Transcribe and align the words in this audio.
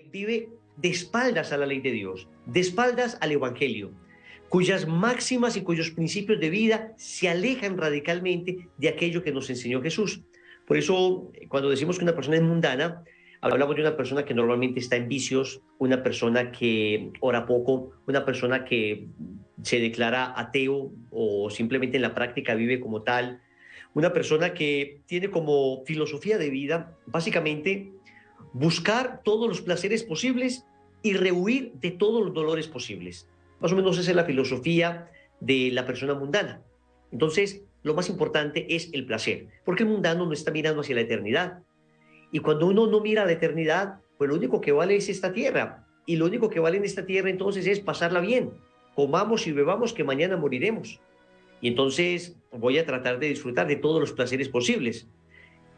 vive 0.00 0.48
de 0.76 0.88
espaldas 0.88 1.52
a 1.52 1.58
la 1.58 1.66
ley 1.66 1.80
de 1.80 1.92
Dios, 1.92 2.28
de 2.46 2.60
espaldas 2.60 3.18
al 3.20 3.32
Evangelio, 3.32 3.90
cuyas 4.48 4.86
máximas 4.86 5.56
y 5.56 5.62
cuyos 5.62 5.90
principios 5.90 6.40
de 6.40 6.50
vida 6.50 6.92
se 6.96 7.28
alejan 7.28 7.76
radicalmente 7.76 8.68
de 8.78 8.88
aquello 8.88 9.22
que 9.22 9.32
nos 9.32 9.50
enseñó 9.50 9.82
Jesús. 9.82 10.22
Por 10.66 10.76
eso, 10.76 11.30
cuando 11.48 11.68
decimos 11.68 11.98
que 11.98 12.04
una 12.04 12.14
persona 12.14 12.36
es 12.36 12.42
mundana, 12.42 13.04
hablamos 13.40 13.76
de 13.76 13.82
una 13.82 13.96
persona 13.96 14.24
que 14.24 14.34
normalmente 14.34 14.80
está 14.80 14.96
en 14.96 15.08
vicios, 15.08 15.60
una 15.78 16.02
persona 16.02 16.52
que 16.52 17.10
ora 17.20 17.44
poco, 17.44 17.92
una 18.06 18.24
persona 18.24 18.64
que 18.64 19.08
se 19.62 19.80
declara 19.80 20.32
ateo 20.38 20.92
o 21.10 21.50
simplemente 21.50 21.96
en 21.96 22.02
la 22.02 22.14
práctica 22.14 22.54
vive 22.54 22.80
como 22.80 23.02
tal, 23.02 23.40
una 23.94 24.12
persona 24.12 24.54
que 24.54 25.00
tiene 25.06 25.30
como 25.30 25.84
filosofía 25.84 26.38
de 26.38 26.48
vida 26.48 26.96
básicamente 27.06 27.92
buscar 28.52 29.22
todos 29.24 29.48
los 29.48 29.60
placeres 29.60 30.02
posibles 30.02 30.66
y 31.02 31.14
rehuir 31.14 31.72
de 31.74 31.90
todos 31.90 32.24
los 32.24 32.34
dolores 32.34 32.68
posibles. 32.68 33.28
Más 33.60 33.72
o 33.72 33.76
menos 33.76 33.98
esa 33.98 34.10
es 34.10 34.16
la 34.16 34.24
filosofía 34.24 35.10
de 35.40 35.70
la 35.72 35.86
persona 35.86 36.14
mundana. 36.14 36.62
Entonces, 37.10 37.62
lo 37.82 37.94
más 37.94 38.08
importante 38.08 38.74
es 38.74 38.90
el 38.92 39.06
placer, 39.06 39.48
porque 39.64 39.82
el 39.82 39.88
mundano 39.88 40.26
no 40.26 40.32
está 40.32 40.50
mirando 40.50 40.80
hacia 40.80 40.94
la 40.94 41.00
eternidad. 41.02 41.62
Y 42.30 42.38
cuando 42.38 42.66
uno 42.66 42.86
no 42.86 43.00
mira 43.00 43.22
a 43.22 43.26
la 43.26 43.32
eternidad, 43.32 44.00
pues 44.16 44.30
lo 44.30 44.36
único 44.36 44.60
que 44.60 44.72
vale 44.72 44.96
es 44.96 45.08
esta 45.08 45.32
tierra. 45.32 45.86
Y 46.06 46.16
lo 46.16 46.26
único 46.26 46.48
que 46.48 46.60
vale 46.60 46.78
en 46.78 46.84
esta 46.84 47.04
tierra 47.04 47.30
entonces 47.30 47.66
es 47.66 47.80
pasarla 47.80 48.20
bien. 48.20 48.50
Comamos 48.94 49.46
y 49.46 49.52
bebamos 49.52 49.92
que 49.92 50.04
mañana 50.04 50.36
moriremos. 50.36 51.00
Y 51.60 51.68
entonces 51.68 52.36
voy 52.50 52.78
a 52.78 52.86
tratar 52.86 53.18
de 53.18 53.28
disfrutar 53.28 53.66
de 53.66 53.76
todos 53.76 54.00
los 54.00 54.12
placeres 54.12 54.48
posibles. 54.48 55.08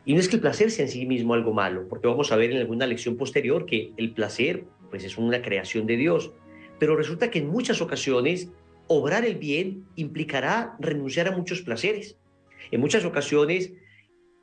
Y 0.07 0.15
no 0.15 0.21
es 0.21 0.29
que 0.29 0.37
el 0.37 0.43
placer 0.43 0.71
sea 0.71 0.85
en 0.85 0.91
sí 0.91 1.07
mismo 1.07 1.35
algo 1.35 1.53
malo, 1.53 1.89
porque 1.89 2.09
vamos 2.09 2.31
a 2.31 2.37
ver 2.37 2.51
en 2.51 2.59
alguna 2.59 2.87
lección 2.87 3.17
posterior 3.17 3.67
que 3.67 3.93
el 3.97 4.13
placer 4.13 4.65
pues 4.91 5.05
es 5.05 5.17
una 5.17 5.43
creación 5.43 5.87
de 5.87 5.97
Dios, 5.97 6.33
pero 6.79 6.97
resulta 6.97 7.31
que 7.31 7.39
en 7.39 7.49
muchas 7.49 7.81
ocasiones 7.81 8.51
obrar 8.87 9.25
el 9.25 9.37
bien 9.37 9.87
implicará 9.97 10.77
renunciar 10.79 11.29
a 11.29 11.37
muchos 11.37 11.63
placeres. 11.63 12.19
En 12.71 12.81
muchas 12.81 13.05
ocasiones 13.05 13.73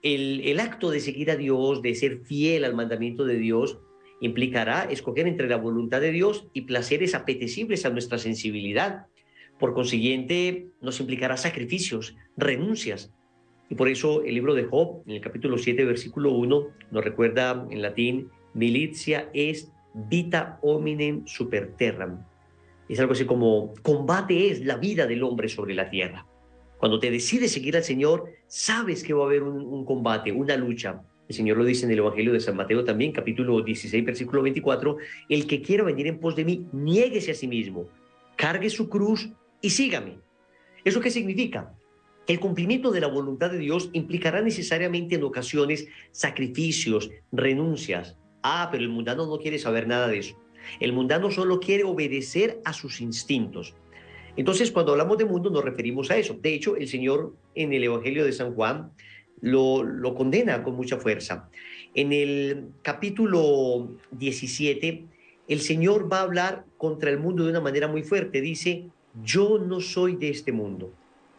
el, 0.02 0.42
el 0.42 0.59
acto 0.59 0.89
de 0.89 1.00
seguir 1.00 1.30
a 1.30 1.36
Dios, 1.36 1.82
de 1.82 1.94
ser 1.95 2.22
fiel 2.22 2.66
al 2.66 2.73
mandamiento 2.73 3.26
de 3.26 3.38
Dios, 3.38 3.80
implicará 4.20 4.84
escoger 4.84 5.28
entre 5.28 5.48
la 5.48 5.58
voluntad 5.58 6.02
de 6.02 6.12
Dios 6.12 6.48
y 6.54 6.62
placeres 6.62 7.16
apetecibles 7.16 7.86
a 7.86 7.89
nuestra 7.89 8.17
sensibilidad. 8.17 9.08
Por 9.59 9.73
consiguiente, 9.73 10.67
nos 10.82 11.00
implicará 11.00 11.38
sacrificios, 11.38 12.16
renuncias, 12.36 13.14
y 13.72 13.75
por 13.75 13.88
eso 13.88 14.22
el 14.25 14.33
libro 14.33 14.53
de 14.53 14.66
Job, 14.66 15.02
en 15.08 15.16
el 15.16 15.22
capítulo 15.22 15.58
7, 15.58 15.86
versículo 15.86 16.33
1, 16.33 16.67
nos 16.91 17.03
recuerda 17.05 17.66
en 17.72 17.81
latín, 17.81 18.27
militia 18.53 19.30
est 19.33 19.72
vita 19.94 20.59
hominem 20.61 21.25
super 21.25 21.72
terram. 21.77 22.25
Es 22.89 22.99
algo 22.99 23.14
así 23.14 23.23
como, 23.23 23.73
combate 23.81 24.52
es 24.52 24.66
la 24.66 24.75
vida 24.75 25.08
del 25.08 25.23
hombre 25.23 25.47
sobre 25.47 25.73
la 25.73 25.89
tierra. 25.89 26.27
Cuando 26.80 26.99
te 26.99 27.09
decides 27.09 27.53
seguir 27.53 27.77
al 27.77 27.86
Señor, 27.86 28.25
sabes 28.45 29.05
que 29.05 29.14
va 29.14 29.23
a 29.23 29.27
haber 29.27 29.44
un, 29.44 29.86
combate, 29.86 30.33
una 30.33 30.58
lucha. 30.58 31.02
El 31.30 31.33
Señor 31.33 31.55
lo 31.55 31.64
dice 31.64 31.86
en 31.86 31.94
el 31.94 31.99
Evangelio 31.99 32.33
de 32.33 32.42
San 32.42 32.58
Mateo 32.58 32.83
también, 32.83 33.14
capítulo 33.14 33.61
16, 33.61 34.03
versículo 34.03 34.42
24, 34.42 34.97
el 35.30 35.47
que 35.47 35.61
quiera 35.61 35.86
venir 35.86 36.08
en 36.08 36.19
pos 36.19 36.36
de 36.36 36.44
mí, 36.44 36.67
niéguese 36.73 37.31
a 37.31 37.36
sí 37.36 37.47
mismo, 37.47 37.88
cargue 38.36 38.69
su 38.69 38.89
cruz 38.89 39.30
y 39.61 39.69
sígame. 39.69 40.17
¿Eso 40.83 40.99
qué 40.99 41.09
significa? 41.09 41.73
El 42.27 42.39
cumplimiento 42.39 42.91
de 42.91 43.02
la 43.02 43.08
voluntad 43.08 43.50
de 43.50 43.58
Dios 43.58 43.89
implicará 43.94 44.41
necesariamente 44.41 45.16
en 45.16 45.23
ocasiones 45.23 45.88
sacrificios, 46.11 47.09
renuncias. 47.31 48.16
Ah, 48.44 48.69
pero 48.72 48.83
el 48.83 48.89
mundano 48.89 49.25
no 49.25 49.39
quiere 49.39 49.58
saber 49.58 49.88
nada 49.88 50.08
de 50.08 50.19
eso. 50.19 50.39
El 50.80 50.94
mundano 50.94 51.31
solo 51.31 51.59
quiere 51.59 51.83
obedecer 51.83 52.61
a 52.64 52.73
sus 52.73 53.02
instintos. 53.02 53.75
Entonces, 54.38 54.72
cuando 54.72 54.92
hablamos 54.92 55.17
de 55.17 55.25
mundo 55.25 55.49
nos 55.49 55.66
referimos 55.66 56.11
a 56.11 56.17
eso. 56.17 56.38
De 56.39 56.53
hecho, 56.53 56.75
el 56.75 56.88
Señor 56.88 57.36
en 57.55 57.73
el 57.73 57.83
Evangelio 57.83 58.23
de 58.23 58.31
San 58.31 58.54
Juan 58.54 58.92
lo, 59.42 59.83
lo 59.83 60.14
condena 60.14 60.64
con 60.64 60.76
mucha 60.76 60.98
fuerza. 60.98 61.49
En 61.95 62.14
el 62.14 62.67
capítulo 62.83 63.98
17, 64.11 65.05
el 65.48 65.60
Señor 65.60 66.11
va 66.11 66.20
a 66.20 66.23
hablar 66.23 66.65
contra 66.77 67.10
el 67.10 67.20
mundo 67.20 67.43
de 67.43 67.49
una 67.49 67.61
manera 67.61 67.87
muy 67.87 68.04
fuerte. 68.04 68.42
Dice, 68.42 68.86
yo 69.23 69.58
no 69.58 69.81
soy 69.81 70.15
de 70.15 70.30
este 70.30 70.52
mundo 70.52 70.93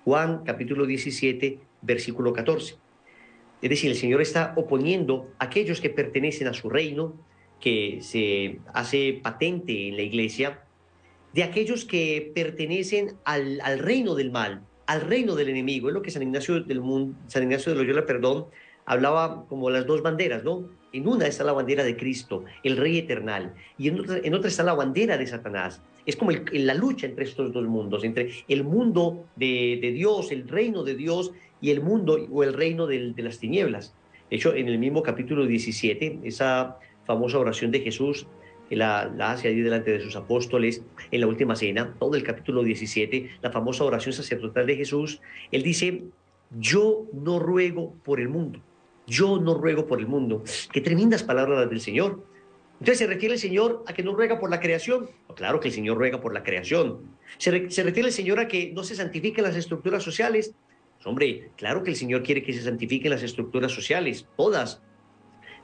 Juan 0.05 0.43
capítulo 0.45 0.87
17, 0.87 1.59
versículo 1.83 2.33
14. 2.33 2.77
Es 3.63 3.71
decir, 3.71 3.91
el 3.91 3.97
Señor 3.97 4.21
está 4.21 4.53
oponiendo 4.57 5.31
a 5.39 5.45
aquellos 5.45 5.81
que 5.81 5.91
pertenecen 5.91 6.49
a 6.49 6.53
su 6.53 6.69
reino, 6.69 7.15
que 7.61 7.99
se 8.03 8.59
hace 8.75 9.21
patente 9.23 9.89
en 9.89 9.97
la 9.97 10.03
iglesia, 10.03 10.65
de 11.33 11.45
aquellos 11.45 11.85
que 11.85 12.33
pertenecen 12.35 13.17
al, 13.25 13.61
al 13.61 13.79
reino 13.79 14.17
del 14.17 14.33
mal, 14.33 14.63
al 14.87 15.03
reino 15.03 15.37
del 15.37 15.49
enemigo. 15.49 15.89
Es 15.89 15.95
lo 15.95 16.03
que 16.03 16.11
San 16.11 16.23
Ignacio, 16.23 16.61
del 16.61 16.81
mundo, 16.81 17.17
San 17.29 17.45
Ignacio 17.45 17.73
de 17.73 17.79
Loyola, 17.79 18.05
perdón, 18.05 18.47
hablaba 18.87 19.47
como 19.49 19.71
las 19.71 19.87
dos 19.87 20.03
banderas, 20.03 20.45
¿no? 20.45 20.69
En 20.93 21.09
una 21.09 21.27
está 21.27 21.45
la 21.45 21.53
bandera 21.53 21.85
de 21.85 21.97
Cristo, 21.97 22.45
el 22.63 22.77
Rey 22.77 22.99
eternal, 22.99 23.55
y 23.79 23.89
en 23.89 24.01
otra, 24.35 24.49
está 24.49 24.63
la 24.63 24.75
bandera 24.75 25.17
de 25.17 25.27
Satanás. 25.27 25.81
Es 26.05 26.17
como 26.17 26.33
la 26.33 26.75
lucha 26.75 27.07
entre 27.07 27.25
estos 27.25 27.53
dos 27.53 27.67
mundos, 27.67 28.05
entre 28.05 28.31
el 28.49 28.65
mundo 28.65 29.25
de, 29.37 29.93
Dios, 29.95 30.33
el 30.33 30.49
reino 30.49 30.83
de 30.83 30.95
Dios, 30.95 31.33
y 31.61 31.71
el 31.71 31.81
mundo 31.81 32.19
o 32.31 32.43
el 32.43 32.53
reino 32.53 32.87
de, 32.87 33.15
las 33.17 33.39
tinieblas. 33.39 33.95
De 34.29 34.37
hecho, 34.37 34.55
en 34.55 34.69
el 34.69 34.79
mismo 34.79 35.03
capítulo 35.03 35.47
17, 35.47 36.21
esa 36.25 36.77
famosa 37.07 37.39
oración 37.39 37.71
de 37.71 37.81
Jesús, 37.81 38.27
que 38.69 38.77
la, 38.77 39.11
la 39.17 39.33
hace 39.33 39.49
allí 39.49 39.61
delante 39.61 39.93
de 39.93 40.01
sus 40.01 40.17
apóstoles 40.17 40.83
en 41.11 41.21
la 41.21 41.27
última 41.27 41.55
cena, 41.55 41.95
todo 41.99 42.17
el 42.17 42.25
capítulo 42.25 42.65
17, 42.65 43.31
la 43.41 43.51
famosa 43.51 43.85
oración 43.85 44.13
sacerdotal 44.13 44.67
de 44.67 44.77
Jesús, 44.77 45.21
él 45.53 45.63
dice, 45.63 46.03
yo 46.59 47.07
no 47.13 47.39
ruego 47.39 47.95
por 48.03 48.21
el 48.21 48.29
mundo, 48.29 48.61
yo 49.07 49.39
no 49.39 49.55
ruego 49.55 49.87
por 49.87 49.99
el 49.99 50.07
mundo. 50.07 50.43
Qué 50.73 50.81
tremendas 50.81 51.23
palabras 51.23 51.69
del 51.69 51.81
Señor. 51.81 52.25
Entonces 52.83 52.99
se 52.99 53.07
refiere 53.07 53.35
el 53.35 53.41
Señor 53.41 53.85
a 53.87 53.93
que 53.93 54.03
no 54.03 54.15
ruega 54.15 54.41
por 54.41 54.51
la 54.51 54.61
creación. 54.61 55.09
Claro 55.37 55.61
que 55.61 55.69
el 55.69 55.75
Señor 55.75 55.99
ruega 55.99 56.21
por 56.21 56.35
la 56.35 56.43
creación. 56.43 57.17
Se, 57.39 57.51
refiere 57.51 58.09
el 58.09 58.13
Señor 58.13 58.41
a 58.41 58.49
que 58.49 58.73
no 58.73 58.83
se 58.83 58.97
santifiquen 58.97 59.45
las 59.45 59.57
estructuras 59.57 60.03
sociales. 60.03 60.55
Pues, 60.97 61.07
hombre, 61.07 61.51
claro 61.57 61.83
que 61.83 61.91
el 61.91 61.97
Señor 61.97 62.23
quiere 62.23 62.43
que 62.43 62.53
se 62.53 62.63
santifiquen 62.63 63.11
las 63.11 63.23
estructuras 63.23 63.73
sociales, 63.73 64.27
todas. 64.37 64.83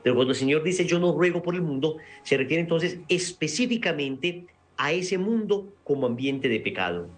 Pero 0.02 0.14
cuando 0.14 0.32
el 0.32 0.38
Señor 0.38 0.62
dice 0.62 0.84
yo 0.84 0.98
no 0.98 1.12
ruego 1.12 1.42
por 1.42 1.54
el 1.54 1.62
mundo, 1.62 1.96
se 2.22 2.36
refiere 2.36 2.62
entonces 2.62 3.00
específicamente 3.08 4.46
a 4.76 4.92
ese 4.92 5.18
mundo 5.18 5.72
como 5.82 6.06
ambiente 6.06 6.48
de 6.48 6.60
pecado. 6.60 7.08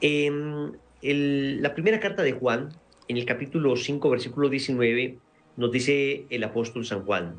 En 0.00 0.78
la 1.02 1.74
primera 1.74 1.98
carta 2.00 2.22
de 2.22 2.32
Juan, 2.32 2.70
en 3.08 3.16
el 3.16 3.24
capítulo 3.24 3.76
5, 3.76 4.10
versículo 4.10 4.48
19, 4.48 5.18
nos 5.56 5.70
dice 5.70 6.26
el 6.30 6.44
apóstol 6.44 6.84
San 6.84 7.04
Juan. 7.04 7.36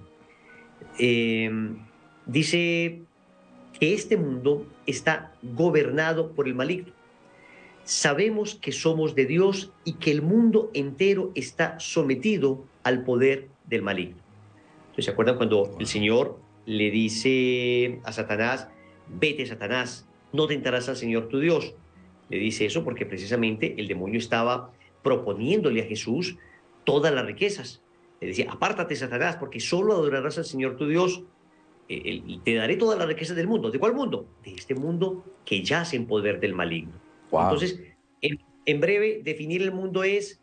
Eh, 1.00 1.50
dice 2.26 3.02
que 3.80 3.94
este 3.94 4.18
mundo 4.18 4.66
está 4.86 5.34
gobernado 5.42 6.34
por 6.34 6.48
el 6.48 6.56
maligno. 6.56 6.94
Sabemos 7.84 8.56
que 8.56 8.72
somos 8.72 9.16
de 9.16 9.26
Dios 9.26 9.72
y 9.86 9.94
que 9.94 10.12
el 10.12 10.22
mundo 10.22 10.72
entero 10.74 11.32
está 11.36 11.80
sometido 11.80 12.66
al 12.84 13.04
poder 13.04 13.48
del 13.66 13.82
maligno. 13.82 14.18
¿Se 14.98 15.12
acuerdan 15.12 15.38
cuando 15.38 15.76
el 15.80 15.86
Señor 15.86 16.40
le 16.66 16.90
dice 16.90 18.02
a 18.04 18.12
Satanás, 18.12 18.68
vete 19.08 19.46
Satanás, 19.46 20.08
no 20.34 20.48
tentarás 20.48 20.90
al 20.90 20.98
Señor 20.98 21.30
tu 21.30 21.40
Dios? 21.40 21.76
Le 22.30 22.40
dice 22.40 22.66
eso 22.66 22.84
porque 22.84 23.06
precisamente 23.06 23.76
el 23.78 23.88
demonio 23.88 24.18
estaba 24.18 24.72
proponiéndole 25.04 25.82
a 25.82 25.86
Jesús 25.86 26.36
todas 26.84 27.14
las 27.14 27.26
riquezas, 27.26 27.82
le 28.20 28.28
decía, 28.28 28.52
apártate, 28.52 28.96
Satanás, 28.96 29.36
porque 29.38 29.60
solo 29.60 29.94
adorarás 29.94 30.38
al 30.38 30.46
Señor 30.46 30.76
tu 30.76 30.88
Dios 30.88 31.24
eh, 31.90 32.22
y 32.26 32.40
te 32.40 32.56
daré 32.56 32.76
toda 32.76 32.96
la 32.96 33.06
riqueza 33.06 33.34
del 33.34 33.48
mundo. 33.48 33.72
¿De 33.72 33.80
cuál 33.80 33.94
mundo? 33.94 34.28
De 34.44 34.54
este 34.54 34.76
mundo 34.76 35.24
que 35.46 35.64
yace 35.64 35.96
en 35.96 36.08
poder 36.08 36.40
del 36.40 36.54
maligno. 36.54 36.94
Entonces, 37.32 37.80
en, 38.22 38.80
breve, 38.80 39.22
definir 39.24 39.62
el 39.62 39.72
mundo 39.72 40.04
es 40.04 40.42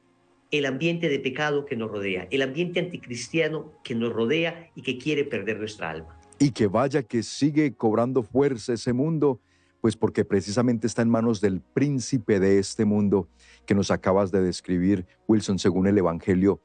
el 0.51 0.67
ambiente 0.67 1.09
de 1.09 1.19
pecado 1.19 1.65
que 1.65 1.77
nos 1.77 1.91
rodea, 1.91 2.29
el 2.31 2.43
ambiente 2.43 2.81
anticristiano 2.81 3.73
que 3.83 3.95
nos 3.95 4.13
rodea 4.13 4.71
y 4.75 4.83
que 4.83 4.99
quiere 4.99 5.25
perder 5.25 5.59
nuestra 5.59 5.91
alma. 5.91 6.19
Y 6.39 6.51
que 6.51 6.67
vaya 6.67 7.03
que 7.03 7.23
sigue 7.23 7.75
cobrando 7.75 8.23
fuerza 8.23 8.75
ese 8.75 8.93
mundo, 8.93 9.41
pues 9.85 9.97
porque 9.97 10.25
precisamente 10.25 10.87
está 10.87 11.03
en 11.03 11.11
manos 11.11 11.43
del 11.43 11.61
príncipe 11.61 12.41
de 12.41 12.59
este 12.59 12.87
mundo 12.87 13.29
que 13.67 13.75
nos 13.75 13.91
acabas 13.91 14.33
de 14.33 14.41
describir, 14.41 15.05
Wilson, 15.29 15.59
según 15.59 15.87
el 15.87 15.99
Evangelio. 15.99 16.59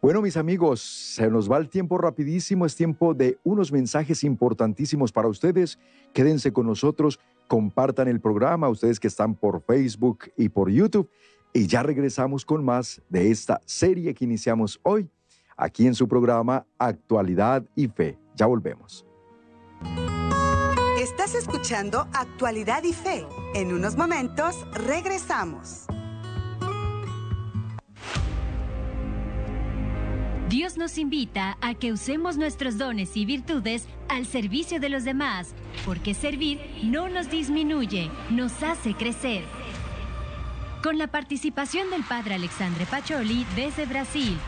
Bueno, 0.00 0.22
mis 0.22 0.38
amigos, 0.38 0.80
se 0.80 1.28
nos 1.28 1.52
va 1.52 1.58
el 1.58 1.68
tiempo 1.68 1.98
rapidísimo, 1.98 2.64
es 2.64 2.74
tiempo 2.74 3.12
de 3.12 3.36
unos 3.44 3.72
mensajes 3.72 4.24
importantísimos 4.24 5.12
para 5.12 5.28
ustedes. 5.28 5.78
Quédense 6.14 6.50
con 6.54 6.66
nosotros, 6.66 7.20
compartan 7.46 8.08
el 8.08 8.22
programa, 8.22 8.70
ustedes 8.70 8.98
que 8.98 9.08
están 9.08 9.34
por 9.34 9.60
Facebook 9.60 10.32
y 10.38 10.48
por 10.48 10.70
YouTube, 10.70 11.10
y 11.52 11.66
ya 11.66 11.82
regresamos 11.82 12.46
con 12.46 12.64
más 12.64 13.02
de 13.10 13.30
esta 13.30 13.60
serie 13.66 14.14
que 14.14 14.24
iniciamos 14.24 14.80
hoy, 14.82 15.10
aquí 15.58 15.86
en 15.86 15.94
su 15.94 16.08
programa 16.08 16.66
Actualidad 16.78 17.66
y 17.76 17.88
Fe. 17.88 18.18
Ya 18.34 18.46
volvemos. 18.46 19.04
Estás 21.02 21.34
escuchando 21.34 22.06
Actualidad 22.12 22.84
y 22.84 22.92
Fe. 22.92 23.26
En 23.54 23.72
unos 23.72 23.96
momentos 23.96 24.54
regresamos. 24.72 25.86
Dios 30.48 30.76
nos 30.76 30.98
invita 30.98 31.58
a 31.60 31.74
que 31.74 31.90
usemos 31.90 32.36
nuestros 32.36 32.78
dones 32.78 33.16
y 33.16 33.24
virtudes 33.24 33.88
al 34.08 34.26
servicio 34.26 34.78
de 34.78 34.90
los 34.90 35.02
demás, 35.02 35.56
porque 35.84 36.14
servir 36.14 36.60
no 36.84 37.08
nos 37.08 37.28
disminuye, 37.28 38.08
nos 38.30 38.62
hace 38.62 38.94
crecer. 38.94 39.42
Con 40.84 40.98
la 40.98 41.08
participación 41.08 41.90
del 41.90 42.04
Padre 42.04 42.34
Alexandre 42.36 42.86
Pacholi 42.86 43.44
desde 43.56 43.86
Brasil, 43.86 44.38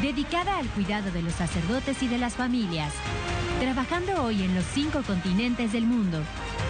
dedicada 0.00 0.58
al 0.58 0.68
cuidado 0.68 1.10
de 1.10 1.22
los 1.22 1.34
sacerdotes 1.34 2.04
y 2.04 2.06
de 2.06 2.18
las 2.18 2.34
familias, 2.34 2.92
trabajando 3.60 4.24
hoy 4.24 4.42
en 4.42 4.54
los 4.54 4.64
cinco 4.72 5.02
continentes 5.02 5.72
del 5.72 5.84
mundo, 5.84 6.22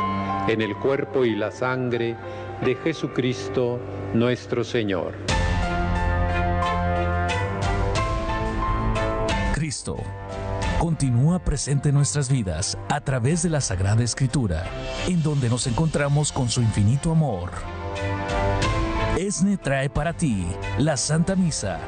en 0.48 0.62
el 0.62 0.74
cuerpo 0.78 1.26
y 1.26 1.36
la 1.36 1.52
sangre 1.52 2.16
de 2.64 2.76
Jesucristo 2.76 3.78
nuestro 4.14 4.64
Señor. 4.64 5.16
Cristo 9.54 9.98
continúa 10.80 11.40
presente 11.40 11.90
en 11.90 11.96
nuestras 11.96 12.32
vidas 12.32 12.78
a 12.88 13.02
través 13.02 13.44
de 13.44 13.50
la 13.50 13.60
Sagrada 13.60 14.02
Escritura, 14.02 14.64
en 15.10 15.22
donde 15.22 15.50
nos 15.50 15.68
encontramos 15.68 16.32
con 16.32 16.48
su 16.48 16.62
infinito 16.62 17.12
amor 17.12 17.81
ESNE 19.32 19.56
trae 19.56 19.90
para 19.90 20.12
ti 20.12 20.46
la 20.78 20.98
Santa 20.98 21.38
Misa, 21.38 21.80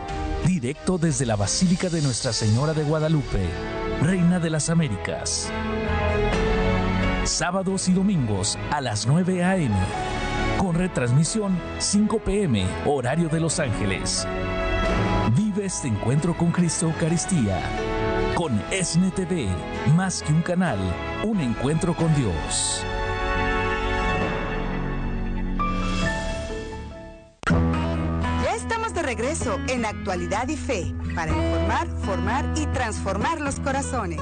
directo 0.48 0.98
desde 0.98 1.26
la 1.26 1.36
Basílica 1.36 1.90
de 1.90 2.02
Nuestra 2.02 2.32
Señora 2.32 2.74
de 2.74 2.84
Guadalupe, 2.84 3.46
Reina 4.02 4.40
de 4.40 4.50
las 4.50 4.70
Américas. 4.70 5.52
Sábados 7.26 7.90
y 7.90 7.92
domingos 7.92 8.58
a 8.72 8.80
las 8.80 9.08
9 9.08 9.44
a.m. 9.44 9.76
Con 10.58 10.76
retransmisión 10.76 11.60
5 11.80 12.20
p.m. 12.20 12.66
horario 12.86 13.28
de 13.28 13.42
Los 13.42 13.60
Ángeles. 13.60 14.26
Vive 15.36 15.66
este 15.66 15.90
encuentro 15.90 16.38
con 16.38 16.50
Cristo 16.50 16.86
Eucaristía. 16.86 17.60
Con 18.36 18.58
ESNE 18.72 19.12
TV, 19.12 19.50
más 19.98 20.24
que 20.24 20.32
un 20.32 20.44
canal, 20.44 20.80
un 21.26 21.42
encuentro 21.42 21.94
con 21.94 22.16
Dios. 22.16 22.86
Regreso 29.34 29.60
en 29.68 29.86
Actualidad 29.86 30.48
y 30.48 30.56
Fe 30.56 30.94
para 31.16 31.32
informar, 31.32 31.88
formar 32.06 32.54
y 32.56 32.68
transformar 32.68 33.42
los 33.42 33.60
corazones. 33.60 34.22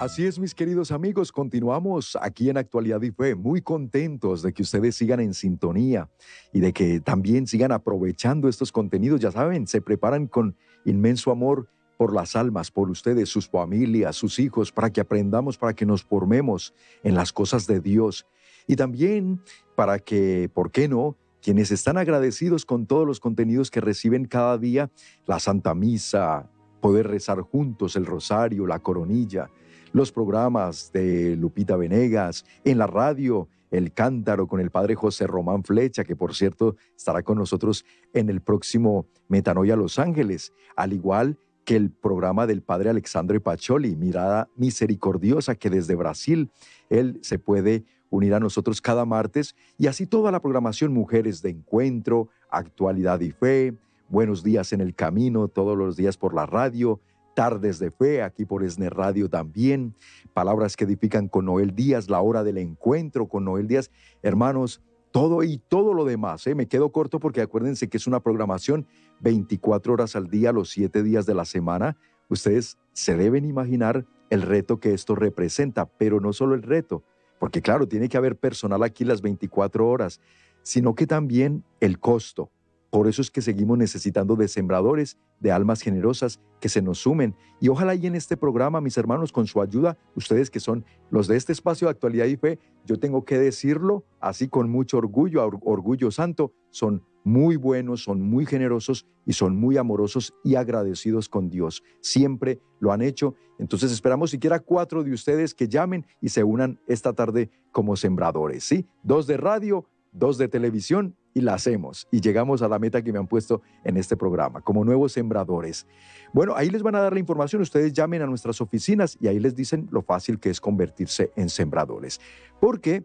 Así 0.00 0.24
es, 0.24 0.38
mis 0.38 0.54
queridos 0.54 0.90
amigos, 0.90 1.30
continuamos 1.30 2.16
aquí 2.20 2.48
en 2.48 2.56
Actualidad 2.56 3.02
y 3.02 3.10
Fe, 3.10 3.34
muy 3.34 3.60
contentos 3.60 4.40
de 4.42 4.52
que 4.54 4.62
ustedes 4.62 4.96
sigan 4.96 5.20
en 5.20 5.34
sintonía 5.34 6.08
y 6.52 6.60
de 6.60 6.72
que 6.72 7.00
también 7.00 7.46
sigan 7.46 7.70
aprovechando 7.70 8.48
estos 8.48 8.72
contenidos. 8.72 9.20
Ya 9.20 9.30
saben, 9.30 9.66
se 9.66 9.82
preparan 9.82 10.26
con 10.26 10.56
inmenso 10.86 11.30
amor 11.30 11.68
por 11.98 12.14
las 12.14 12.34
almas, 12.34 12.70
por 12.70 12.88
ustedes, 12.88 13.28
sus 13.28 13.46
familias, 13.46 14.16
sus 14.16 14.38
hijos, 14.38 14.72
para 14.72 14.90
que 14.90 15.02
aprendamos, 15.02 15.58
para 15.58 15.74
que 15.74 15.84
nos 15.84 16.02
formemos 16.02 16.74
en 17.02 17.14
las 17.14 17.32
cosas 17.32 17.66
de 17.66 17.80
Dios 17.80 18.26
y 18.66 18.76
también 18.76 19.40
para 19.76 19.98
que, 19.98 20.50
¿por 20.52 20.70
qué 20.70 20.88
no?, 20.88 21.16
quienes 21.42 21.72
están 21.72 21.98
agradecidos 21.98 22.64
con 22.64 22.86
todos 22.86 23.06
los 23.06 23.20
contenidos 23.20 23.70
que 23.70 23.80
reciben 23.80 24.26
cada 24.26 24.56
día, 24.56 24.90
la 25.26 25.40
Santa 25.40 25.74
Misa, 25.74 26.48
poder 26.80 27.08
rezar 27.08 27.40
juntos 27.40 27.96
el 27.96 28.06
rosario, 28.06 28.66
la 28.66 28.78
coronilla, 28.78 29.50
los 29.92 30.12
programas 30.12 30.90
de 30.92 31.36
Lupita 31.36 31.76
Venegas, 31.76 32.44
en 32.64 32.78
la 32.78 32.86
radio, 32.86 33.48
el 33.70 33.92
cántaro 33.92 34.46
con 34.46 34.60
el 34.60 34.70
padre 34.70 34.94
José 34.94 35.26
Román 35.26 35.64
Flecha, 35.64 36.04
que 36.04 36.16
por 36.16 36.34
cierto 36.34 36.76
estará 36.96 37.22
con 37.22 37.38
nosotros 37.38 37.84
en 38.12 38.30
el 38.30 38.40
próximo 38.40 39.06
Metanoia 39.28 39.76
Los 39.76 39.98
Ángeles, 39.98 40.52
al 40.76 40.92
igual 40.92 41.38
que 41.64 41.76
el 41.76 41.90
programa 41.90 42.46
del 42.46 42.62
padre 42.62 42.90
Alexandre 42.90 43.40
Pacholi, 43.40 43.96
Mirada 43.96 44.48
Misericordiosa, 44.56 45.54
que 45.54 45.70
desde 45.70 45.94
Brasil 45.94 46.50
él 46.90 47.18
se 47.22 47.38
puede 47.38 47.84
unir 48.12 48.34
a 48.34 48.40
nosotros 48.40 48.80
cada 48.80 49.04
martes 49.04 49.56
y 49.78 49.86
así 49.86 50.06
toda 50.06 50.30
la 50.30 50.40
programación 50.40 50.92
Mujeres 50.92 51.40
de 51.42 51.50
Encuentro, 51.50 52.28
Actualidad 52.50 53.18
y 53.20 53.30
Fe, 53.32 53.74
Buenos 54.08 54.42
Días 54.42 54.74
en 54.74 54.82
el 54.82 54.94
Camino, 54.94 55.48
todos 55.48 55.76
los 55.76 55.96
días 55.96 56.18
por 56.18 56.34
la 56.34 56.44
radio, 56.44 57.00
Tardes 57.34 57.78
de 57.78 57.90
Fe, 57.90 58.22
aquí 58.22 58.44
por 58.44 58.62
Esne 58.62 58.90
Radio 58.90 59.30
también, 59.30 59.94
Palabras 60.34 60.76
que 60.76 60.84
edifican 60.84 61.26
con 61.26 61.46
Noel 61.46 61.74
Díaz, 61.74 62.10
la 62.10 62.20
hora 62.20 62.44
del 62.44 62.58
encuentro 62.58 63.26
con 63.26 63.46
Noel 63.46 63.66
Díaz. 63.66 63.90
Hermanos, 64.22 64.82
todo 65.10 65.42
y 65.42 65.56
todo 65.56 65.94
lo 65.94 66.04
demás. 66.04 66.46
¿eh? 66.46 66.54
Me 66.54 66.68
quedo 66.68 66.92
corto 66.92 67.18
porque 67.18 67.40
acuérdense 67.40 67.88
que 67.88 67.96
es 67.96 68.06
una 68.06 68.20
programación 68.20 68.86
24 69.20 69.94
horas 69.94 70.16
al 70.16 70.28
día, 70.28 70.52
los 70.52 70.68
7 70.68 71.02
días 71.02 71.24
de 71.24 71.34
la 71.34 71.46
semana. 71.46 71.96
Ustedes 72.28 72.76
se 72.92 73.16
deben 73.16 73.46
imaginar 73.46 74.04
el 74.28 74.42
reto 74.42 74.80
que 74.80 74.92
esto 74.92 75.14
representa, 75.14 75.86
pero 75.86 76.20
no 76.20 76.32
solo 76.32 76.54
el 76.54 76.62
reto, 76.62 77.02
porque 77.42 77.60
claro, 77.60 77.88
tiene 77.88 78.08
que 78.08 78.16
haber 78.16 78.36
personal 78.36 78.84
aquí 78.84 79.04
las 79.04 79.20
24 79.20 79.88
horas, 79.88 80.20
sino 80.62 80.94
que 80.94 81.08
también 81.08 81.64
el 81.80 81.98
costo. 81.98 82.52
Por 82.92 83.08
eso 83.08 83.22
es 83.22 83.30
que 83.30 83.40
seguimos 83.40 83.78
necesitando 83.78 84.36
de 84.36 84.48
sembradores, 84.48 85.16
de 85.40 85.50
almas 85.50 85.80
generosas 85.80 86.42
que 86.60 86.68
se 86.68 86.82
nos 86.82 86.98
sumen. 86.98 87.34
Y 87.58 87.68
ojalá 87.70 87.94
y 87.94 88.06
en 88.06 88.14
este 88.14 88.36
programa, 88.36 88.82
mis 88.82 88.98
hermanos, 88.98 89.32
con 89.32 89.46
su 89.46 89.62
ayuda, 89.62 89.96
ustedes 90.14 90.50
que 90.50 90.60
son 90.60 90.84
los 91.08 91.26
de 91.26 91.38
este 91.38 91.52
espacio 91.52 91.86
de 91.86 91.92
actualidad 91.92 92.26
y 92.26 92.36
fe, 92.36 92.58
yo 92.84 92.98
tengo 92.98 93.24
que 93.24 93.38
decirlo 93.38 94.04
así 94.20 94.46
con 94.46 94.68
mucho 94.68 94.98
orgullo, 94.98 95.42
orgullo 95.62 96.10
santo, 96.10 96.52
son 96.68 97.02
muy 97.24 97.56
buenos, 97.56 98.04
son 98.04 98.20
muy 98.20 98.44
generosos 98.44 99.06
y 99.24 99.32
son 99.32 99.56
muy 99.56 99.78
amorosos 99.78 100.34
y 100.44 100.56
agradecidos 100.56 101.30
con 101.30 101.48
Dios. 101.48 101.82
Siempre 102.02 102.60
lo 102.78 102.92
han 102.92 103.00
hecho. 103.00 103.36
Entonces 103.58 103.90
esperamos 103.90 104.32
siquiera 104.32 104.60
cuatro 104.60 105.02
de 105.02 105.14
ustedes 105.14 105.54
que 105.54 105.66
llamen 105.66 106.04
y 106.20 106.28
se 106.28 106.44
unan 106.44 106.78
esta 106.86 107.14
tarde 107.14 107.48
como 107.70 107.96
sembradores. 107.96 108.64
¿sí? 108.64 108.86
Dos 109.02 109.26
de 109.26 109.38
radio, 109.38 109.86
dos 110.12 110.36
de 110.36 110.48
televisión 110.48 111.16
y 111.34 111.40
la 111.40 111.54
hacemos. 111.54 112.06
Y 112.10 112.20
llegamos 112.20 112.62
a 112.62 112.68
la 112.68 112.78
meta 112.78 113.02
que 113.02 113.12
me 113.12 113.18
han 113.18 113.26
puesto 113.26 113.62
en 113.84 113.96
este 113.96 114.16
programa, 114.16 114.60
como 114.60 114.84
nuevos 114.84 115.12
sembradores. 115.12 115.86
Bueno, 116.32 116.54
ahí 116.56 116.70
les 116.70 116.82
van 116.82 116.94
a 116.94 117.00
dar 117.00 117.12
la 117.12 117.20
información. 117.20 117.62
Ustedes 117.62 117.92
llamen 117.92 118.22
a 118.22 118.26
nuestras 118.26 118.60
oficinas 118.60 119.16
y 119.20 119.28
ahí 119.28 119.38
les 119.38 119.54
dicen 119.54 119.88
lo 119.90 120.02
fácil 120.02 120.38
que 120.38 120.50
es 120.50 120.60
convertirse 120.60 121.32
en 121.36 121.48
sembradores. 121.48 122.20
Porque 122.60 123.04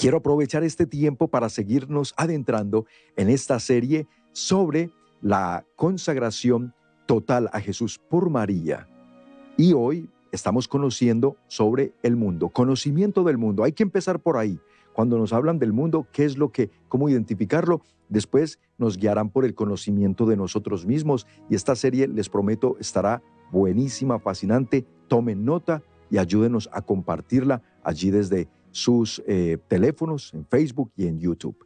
Quiero 0.00 0.16
aprovechar 0.16 0.64
este 0.64 0.86
tiempo 0.86 1.28
para 1.28 1.50
seguirnos 1.50 2.14
adentrando 2.16 2.86
en 3.16 3.28
esta 3.28 3.60
serie 3.60 4.06
sobre 4.32 4.90
la 5.20 5.66
consagración 5.76 6.72
total 7.04 7.50
a 7.52 7.60
Jesús 7.60 7.98
por 7.98 8.30
María. 8.30 8.88
Y 9.58 9.74
hoy 9.74 10.08
estamos 10.32 10.68
conociendo 10.68 11.36
sobre 11.48 11.92
el 12.02 12.16
mundo, 12.16 12.48
conocimiento 12.48 13.24
del 13.24 13.36
mundo. 13.36 13.62
Hay 13.62 13.72
que 13.72 13.82
empezar 13.82 14.20
por 14.20 14.38
ahí. 14.38 14.58
Cuando 15.00 15.16
nos 15.16 15.32
hablan 15.32 15.58
del 15.58 15.72
mundo, 15.72 16.06
¿qué 16.12 16.26
es 16.26 16.36
lo 16.36 16.52
que, 16.52 16.68
cómo 16.88 17.08
identificarlo? 17.08 17.80
Después 18.10 18.58
nos 18.76 18.98
guiarán 18.98 19.30
por 19.30 19.46
el 19.46 19.54
conocimiento 19.54 20.26
de 20.26 20.36
nosotros 20.36 20.84
mismos 20.84 21.26
y 21.48 21.54
esta 21.54 21.74
serie, 21.74 22.06
les 22.06 22.28
prometo, 22.28 22.76
estará 22.78 23.22
buenísima, 23.50 24.18
fascinante. 24.18 24.84
Tomen 25.08 25.42
nota 25.42 25.82
y 26.10 26.18
ayúdenos 26.18 26.68
a 26.70 26.82
compartirla 26.82 27.62
allí 27.82 28.10
desde 28.10 28.50
sus 28.72 29.22
eh, 29.26 29.56
teléfonos 29.68 30.34
en 30.34 30.44
Facebook 30.44 30.92
y 30.94 31.06
en 31.06 31.18
YouTube. 31.18 31.56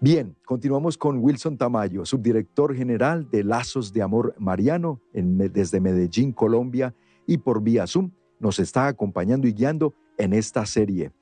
Bien, 0.00 0.34
continuamos 0.46 0.96
con 0.96 1.18
Wilson 1.18 1.58
Tamayo, 1.58 2.06
subdirector 2.06 2.74
general 2.74 3.28
de 3.30 3.44
Lazos 3.44 3.92
de 3.92 4.00
Amor 4.00 4.34
Mariano 4.38 4.98
desde 5.12 5.78
Medellín, 5.78 6.32
Colombia, 6.32 6.94
y 7.26 7.36
por 7.36 7.62
vía 7.62 7.86
Zoom 7.86 8.12
nos 8.40 8.58
está 8.58 8.86
acompañando 8.86 9.46
y 9.46 9.52
guiando 9.52 9.92
en 10.16 10.32
esta 10.32 10.64
serie. 10.64 11.12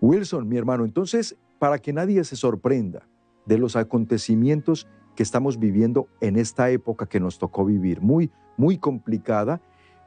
Wilson, 0.00 0.48
mi 0.48 0.56
hermano, 0.56 0.84
entonces, 0.84 1.36
para 1.58 1.78
que 1.78 1.92
nadie 1.92 2.22
se 2.24 2.36
sorprenda 2.36 3.08
de 3.46 3.58
los 3.58 3.76
acontecimientos 3.76 4.86
que 5.16 5.22
estamos 5.22 5.58
viviendo 5.58 6.08
en 6.20 6.36
esta 6.36 6.70
época 6.70 7.06
que 7.06 7.18
nos 7.18 7.38
tocó 7.38 7.64
vivir, 7.64 8.00
muy, 8.00 8.30
muy 8.56 8.78
complicada, 8.78 9.60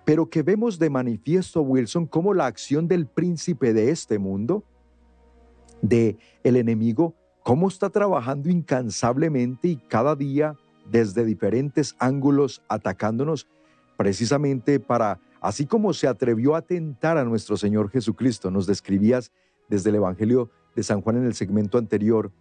pero 0.05 0.29
que 0.29 0.43
vemos 0.43 0.79
de 0.79 0.89
manifiesto, 0.89 1.61
Wilson, 1.61 2.05
como 2.05 2.33
la 2.33 2.45
acción 2.45 2.87
del 2.87 3.07
príncipe 3.07 3.73
de 3.73 3.91
este 3.91 4.19
mundo, 4.19 4.63
de 5.81 6.17
el 6.43 6.55
enemigo, 6.55 7.15
cómo 7.43 7.67
está 7.67 7.89
trabajando 7.89 8.49
incansablemente 8.49 9.67
y 9.67 9.75
cada 9.75 10.15
día 10.15 10.55
desde 10.89 11.25
diferentes 11.25 11.95
ángulos 11.99 12.63
atacándonos 12.67 13.47
precisamente 13.97 14.79
para, 14.79 15.19
así 15.41 15.65
como 15.65 15.93
se 15.93 16.07
atrevió 16.07 16.55
a 16.55 16.61
tentar 16.61 17.17
a 17.17 17.25
nuestro 17.25 17.57
Señor 17.57 17.89
Jesucristo, 17.89 18.49
nos 18.49 18.65
describías 18.65 19.31
desde 19.71 19.89
el 19.89 19.95
Evangelio 19.95 20.51
de 20.75 20.83
San 20.83 21.01
Juan 21.01 21.17
en 21.17 21.25
el 21.25 21.33
segmento 21.33 21.79
anterior, 21.79 22.31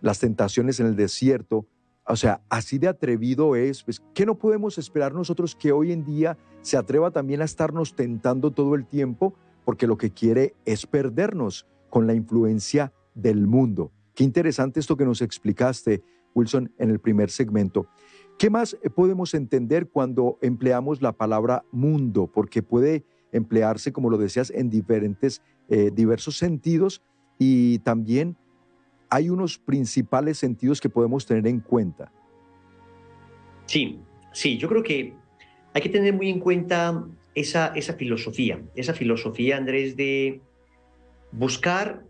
las 0.00 0.18
tentaciones 0.18 0.80
en 0.80 0.86
el 0.86 0.96
desierto, 0.96 1.66
o 2.06 2.16
sea, 2.16 2.40
así 2.48 2.78
de 2.78 2.88
atrevido 2.88 3.54
es, 3.54 3.84
pues, 3.84 4.02
¿qué 4.14 4.26
no 4.26 4.36
podemos 4.36 4.78
esperar 4.78 5.14
nosotros 5.14 5.54
que 5.54 5.70
hoy 5.70 5.92
en 5.92 6.04
día 6.04 6.38
se 6.62 6.76
atreva 6.76 7.10
también 7.10 7.42
a 7.42 7.44
estarnos 7.44 7.94
tentando 7.94 8.50
todo 8.50 8.74
el 8.74 8.86
tiempo? 8.86 9.34
Porque 9.64 9.86
lo 9.86 9.96
que 9.96 10.10
quiere 10.10 10.54
es 10.64 10.86
perdernos 10.86 11.66
con 11.90 12.06
la 12.06 12.14
influencia 12.14 12.92
del 13.14 13.46
mundo. 13.46 13.92
Qué 14.14 14.24
interesante 14.24 14.80
esto 14.80 14.96
que 14.96 15.04
nos 15.04 15.22
explicaste, 15.22 16.02
Wilson, 16.34 16.72
en 16.78 16.90
el 16.90 16.98
primer 16.98 17.30
segmento. 17.30 17.86
¿Qué 18.38 18.48
más 18.48 18.76
podemos 18.94 19.34
entender 19.34 19.88
cuando 19.90 20.38
empleamos 20.40 21.02
la 21.02 21.12
palabra 21.12 21.64
mundo? 21.70 22.26
Porque 22.26 22.62
puede 22.62 23.04
emplearse, 23.32 23.92
como 23.92 24.10
lo 24.10 24.16
decías, 24.16 24.50
en 24.50 24.70
diferentes, 24.70 25.42
eh, 25.70 25.90
diversos 25.92 26.36
sentidos 26.36 27.02
y 27.38 27.78
también 27.78 28.36
hay 29.08 29.30
unos 29.30 29.58
principales 29.58 30.38
sentidos 30.38 30.80
que 30.80 30.88
podemos 30.88 31.24
tener 31.24 31.46
en 31.46 31.60
cuenta. 31.60 32.12
Sí, 33.66 34.00
sí, 34.32 34.58
yo 34.58 34.68
creo 34.68 34.82
que 34.82 35.14
hay 35.72 35.82
que 35.82 35.88
tener 35.88 36.12
muy 36.12 36.28
en 36.28 36.40
cuenta 36.40 37.06
esa, 37.34 37.68
esa 37.68 37.94
filosofía, 37.94 38.60
esa 38.74 38.94
filosofía, 38.94 39.56
Andrés, 39.56 39.96
de 39.96 40.40
buscar 41.32 42.04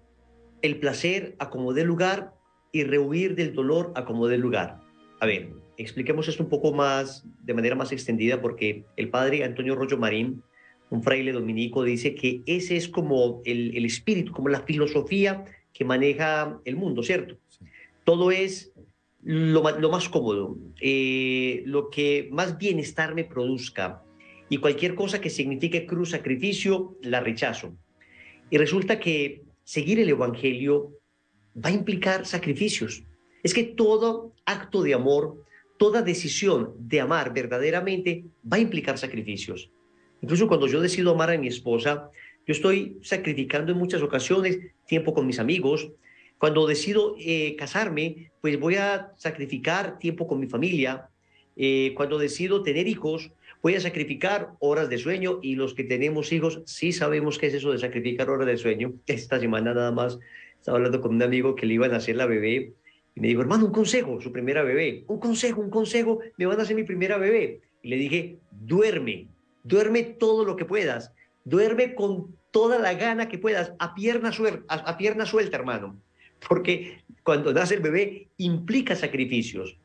el 0.62 0.78
placer 0.78 1.36
a 1.38 1.50
como 1.50 1.72
dé 1.72 1.84
lugar 1.84 2.34
y 2.72 2.84
rehuir 2.84 3.34
del 3.34 3.54
dolor 3.54 3.92
a 3.94 4.04
como 4.04 4.26
dé 4.26 4.38
lugar. 4.38 4.80
A 5.20 5.26
ver, 5.26 5.52
expliquemos 5.76 6.28
esto 6.28 6.42
un 6.42 6.48
poco 6.48 6.72
más, 6.72 7.26
de 7.42 7.54
manera 7.54 7.74
más 7.74 7.92
extendida, 7.92 8.40
porque 8.40 8.84
el 8.96 9.10
padre 9.10 9.44
Antonio 9.44 9.74
Rollo 9.74 9.98
Marín, 9.98 10.42
un 10.90 11.02
fraile 11.02 11.32
dominico, 11.32 11.84
dice 11.84 12.14
que 12.14 12.42
ese 12.46 12.76
es 12.76 12.88
como 12.88 13.40
el, 13.44 13.76
el 13.76 13.84
espíritu, 13.84 14.32
como 14.32 14.48
la 14.48 14.62
filosofía 14.62 15.44
que 15.72 15.84
maneja 15.84 16.60
el 16.64 16.76
mundo, 16.76 17.02
¿cierto? 17.02 17.38
Todo 18.04 18.30
es 18.30 18.72
lo, 19.22 19.90
más 19.90 20.08
cómodo, 20.08 20.56
eh, 20.80 21.62
lo 21.66 21.90
que 21.90 22.28
más 22.32 22.58
bienestar 22.58 23.14
me 23.14 23.24
produzca 23.24 24.02
y 24.48 24.58
cualquier 24.58 24.94
cosa 24.94 25.20
que 25.20 25.30
signifique 25.30 25.86
cruz, 25.86 26.10
sacrificio, 26.10 26.96
la 27.02 27.20
rechazo. 27.20 27.72
Y 28.50 28.58
resulta 28.58 28.98
que 28.98 29.42
seguir 29.62 30.00
el 30.00 30.08
Evangelio 30.08 30.92
va 31.56 31.68
a 31.68 31.72
implicar 31.72 32.26
sacrificios. 32.26 33.04
Es 33.42 33.54
que 33.54 33.62
todo 33.62 34.34
acto 34.44 34.82
de 34.82 34.94
amor, 34.94 35.44
toda 35.78 36.02
decisión 36.02 36.74
de 36.78 37.00
amar 37.00 37.32
verdaderamente 37.32 38.24
va 38.50 38.56
a 38.56 38.60
implicar 38.60 38.98
sacrificios. 38.98 39.70
Incluso 40.22 40.48
cuando 40.48 40.66
yo 40.66 40.80
decido 40.80 41.12
amar 41.12 41.30
a 41.30 41.38
mi 41.38 41.48
esposa, 41.48 42.10
yo 42.46 42.52
estoy 42.52 42.98
sacrificando 43.02 43.72
en 43.72 43.78
muchas 43.78 44.02
ocasiones 44.02 44.58
tiempo 44.86 45.14
con 45.14 45.26
mis 45.26 45.38
amigos. 45.38 45.90
Cuando 46.38 46.66
decido 46.66 47.14
eh, 47.18 47.54
casarme, 47.56 48.32
pues 48.40 48.58
voy 48.58 48.76
a 48.76 49.12
sacrificar 49.16 49.98
tiempo 49.98 50.26
con 50.26 50.40
mi 50.40 50.46
familia. 50.46 51.08
Eh, 51.56 51.92
cuando 51.94 52.18
decido 52.18 52.62
tener 52.62 52.88
hijos, 52.88 53.30
voy 53.62 53.74
a 53.74 53.80
sacrificar 53.80 54.52
horas 54.58 54.88
de 54.88 54.98
sueño 54.98 55.38
y 55.42 55.54
los 55.54 55.74
que 55.74 55.84
tenemos 55.84 56.32
hijos 56.32 56.62
sí 56.64 56.92
sabemos 56.92 57.38
qué 57.38 57.46
es 57.46 57.54
eso 57.54 57.72
de 57.72 57.78
sacrificar 57.78 58.30
horas 58.30 58.46
de 58.46 58.56
sueño. 58.56 58.94
Esta 59.06 59.38
semana 59.38 59.74
nada 59.74 59.92
más 59.92 60.18
estaba 60.58 60.78
hablando 60.78 61.00
con 61.00 61.14
un 61.14 61.22
amigo 61.22 61.54
que 61.54 61.66
le 61.66 61.74
iban 61.74 61.92
a 61.92 61.96
hacer 61.96 62.16
la 62.16 62.26
bebé 62.26 62.72
y 63.14 63.20
me 63.20 63.28
dijo, 63.28 63.40
hermano, 63.40 63.66
un 63.66 63.72
consejo, 63.72 64.20
su 64.20 64.32
primera 64.32 64.62
bebé, 64.62 65.04
un 65.08 65.18
consejo, 65.18 65.60
un 65.60 65.70
consejo, 65.70 66.20
me 66.36 66.46
van 66.46 66.60
a 66.60 66.62
hacer 66.62 66.76
mi 66.76 66.84
primera 66.84 67.18
bebé. 67.18 67.60
Y 67.82 67.88
le 67.88 67.96
dije, 67.96 68.36
duerme, 68.50 69.28
duerme 69.62 70.02
todo 70.02 70.44
lo 70.44 70.56
que 70.56 70.64
puedas 70.64 71.12
Duerme 71.44 71.94
con 71.94 72.36
toda 72.50 72.78
la 72.78 72.94
gana 72.94 73.28
que 73.28 73.38
puedas, 73.38 73.72
a 73.78 73.94
pierna, 73.94 74.30
a, 74.68 74.96
pierna 74.98 75.26
suelta, 75.26 75.56
hermano. 75.56 76.00
Porque 76.48 77.02
cuando 77.22 77.52
nace 77.52 77.74
el 77.74 77.80
bebé 77.80 78.28
implica 78.36 78.94
sacrificios. 78.94 79.76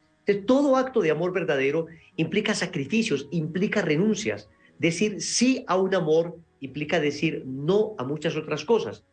todo 0.46 0.75
acto 0.75 1.01
de 1.01 1.12
amor 1.12 1.32
verdadero 1.34 1.88
implica 2.17 2.53
sacrificios, 2.53 3.27
implica 3.32 3.82
renuncias. 3.82 4.50
Decir 4.79 5.22
sí 5.22 5.63
a 5.67 5.77
un 5.77 5.96
amor 5.96 6.38
implica 6.60 7.00
decir 7.00 7.44
no 7.46 7.96
a 7.98 8.03
muchas 8.03 8.36
otras 8.36 8.65
cosas. 8.65 9.03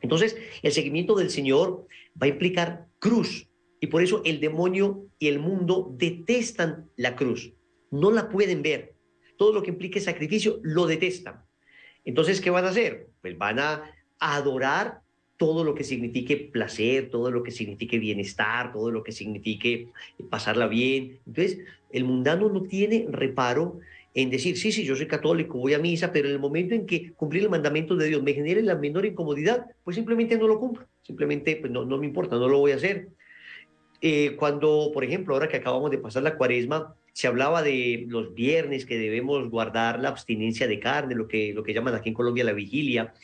Entonces, 0.00 0.36
el 0.62 0.72
seguimiento 0.72 1.14
del 1.14 1.30
Señor 1.30 1.86
va 2.20 2.26
a 2.26 2.30
implicar 2.30 2.86
cruz. 2.98 3.48
Y 3.80 3.86
por 3.86 4.02
eso 4.02 4.22
el 4.24 4.40
demonio 4.40 5.06
y 5.18 5.28
el 5.28 5.38
mundo 5.38 5.94
detestan 5.96 6.90
la 6.96 7.16
cruz. 7.16 7.52
No 7.90 8.10
la 8.10 8.28
pueden 8.28 8.62
ver. 8.62 8.95
Todo 9.36 9.52
lo 9.52 9.62
que 9.62 9.70
implique 9.70 10.00
sacrificio 10.00 10.60
lo 10.62 10.86
detestan. 10.86 11.42
Entonces, 12.04 12.40
¿qué 12.40 12.50
van 12.50 12.64
a 12.64 12.70
hacer? 12.70 13.08
Pues 13.20 13.36
van 13.36 13.58
a 13.58 13.90
adorar 14.18 15.00
todo 15.36 15.64
lo 15.64 15.74
que 15.74 15.84
signifique 15.84 16.36
placer, 16.36 17.10
todo 17.10 17.30
lo 17.30 17.42
que 17.42 17.50
signifique 17.50 17.98
bienestar, 17.98 18.72
todo 18.72 18.90
lo 18.90 19.02
que 19.02 19.12
signifique 19.12 19.88
pasarla 20.30 20.66
bien. 20.66 21.18
Entonces, 21.26 21.58
el 21.90 22.04
mundano 22.04 22.48
no 22.48 22.62
tiene 22.62 23.06
reparo 23.10 23.80
en 24.14 24.30
decir, 24.30 24.56
sí, 24.56 24.72
sí, 24.72 24.84
yo 24.84 24.96
soy 24.96 25.06
católico, 25.06 25.58
voy 25.58 25.74
a 25.74 25.78
misa, 25.78 26.10
pero 26.10 26.28
en 26.28 26.34
el 26.34 26.40
momento 26.40 26.74
en 26.74 26.86
que 26.86 27.12
cumplir 27.12 27.42
el 27.42 27.50
mandamiento 27.50 27.96
de 27.96 28.06
Dios 28.06 28.22
me 28.22 28.32
genere 28.32 28.62
la 28.62 28.74
menor 28.74 29.04
incomodidad, 29.04 29.66
pues 29.84 29.94
simplemente 29.94 30.38
no 30.38 30.48
lo 30.48 30.58
cumplo, 30.58 30.86
simplemente 31.02 31.56
pues 31.56 31.70
no, 31.70 31.84
no 31.84 31.98
me 31.98 32.06
importa, 32.06 32.36
no 32.36 32.48
lo 32.48 32.58
voy 32.58 32.72
a 32.72 32.76
hacer. 32.76 33.08
Eh, 34.00 34.36
cuando, 34.36 34.90
por 34.94 35.04
ejemplo, 35.04 35.34
ahora 35.34 35.48
que 35.48 35.58
acabamos 35.58 35.90
de 35.90 35.98
pasar 35.98 36.22
la 36.22 36.36
cuaresma, 36.38 36.94
se 37.16 37.28
hablaba 37.28 37.62
de 37.62 38.04
los 38.08 38.34
viernes 38.34 38.84
que 38.84 38.98
debemos 38.98 39.48
guardar 39.48 40.00
la 40.00 40.10
abstinencia 40.10 40.68
de 40.68 40.78
carne, 40.78 41.14
lo 41.14 41.26
que, 41.26 41.54
lo 41.54 41.62
que 41.62 41.72
llaman 41.72 41.94
aquí 41.94 42.10
en 42.10 42.14
Colombia 42.14 42.44
la 42.44 42.52
vigilia. 42.52 43.14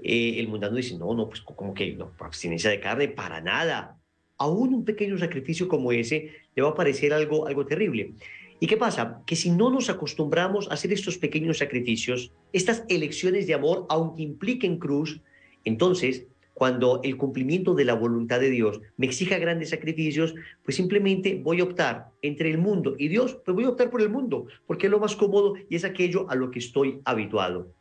Eh, 0.00 0.34
el 0.36 0.46
mundano 0.46 0.76
dice, 0.76 0.96
no, 0.96 1.12
no, 1.12 1.28
pues 1.28 1.40
como 1.40 1.74
que 1.74 1.92
no, 1.92 2.12
abstinencia 2.20 2.70
de 2.70 2.78
carne, 2.78 3.08
para 3.08 3.40
nada. 3.40 3.98
Aún 4.38 4.72
un 4.72 4.84
pequeño 4.84 5.18
sacrificio 5.18 5.66
como 5.66 5.90
ese 5.90 6.30
le 6.54 6.62
va 6.62 6.68
a 6.68 6.74
parecer 6.76 7.12
algo, 7.12 7.48
algo 7.48 7.66
terrible. 7.66 8.14
¿Y 8.60 8.68
qué 8.68 8.76
pasa? 8.76 9.24
Que 9.26 9.34
si 9.34 9.50
no 9.50 9.70
nos 9.70 9.90
acostumbramos 9.90 10.70
a 10.70 10.74
hacer 10.74 10.92
estos 10.92 11.18
pequeños 11.18 11.58
sacrificios, 11.58 12.30
estas 12.52 12.84
elecciones 12.88 13.48
de 13.48 13.54
amor, 13.54 13.86
aunque 13.88 14.22
impliquen 14.22 14.78
cruz, 14.78 15.20
entonces 15.64 16.28
cuando 16.54 17.00
el 17.02 17.16
cumplimiento 17.16 17.74
de 17.74 17.84
la 17.84 17.94
voluntad 17.94 18.40
de 18.40 18.50
Dios 18.50 18.80
me 18.96 19.06
exija 19.06 19.38
grandes 19.38 19.70
sacrificios, 19.70 20.34
pues 20.64 20.76
simplemente 20.76 21.40
voy 21.42 21.60
a 21.60 21.64
optar 21.64 22.10
entre 22.20 22.50
el 22.50 22.58
mundo 22.58 22.94
y 22.98 23.08
Dios, 23.08 23.38
pues 23.44 23.54
voy 23.54 23.64
a 23.64 23.70
optar 23.70 23.90
por 23.90 24.00
el 24.00 24.10
mundo, 24.10 24.46
porque 24.66 24.86
es 24.86 24.90
lo 24.90 25.00
más 25.00 25.16
cómodo 25.16 25.54
y 25.68 25.76
es 25.76 25.84
aquello 25.84 26.28
a 26.30 26.34
lo 26.34 26.50
que 26.50 26.58
estoy 26.58 27.00
habituado. 27.04 27.72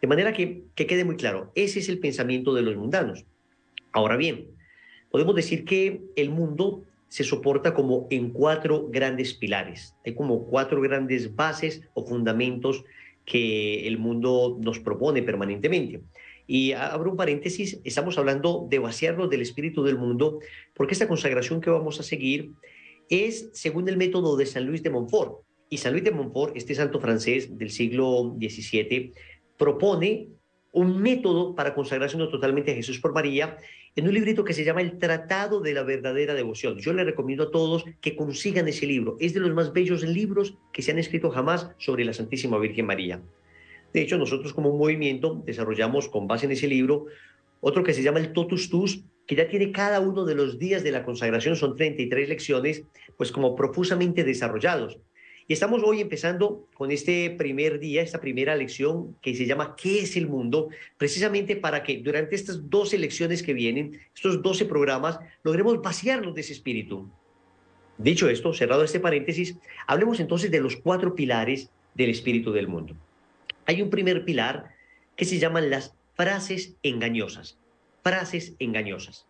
De 0.00 0.08
manera 0.08 0.32
que, 0.32 0.62
que 0.74 0.86
quede 0.86 1.04
muy 1.04 1.16
claro, 1.16 1.52
ese 1.54 1.80
es 1.80 1.88
el 1.88 1.98
pensamiento 1.98 2.54
de 2.54 2.62
los 2.62 2.76
mundanos. 2.76 3.26
Ahora 3.92 4.16
bien, 4.16 4.46
podemos 5.10 5.34
decir 5.34 5.64
que 5.64 6.00
el 6.16 6.30
mundo 6.30 6.84
se 7.08 7.24
soporta 7.24 7.74
como 7.74 8.06
en 8.10 8.30
cuatro 8.30 8.86
grandes 8.88 9.34
pilares. 9.34 9.94
Hay 10.06 10.14
como 10.14 10.46
cuatro 10.46 10.80
grandes 10.80 11.34
bases 11.34 11.82
o 11.94 12.06
fundamentos 12.06 12.84
que 13.24 13.86
el 13.86 13.98
mundo 13.98 14.58
nos 14.60 14.78
propone 14.78 15.22
permanentemente. 15.22 16.00
Y 16.52 16.72
abro 16.72 17.12
un 17.12 17.16
paréntesis, 17.16 17.80
estamos 17.84 18.18
hablando 18.18 18.66
de 18.68 18.80
vaciarnos 18.80 19.30
del 19.30 19.40
espíritu 19.40 19.84
del 19.84 19.96
mundo, 19.96 20.40
porque 20.74 20.94
esta 20.94 21.06
consagración 21.06 21.60
que 21.60 21.70
vamos 21.70 22.00
a 22.00 22.02
seguir 22.02 22.50
es 23.08 23.50
según 23.52 23.88
el 23.88 23.96
método 23.96 24.36
de 24.36 24.46
San 24.46 24.66
Luis 24.66 24.82
de 24.82 24.90
Montfort. 24.90 25.44
Y 25.68 25.76
San 25.76 25.92
Luis 25.92 26.02
de 26.02 26.10
Montfort, 26.10 26.56
este 26.56 26.74
santo 26.74 26.98
francés 26.98 27.56
del 27.56 27.70
siglo 27.70 28.34
XVII, 28.36 29.12
propone 29.56 30.26
un 30.72 31.00
método 31.00 31.54
para 31.54 31.72
consagrarse 31.72 32.18
totalmente 32.18 32.72
a 32.72 32.74
Jesús 32.74 32.98
por 32.98 33.14
María 33.14 33.56
en 33.94 34.08
un 34.08 34.14
librito 34.14 34.42
que 34.42 34.52
se 34.52 34.64
llama 34.64 34.82
El 34.82 34.98
Tratado 34.98 35.60
de 35.60 35.72
la 35.72 35.84
Verdadera 35.84 36.34
Devoción. 36.34 36.78
Yo 36.78 36.92
le 36.92 37.04
recomiendo 37.04 37.44
a 37.44 37.50
todos 37.52 37.84
que 38.00 38.16
consigan 38.16 38.66
ese 38.66 38.86
libro. 38.86 39.16
Es 39.20 39.34
de 39.34 39.40
los 39.40 39.54
más 39.54 39.72
bellos 39.72 40.02
libros 40.02 40.58
que 40.72 40.82
se 40.82 40.90
han 40.90 40.98
escrito 40.98 41.30
jamás 41.30 41.70
sobre 41.78 42.04
la 42.04 42.12
Santísima 42.12 42.58
Virgen 42.58 42.86
María. 42.86 43.22
De 43.92 44.02
hecho, 44.02 44.18
nosotros 44.18 44.52
como 44.52 44.70
un 44.70 44.78
movimiento 44.78 45.42
desarrollamos 45.44 46.08
con 46.08 46.26
base 46.26 46.46
en 46.46 46.52
ese 46.52 46.68
libro 46.68 47.06
otro 47.60 47.84
que 47.84 47.92
se 47.92 48.02
llama 48.02 48.20
el 48.20 48.32
Totus 48.32 48.70
Tus, 48.70 49.04
que 49.26 49.36
ya 49.36 49.48
tiene 49.48 49.70
cada 49.70 50.00
uno 50.00 50.24
de 50.24 50.34
los 50.34 50.58
días 50.58 50.82
de 50.82 50.90
la 50.90 51.04
consagración, 51.04 51.56
son 51.56 51.76
33 51.76 52.28
lecciones, 52.28 52.82
pues 53.16 53.30
como 53.30 53.54
profusamente 53.54 54.24
desarrollados. 54.24 54.98
Y 55.46 55.52
estamos 55.52 55.82
hoy 55.82 56.00
empezando 56.00 56.68
con 56.74 56.90
este 56.90 57.30
primer 57.30 57.80
día, 57.80 58.02
esta 58.02 58.20
primera 58.20 58.54
lección 58.56 59.16
que 59.20 59.34
se 59.34 59.46
llama 59.46 59.74
¿Qué 59.76 60.00
es 60.00 60.16
el 60.16 60.28
mundo? 60.28 60.68
Precisamente 60.96 61.56
para 61.56 61.82
que 61.82 61.98
durante 61.98 62.36
estas 62.36 62.70
12 62.70 62.98
lecciones 62.98 63.42
que 63.42 63.52
vienen, 63.52 64.00
estos 64.14 64.42
12 64.42 64.64
programas, 64.66 65.18
logremos 65.42 65.82
vaciarnos 65.82 66.34
de 66.34 66.40
ese 66.40 66.52
espíritu. 66.52 67.10
Dicho 67.98 68.28
esto, 68.28 68.54
cerrado 68.54 68.84
este 68.84 69.00
paréntesis, 69.00 69.56
hablemos 69.86 70.20
entonces 70.20 70.50
de 70.50 70.60
los 70.60 70.76
cuatro 70.76 71.14
pilares 71.14 71.68
del 71.94 72.10
espíritu 72.10 72.52
del 72.52 72.68
mundo. 72.68 72.96
Hay 73.70 73.82
un 73.82 73.88
primer 73.88 74.24
pilar 74.24 74.74
que 75.14 75.24
se 75.24 75.38
llaman 75.38 75.70
las 75.70 75.94
frases 76.16 76.74
engañosas. 76.82 77.56
Frases 78.02 78.54
engañosas. 78.58 79.28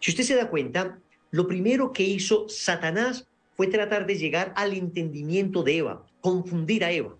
Si 0.00 0.12
usted 0.12 0.24
se 0.24 0.34
da 0.34 0.48
cuenta, 0.48 0.98
lo 1.30 1.46
primero 1.46 1.92
que 1.92 2.02
hizo 2.02 2.48
Satanás 2.48 3.28
fue 3.54 3.66
tratar 3.66 4.06
de 4.06 4.14
llegar 4.14 4.54
al 4.56 4.72
entendimiento 4.72 5.62
de 5.62 5.76
Eva, 5.76 6.06
confundir 6.22 6.84
a 6.84 6.90
Eva. 6.90 7.18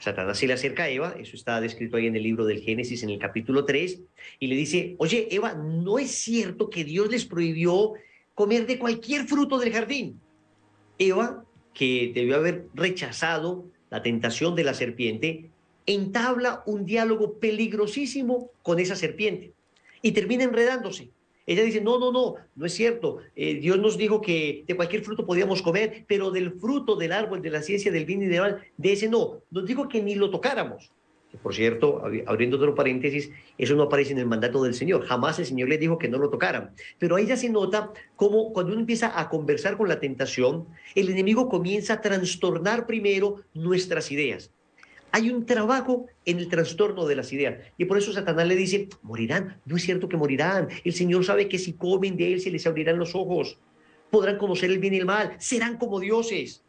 Satanás 0.00 0.38
se 0.38 0.48
le 0.48 0.54
acerca 0.54 0.82
a 0.82 0.88
Eva, 0.88 1.14
eso 1.16 1.36
está 1.36 1.60
descrito 1.60 1.96
ahí 1.96 2.08
en 2.08 2.16
el 2.16 2.24
libro 2.24 2.44
del 2.44 2.60
Génesis 2.60 3.04
en 3.04 3.10
el 3.10 3.20
capítulo 3.20 3.64
3, 3.64 4.00
y 4.40 4.48
le 4.48 4.56
dice, 4.56 4.96
oye, 4.98 5.28
Eva, 5.30 5.54
¿no 5.54 6.00
es 6.00 6.10
cierto 6.10 6.68
que 6.68 6.82
Dios 6.82 7.10
les 7.10 7.24
prohibió 7.24 7.92
comer 8.34 8.66
de 8.66 8.80
cualquier 8.80 9.28
fruto 9.28 9.56
del 9.60 9.72
jardín? 9.72 10.20
Eva, 10.98 11.44
que 11.74 12.10
debió 12.12 12.34
haber 12.34 12.66
rechazado 12.74 13.66
la 13.90 14.02
tentación 14.02 14.54
de 14.54 14.64
la 14.64 14.74
serpiente, 14.74 15.50
entabla 15.86 16.62
un 16.66 16.84
diálogo 16.84 17.34
peligrosísimo 17.34 18.50
con 18.62 18.78
esa 18.78 18.96
serpiente 18.96 19.52
y 20.02 20.12
termina 20.12 20.44
enredándose. 20.44 21.10
Ella 21.46 21.62
dice, 21.62 21.80
no, 21.80 21.98
no, 21.98 22.12
no, 22.12 22.34
no 22.56 22.66
es 22.66 22.74
cierto. 22.74 23.20
Eh, 23.34 23.54
Dios 23.54 23.78
nos 23.78 23.96
dijo 23.96 24.20
que 24.20 24.64
de 24.66 24.76
cualquier 24.76 25.02
fruto 25.02 25.24
podíamos 25.24 25.62
comer, 25.62 26.04
pero 26.06 26.30
del 26.30 26.52
fruto 26.52 26.94
del 26.94 27.10
árbol 27.10 27.40
de 27.40 27.48
la 27.48 27.62
ciencia 27.62 27.90
del 27.90 28.04
bien 28.04 28.22
y 28.22 28.26
del 28.26 28.40
mal, 28.40 28.62
de 28.76 28.92
ese 28.92 29.08
no. 29.08 29.40
Nos 29.50 29.64
dijo 29.64 29.88
que 29.88 30.02
ni 30.02 30.14
lo 30.14 30.28
tocáramos. 30.28 30.92
Por 31.42 31.54
cierto, 31.54 32.02
abriendo 32.26 32.56
otro 32.56 32.74
paréntesis, 32.74 33.30
eso 33.58 33.74
no 33.74 33.84
aparece 33.84 34.12
en 34.12 34.18
el 34.18 34.26
mandato 34.26 34.62
del 34.62 34.72
Señor. 34.72 35.04
Jamás 35.04 35.38
el 35.38 35.44
Señor 35.46 35.68
le 35.68 35.76
dijo 35.76 35.98
que 35.98 36.08
no 36.08 36.18
lo 36.18 36.30
tocaran. 36.30 36.70
Pero 36.98 37.16
ahí 37.16 37.26
ya 37.26 37.36
se 37.36 37.50
nota 37.50 37.92
cómo 38.16 38.52
cuando 38.52 38.72
uno 38.72 38.80
empieza 38.80 39.18
a 39.20 39.28
conversar 39.28 39.76
con 39.76 39.88
la 39.88 40.00
tentación, 40.00 40.66
el 40.94 41.10
enemigo 41.10 41.48
comienza 41.48 41.94
a 41.94 42.00
trastornar 42.00 42.86
primero 42.86 43.42
nuestras 43.52 44.10
ideas. 44.10 44.50
Hay 45.12 45.30
un 45.30 45.44
trabajo 45.46 46.06
en 46.24 46.38
el 46.38 46.48
trastorno 46.48 47.06
de 47.06 47.16
las 47.16 47.32
ideas. 47.32 47.58
Y 47.76 47.84
por 47.84 47.98
eso 47.98 48.12
Satanás 48.12 48.46
le 48.46 48.56
dice, 48.56 48.88
morirán. 49.02 49.60
No 49.66 49.76
es 49.76 49.82
cierto 49.82 50.08
que 50.08 50.16
morirán. 50.16 50.68
El 50.82 50.92
Señor 50.92 51.24
sabe 51.24 51.48
que 51.48 51.58
si 51.58 51.74
comen 51.74 52.16
de 52.16 52.32
Él 52.32 52.40
se 52.40 52.50
les 52.50 52.66
abrirán 52.66 52.98
los 52.98 53.14
ojos. 53.14 53.58
Podrán 54.10 54.38
conocer 54.38 54.70
el 54.70 54.78
bien 54.78 54.94
y 54.94 54.98
el 54.98 55.06
mal. 55.06 55.36
Serán 55.38 55.76
como 55.76 56.00
dioses. 56.00 56.62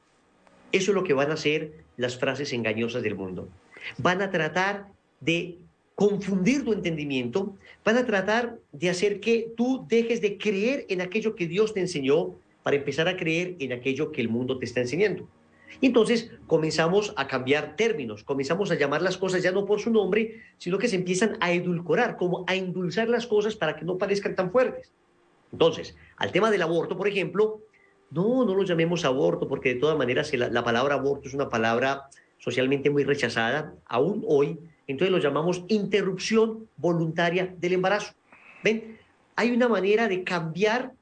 Eso 0.71 0.91
es 0.91 0.95
lo 0.95 1.03
que 1.03 1.13
van 1.13 1.31
a 1.31 1.33
hacer 1.33 1.83
las 1.97 2.17
frases 2.17 2.53
engañosas 2.53 3.03
del 3.03 3.15
mundo. 3.15 3.49
Van 3.97 4.21
a 4.21 4.31
tratar 4.31 4.87
de 5.19 5.57
confundir 5.95 6.63
tu 6.63 6.73
entendimiento. 6.73 7.57
Van 7.83 7.97
a 7.97 8.05
tratar 8.05 8.57
de 8.71 8.89
hacer 8.89 9.19
que 9.19 9.51
tú 9.57 9.85
dejes 9.89 10.21
de 10.21 10.37
creer 10.37 10.85
en 10.89 11.01
aquello 11.01 11.35
que 11.35 11.47
Dios 11.47 11.73
te 11.73 11.81
enseñó 11.81 12.35
para 12.63 12.77
empezar 12.77 13.07
a 13.07 13.17
creer 13.17 13.55
en 13.59 13.73
aquello 13.73 14.11
que 14.11 14.21
el 14.21 14.29
mundo 14.29 14.57
te 14.57 14.65
está 14.65 14.79
enseñando. 14.79 15.27
Y 15.81 15.87
entonces 15.87 16.31
comenzamos 16.47 17.13
a 17.15 17.27
cambiar 17.27 17.75
términos, 17.75 18.23
comenzamos 18.23 18.71
a 18.71 18.75
llamar 18.75 19.01
las 19.01 19.17
cosas 19.17 19.43
ya 19.43 19.51
no 19.51 19.65
por 19.65 19.79
su 19.79 19.91
nombre, 19.91 20.41
sino 20.57 20.77
que 20.77 20.87
se 20.87 20.95
empiezan 20.95 21.37
a 21.41 21.51
edulcorar, 21.51 22.17
como 22.17 22.43
a 22.47 22.55
endulzar 22.55 23.07
las 23.07 23.27
cosas 23.27 23.55
para 23.55 23.75
que 23.75 23.85
no 23.85 23.97
parezcan 23.97 24.35
tan 24.35 24.51
fuertes. 24.51 24.91
Entonces, 25.51 25.95
al 26.17 26.31
tema 26.31 26.51
del 26.51 26.61
aborto, 26.61 26.97
por 26.97 27.07
ejemplo, 27.07 27.61
no, 28.11 28.45
no 28.45 28.55
lo 28.55 28.63
llamemos 28.63 29.05
aborto, 29.05 29.47
porque 29.47 29.73
de 29.73 29.79
todas 29.79 29.97
maneras 29.97 30.33
la, 30.33 30.49
la 30.49 30.63
palabra 30.63 30.95
aborto 30.95 31.27
es 31.27 31.33
una 31.33 31.49
palabra 31.49 32.09
socialmente 32.39 32.89
muy 32.89 33.03
rechazada, 33.03 33.75
aún 33.85 34.23
hoy, 34.27 34.57
entonces 34.87 35.11
lo 35.11 35.19
llamamos 35.19 35.63
interrupción 35.67 36.67
voluntaria 36.77 37.53
del 37.59 37.73
embarazo. 37.73 38.13
¿Ven? 38.63 38.97
Hay 39.35 39.51
una 39.51 39.67
manera 39.67 40.07
de 40.07 40.23
cambiar 40.23 40.93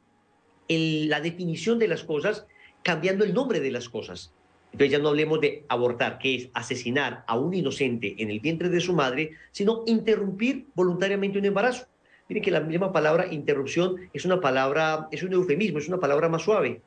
la 0.68 1.22
definición 1.22 1.80
de 1.80 1.88
las 1.88 2.04
cosas 2.04 2.46
cambiando 2.84 3.24
el 3.24 3.34
nombre 3.34 3.60
de 3.60 3.72
las 3.72 3.90
cosas. 3.90 4.34
Entonces 4.72 4.92
ya 4.92 5.00
no 5.00 5.10
hablemos 5.10 5.40
de 5.42 5.64
abortar, 5.70 6.20
que 6.20 6.36
es 6.36 6.50
asesinar 6.54 7.24
a 7.28 7.38
un 7.38 7.54
inocente 7.54 8.16
en 8.20 8.30
el 8.30 8.40
vientre 8.40 8.70
de 8.70 8.82
su 8.82 8.94
madre, 8.94 9.32
sino 9.52 9.84
interrumpir 9.88 10.68
voluntariamente 10.76 11.40
un 11.40 11.46
embarazo. 11.46 11.88
Miren 12.30 12.44
que 12.44 12.52
la 12.52 12.60
misma 12.60 12.92
palabra 12.92 13.34
interrupción 13.34 13.96
es 14.14 14.26
una 14.26 14.42
palabra, 14.42 15.08
es 15.12 15.24
un 15.24 15.34
eufemismo, 15.34 15.80
es 15.80 15.88
una 15.88 16.00
palabra 16.00 16.28
más 16.28 16.44
suave, 16.44 16.82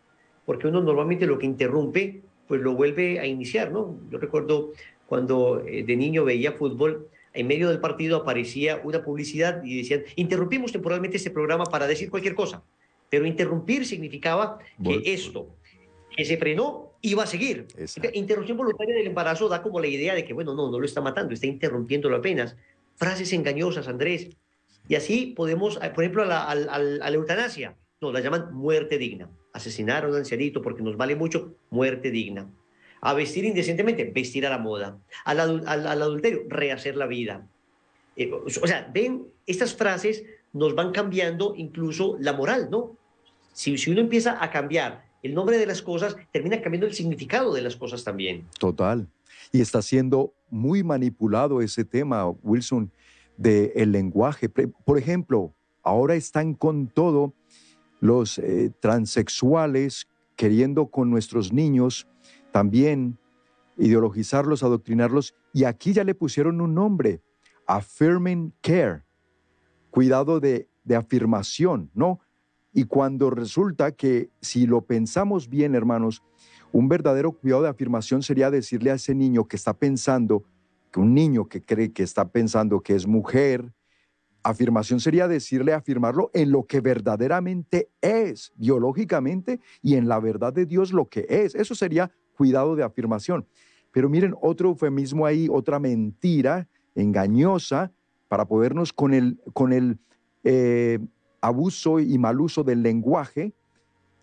porque 0.44 0.68
uno 0.68 0.82
normalmente 0.82 1.26
lo 1.26 1.38
que 1.38 1.46
interrumpe, 1.46 2.22
pues 2.50 2.62
lo 2.62 2.74
vuelve 2.74 3.20
a 3.20 3.26
iniciar, 3.26 3.70
¿no? 3.70 3.96
Yo 4.10 4.18
recuerdo 4.18 4.72
cuando 5.06 5.62
eh, 5.64 5.84
de 5.84 5.96
niño 5.96 6.24
veía 6.24 6.50
fútbol, 6.50 7.06
en 7.32 7.46
medio 7.46 7.68
del 7.68 7.78
partido 7.78 8.16
aparecía 8.16 8.80
una 8.82 9.04
publicidad 9.04 9.62
y 9.62 9.78
decían, 9.78 10.02
interrumpimos 10.16 10.72
temporalmente 10.72 11.16
este 11.16 11.30
programa 11.30 11.64
para 11.66 11.86
decir 11.86 12.10
cualquier 12.10 12.34
cosa. 12.34 12.64
Pero 13.08 13.24
interrumpir 13.24 13.86
significaba 13.86 14.58
que 14.82 15.00
esto, 15.04 15.54
que 16.16 16.24
se 16.24 16.38
frenó, 16.38 16.94
iba 17.02 17.22
a 17.22 17.26
seguir. 17.28 17.68
Interrupción 18.14 18.56
voluntaria 18.56 18.96
del 18.96 19.06
embarazo 19.06 19.48
da 19.48 19.62
como 19.62 19.78
la 19.78 19.86
idea 19.86 20.16
de 20.16 20.24
que, 20.24 20.32
bueno, 20.32 20.52
no, 20.52 20.72
no 20.72 20.80
lo 20.80 20.84
está 20.84 21.00
matando, 21.00 21.32
está 21.32 21.46
interrumpiéndolo 21.46 22.16
apenas. 22.16 22.56
Frases 22.96 23.32
engañosas, 23.32 23.86
Andrés. 23.86 24.28
Y 24.88 24.96
así 24.96 25.34
podemos, 25.36 25.78
eh, 25.80 25.92
por 25.94 26.02
ejemplo, 26.02 26.24
a 26.24 26.26
la, 26.26 26.42
a 26.50 26.78
la 26.80 27.14
eutanasia, 27.14 27.76
no, 28.00 28.10
la 28.10 28.18
llaman 28.18 28.52
muerte 28.52 28.98
digna. 28.98 29.30
Asesinar 29.52 30.04
a 30.04 30.08
un 30.08 30.16
ancianito 30.16 30.62
porque 30.62 30.82
nos 30.82 30.96
vale 30.96 31.16
mucho, 31.16 31.54
muerte 31.70 32.10
digna. 32.10 32.50
A 33.00 33.14
vestir 33.14 33.44
indecentemente, 33.44 34.04
vestir 34.04 34.46
a 34.46 34.50
la 34.50 34.58
moda. 34.58 34.98
Al, 35.24 35.40
al, 35.40 36.02
adulterio, 36.02 36.42
rehacer 36.48 36.96
la 36.96 37.06
vida. 37.06 37.46
Eh, 38.16 38.30
o 38.32 38.48
sea, 38.48 38.90
ven, 38.92 39.26
estas 39.46 39.74
frases 39.74 40.24
nos 40.52 40.74
van 40.74 40.92
cambiando 40.92 41.54
incluso 41.56 42.16
la 42.20 42.32
moral, 42.32 42.68
¿no? 42.70 42.96
Si, 43.52 43.78
si 43.78 43.90
uno 43.90 44.00
empieza 44.00 44.42
a 44.42 44.50
cambiar 44.50 45.04
el 45.22 45.34
nombre 45.34 45.58
de 45.58 45.66
las 45.66 45.82
cosas, 45.82 46.16
termina 46.32 46.60
cambiando 46.60 46.86
el 46.86 46.94
significado 46.94 47.52
de 47.52 47.62
las 47.62 47.76
cosas 47.76 48.04
también. 48.04 48.46
Total. 48.58 49.08
Y 49.52 49.60
está 49.60 49.82
siendo 49.82 50.32
muy 50.48 50.82
manipulado 50.82 51.60
ese 51.60 51.84
tema, 51.84 52.28
Wilson, 52.42 52.90
del 53.36 53.72
el 53.74 53.92
lenguaje. 53.92 54.48
Por 54.48 54.98
ejemplo, 54.98 55.54
ahora 55.82 56.14
están 56.14 56.54
con 56.54 56.88
todo 56.88 57.34
los 58.00 58.38
eh, 58.38 58.72
transexuales 58.80 60.08
queriendo 60.36 60.86
con 60.86 61.10
nuestros 61.10 61.52
niños 61.52 62.06
también 62.50 63.18
ideologizarlos, 63.76 64.62
adoctrinarlos, 64.62 65.34
y 65.52 65.64
aquí 65.64 65.92
ya 65.92 66.04
le 66.04 66.14
pusieron 66.14 66.60
un 66.60 66.74
nombre, 66.74 67.22
affirming 67.66 68.52
care, 68.60 69.04
cuidado 69.90 70.40
de, 70.40 70.68
de 70.84 70.96
afirmación, 70.96 71.90
¿no? 71.94 72.20
Y 72.72 72.84
cuando 72.84 73.30
resulta 73.30 73.92
que 73.92 74.30
si 74.40 74.66
lo 74.66 74.82
pensamos 74.82 75.48
bien, 75.48 75.74
hermanos, 75.74 76.22
un 76.72 76.88
verdadero 76.88 77.32
cuidado 77.32 77.62
de 77.62 77.68
afirmación 77.68 78.22
sería 78.22 78.50
decirle 78.50 78.90
a 78.92 78.94
ese 78.94 79.14
niño 79.14 79.46
que 79.48 79.56
está 79.56 79.74
pensando, 79.74 80.44
que 80.92 81.00
un 81.00 81.14
niño 81.14 81.48
que 81.48 81.62
cree 81.62 81.92
que 81.92 82.02
está 82.02 82.28
pensando 82.28 82.80
que 82.80 82.94
es 82.94 83.06
mujer, 83.06 83.72
afirmación 84.42 85.00
sería 85.00 85.28
decirle 85.28 85.72
afirmarlo 85.72 86.30
en 86.32 86.50
lo 86.50 86.64
que 86.64 86.80
verdaderamente 86.80 87.90
es, 88.00 88.52
biológicamente, 88.56 89.60
y 89.82 89.96
en 89.96 90.08
la 90.08 90.20
verdad 90.20 90.52
de 90.52 90.66
Dios 90.66 90.92
lo 90.92 91.08
que 91.08 91.26
es. 91.28 91.54
Eso 91.54 91.74
sería 91.74 92.10
cuidado 92.36 92.76
de 92.76 92.82
afirmación. 92.82 93.46
Pero 93.92 94.08
miren, 94.08 94.34
otro 94.40 94.68
eufemismo 94.68 95.26
ahí, 95.26 95.48
otra 95.50 95.78
mentira 95.78 96.68
engañosa 96.94 97.92
para 98.28 98.46
podernos 98.46 98.92
con 98.92 99.12
el, 99.12 99.40
con 99.52 99.72
el 99.72 99.98
eh, 100.44 100.98
abuso 101.40 101.98
y 102.00 102.16
mal 102.18 102.40
uso 102.40 102.62
del 102.62 102.82
lenguaje, 102.82 103.52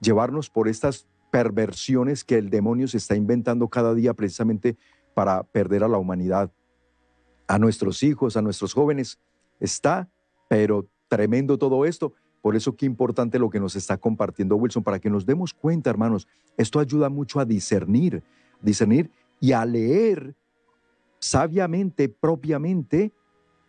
llevarnos 0.02 0.50
por 0.50 0.68
estas 0.68 1.08
perversiones 1.32 2.24
que 2.24 2.38
el 2.38 2.50
demonio 2.50 2.88
se 2.88 2.98
está 2.98 3.16
inventando 3.16 3.68
cada 3.68 3.94
día 3.94 4.14
precisamente 4.14 4.78
para 5.14 5.44
perder 5.44 5.84
a 5.84 5.88
la 5.88 5.98
humanidad, 5.98 6.52
a 7.48 7.60
nuestros 7.60 8.04
hijos, 8.04 8.38
a 8.38 8.42
nuestros 8.42 8.74
jóvenes. 8.74 9.20
Está, 9.60 10.10
pero 10.48 10.88
tremendo 11.08 11.58
todo 11.58 11.86
esto. 11.86 12.14
Por 12.42 12.56
eso 12.56 12.76
qué 12.76 12.86
importante 12.86 13.40
lo 13.40 13.50
que 13.50 13.60
nos 13.60 13.76
está 13.76 13.98
compartiendo 13.98 14.56
Wilson, 14.56 14.84
para 14.84 15.00
que 15.00 15.10
nos 15.10 15.26
demos 15.26 15.54
cuenta, 15.54 15.90
hermanos. 15.90 16.28
Esto 16.56 16.80
ayuda 16.80 17.10
mucho 17.10 17.40
a 17.40 17.46
discernir, 17.46 18.24
discernir 18.62 19.12
y 19.40 19.52
a 19.52 19.66
leer 19.66 20.36
sabiamente, 21.20 22.10
propiamente, 22.10 23.12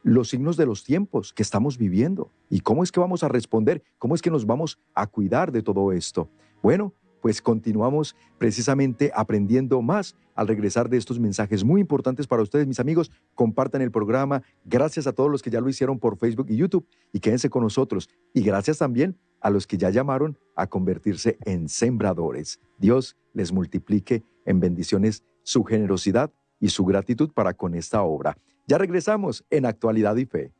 los 0.02 0.28
signos 0.28 0.56
de 0.56 0.66
los 0.66 0.84
tiempos 0.84 1.32
que 1.32 1.42
estamos 1.42 1.76
viviendo 1.76 2.30
y 2.48 2.60
cómo 2.60 2.82
es 2.82 2.92
que 2.92 3.00
vamos 3.00 3.22
a 3.24 3.28
responder, 3.28 3.82
cómo 3.98 4.14
es 4.14 4.22
que 4.22 4.30
nos 4.30 4.46
vamos 4.46 4.78
a 4.94 5.06
cuidar 5.06 5.52
de 5.52 5.62
todo 5.62 5.92
esto. 5.92 6.30
Bueno, 6.62 6.94
pues 7.20 7.42
continuamos 7.42 8.16
precisamente 8.38 9.10
aprendiendo 9.14 9.82
más 9.82 10.14
al 10.34 10.48
regresar 10.48 10.88
de 10.88 10.96
estos 10.96 11.18
mensajes 11.18 11.64
muy 11.64 11.80
importantes 11.80 12.26
para 12.26 12.42
ustedes, 12.42 12.66
mis 12.66 12.80
amigos. 12.80 13.10
Compartan 13.34 13.82
el 13.82 13.90
programa. 13.90 14.42
Gracias 14.64 15.06
a 15.06 15.12
todos 15.12 15.30
los 15.30 15.42
que 15.42 15.50
ya 15.50 15.60
lo 15.60 15.68
hicieron 15.68 15.98
por 15.98 16.16
Facebook 16.16 16.46
y 16.48 16.56
YouTube 16.56 16.86
y 17.12 17.20
quédense 17.20 17.50
con 17.50 17.62
nosotros. 17.62 18.08
Y 18.32 18.42
gracias 18.42 18.78
también 18.78 19.16
a 19.40 19.50
los 19.50 19.66
que 19.66 19.78
ya 19.78 19.90
llamaron 19.90 20.38
a 20.56 20.66
convertirse 20.66 21.38
en 21.44 21.68
sembradores. 21.68 22.60
Dios 22.78 23.16
les 23.32 23.52
multiplique 23.52 24.22
en 24.44 24.60
bendiciones 24.60 25.24
su 25.42 25.64
generosidad 25.64 26.32
y 26.60 26.68
su 26.68 26.84
gratitud 26.84 27.30
para 27.32 27.54
con 27.54 27.74
esta 27.74 28.02
obra. 28.02 28.36
Ya 28.66 28.78
regresamos 28.78 29.44
en 29.50 29.64
Actualidad 29.64 30.16
y 30.16 30.26
Fe. 30.26 30.52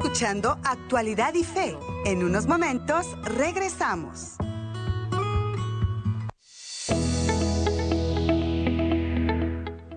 Escuchando 0.00 0.60
Actualidad 0.62 1.34
y 1.34 1.42
Fe. 1.42 1.76
En 2.06 2.22
unos 2.22 2.46
momentos 2.46 3.04
regresamos. 3.24 4.36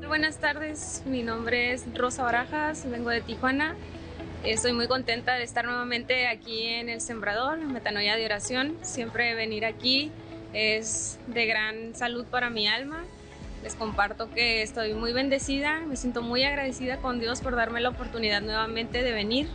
Buenas 0.07 0.39
tardes, 0.39 1.03
mi 1.05 1.21
nombre 1.21 1.73
es 1.73 1.85
Rosa 1.93 2.23
Barajas, 2.23 2.89
vengo 2.89 3.11
de 3.11 3.21
Tijuana. 3.21 3.75
Estoy 4.43 4.73
muy 4.73 4.87
contenta 4.87 5.35
de 5.35 5.43
estar 5.43 5.65
nuevamente 5.65 6.27
aquí 6.27 6.65
en 6.65 6.89
El 6.89 6.99
Sembrador, 6.99 7.59
en 7.59 7.71
Metanoia 7.71 8.15
de 8.15 8.25
Oración. 8.25 8.77
Siempre 8.81 9.35
venir 9.35 9.65
aquí 9.65 10.11
es 10.51 11.19
de 11.27 11.45
gran 11.45 11.93
salud 11.93 12.25
para 12.25 12.49
mi 12.49 12.67
alma. 12.67 13.03
Les 13.61 13.75
comparto 13.75 14.31
que 14.31 14.63
estoy 14.63 14.95
muy 14.95 15.13
bendecida, 15.13 15.81
me 15.81 15.95
siento 15.95 16.23
muy 16.23 16.43
agradecida 16.43 16.97
con 16.97 17.19
Dios 17.19 17.41
por 17.41 17.55
darme 17.55 17.81
la 17.81 17.89
oportunidad 17.89 18.41
nuevamente 18.41 19.03
de 19.03 19.11
venir. 19.11 19.47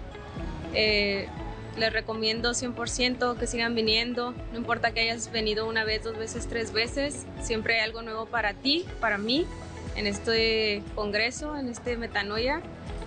Eh, 0.74 1.28
les 1.76 1.92
recomiendo 1.92 2.52
100% 2.54 3.36
que 3.36 3.46
sigan 3.46 3.74
viniendo, 3.74 4.34
no 4.52 4.58
importa 4.58 4.92
que 4.92 5.00
hayas 5.00 5.30
venido 5.30 5.68
una 5.68 5.84
vez, 5.84 6.02
dos 6.02 6.16
veces, 6.16 6.46
tres 6.48 6.72
veces, 6.72 7.26
siempre 7.42 7.74
hay 7.74 7.80
algo 7.80 8.00
nuevo 8.02 8.26
para 8.26 8.54
ti, 8.54 8.86
para 9.00 9.18
mí, 9.18 9.46
en 9.94 10.06
este 10.06 10.82
congreso, 10.94 11.56
en 11.56 11.68
este 11.68 11.96
metanoia. 11.96 12.62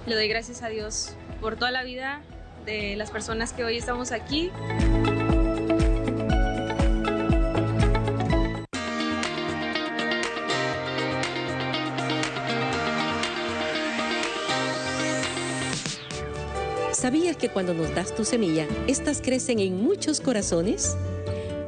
Le 0.06 0.16
doy 0.16 0.28
gracias 0.28 0.62
a 0.62 0.70
Dios 0.70 1.16
por 1.42 1.56
toda 1.56 1.72
la 1.72 1.84
vida 1.84 2.22
de 2.66 2.96
las 2.96 3.12
personas 3.12 3.54
que 3.54 3.64
hoy 3.64 3.78
estamos 3.78 4.12
aquí. 4.12 4.52
¿Sabías 17.00 17.38
que 17.38 17.48
cuando 17.48 17.74
nos 17.74 17.96
das 17.96 18.14
tu 18.14 18.26
semilla, 18.26 18.68
estas 18.86 19.22
crecen 19.22 19.60
en 19.60 19.82
muchos 19.82 20.20
corazones? 20.20 20.98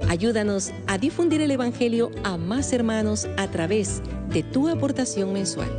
Ayúdanos 0.09 0.71
a 0.87 0.97
difundir 0.97 1.39
el 1.39 1.51
Evangelio 1.51 2.11
a 2.25 2.35
más 2.35 2.73
hermanos 2.73 3.29
a 3.37 3.49
través 3.49 4.01
de 4.27 4.43
tu 4.43 4.67
aportación 4.67 5.31
mensual. 5.31 5.69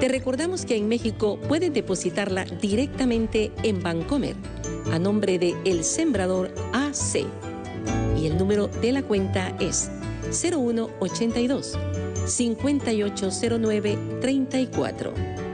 Te 0.00 0.08
recordamos 0.08 0.64
que 0.64 0.74
en 0.74 0.88
México 0.88 1.38
puedes 1.46 1.72
depositarla 1.72 2.46
directamente 2.60 3.52
en 3.62 3.80
Bancomer 3.80 4.34
a 4.90 4.98
nombre 4.98 5.38
de 5.38 5.54
El 5.64 5.84
Sembrador 5.84 6.52
AC. 6.72 7.26
Y 8.20 8.26
el 8.26 8.36
número 8.36 8.66
de 8.66 8.90
la 8.90 9.04
cuenta 9.04 9.56
es 9.60 9.88
0182 10.32 11.78
5809 12.26 13.98
34. 14.20 15.47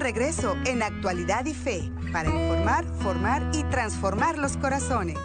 regreso 0.05 0.55
en 0.67 0.83
Actualidad 0.83 1.47
y 1.47 1.55
Fe 1.55 1.91
para 2.15 2.31
informar, 2.31 2.85
formar 3.01 3.51
y 3.53 3.65
transformar 3.65 4.39
los 4.39 4.57
corazones. 4.57 5.19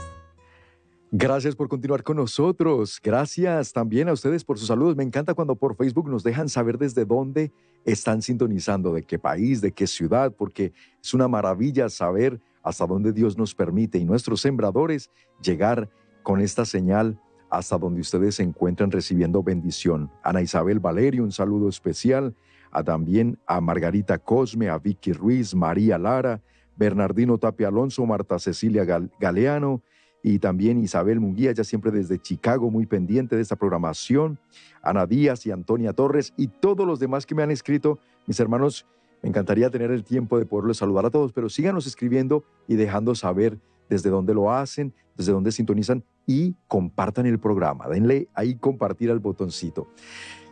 Gracias 1.12 1.56
por 1.56 1.70
continuar 1.70 2.02
con 2.02 2.18
nosotros. 2.18 3.00
Gracias 3.04 3.72
también 3.72 4.10
a 4.10 4.14
ustedes 4.14 4.44
por 4.44 4.58
sus 4.58 4.70
saludos. 4.70 4.96
Me 4.96 5.04
encanta 5.04 5.36
cuando 5.36 5.56
por 5.56 5.76
Facebook 5.76 6.10
nos 6.10 6.24
dejan 6.24 6.50
saber 6.50 6.80
desde 6.80 7.06
dónde 7.06 7.52
están 7.86 8.24
sintonizando, 8.24 8.92
de 8.92 9.04
qué 9.04 9.20
país, 9.20 9.62
de 9.62 9.72
qué 9.72 9.86
ciudad, 9.86 10.34
porque 10.36 10.74
es 11.00 11.14
una 11.14 11.28
maravilla 11.28 11.90
saber 11.90 12.42
hasta 12.64 12.88
dónde 12.88 13.14
Dios 13.14 13.38
nos 13.38 13.54
permite 13.54 14.00
y 14.00 14.04
nuestros 14.04 14.42
sembradores 14.42 15.12
llegar 15.44 15.92
con 16.24 16.42
esta 16.42 16.66
señal 16.66 17.22
hasta 17.52 17.78
donde 17.78 18.02
ustedes 18.02 18.36
se 18.36 18.44
encuentran 18.44 18.90
recibiendo 18.90 19.44
bendición. 19.44 20.10
Ana 20.24 20.42
Isabel 20.42 20.80
Valerio, 20.80 21.24
un 21.24 21.32
saludo 21.32 21.70
especial 21.70 22.36
a 22.72 22.84
también 22.84 23.38
a 23.46 23.62
Margarita 23.62 24.18
Cosme, 24.18 24.70
a 24.70 24.80
Vicky 24.80 25.14
Ruiz, 25.14 25.54
María 25.54 26.00
Lara, 26.00 26.42
Bernardino 26.80 27.38
Tapia 27.38 27.68
Alonso, 27.68 28.06
Marta 28.06 28.40
Cecilia 28.40 28.86
Galeano 29.20 29.82
y 30.24 30.40
también 30.40 30.82
Isabel 30.82 31.20
Munguía, 31.20 31.52
ya 31.52 31.64
siempre 31.64 31.92
desde 31.92 32.20
Chicago, 32.20 32.72
muy 32.72 32.86
pendiente 32.86 33.36
de 33.36 33.42
esta 33.42 33.58
programación, 33.58 34.40
Ana 34.82 35.06
Díaz 35.06 35.46
y 35.46 35.52
Antonia 35.52 35.94
Torres 35.94 36.34
y 36.38 36.48
todos 36.48 36.88
los 36.88 37.00
demás 37.00 37.26
que 37.26 37.36
me 37.36 37.44
han 37.44 37.52
escrito, 37.52 38.00
mis 38.26 38.40
hermanos, 38.40 38.88
me 39.22 39.28
encantaría 39.28 39.70
tener 39.70 39.92
el 39.92 40.06
tiempo 40.06 40.40
de 40.40 40.46
poderlos 40.46 40.78
saludar 40.78 41.06
a 41.06 41.10
todos, 41.10 41.34
pero 41.34 41.50
síganos 41.50 41.86
escribiendo 41.86 42.46
y 42.68 42.76
dejando 42.76 43.14
saber 43.14 43.60
desde 43.90 44.10
dónde 44.10 44.34
lo 44.34 44.52
hacen, 44.52 44.94
desde 45.18 45.34
dónde 45.34 45.52
sintonizan 45.52 46.06
y 46.26 46.56
compartan 46.70 47.26
el 47.26 47.40
programa. 47.40 47.90
Denle 47.90 48.30
ahí 48.34 48.56
compartir 48.56 49.12
al 49.12 49.20
botoncito. 49.20 49.88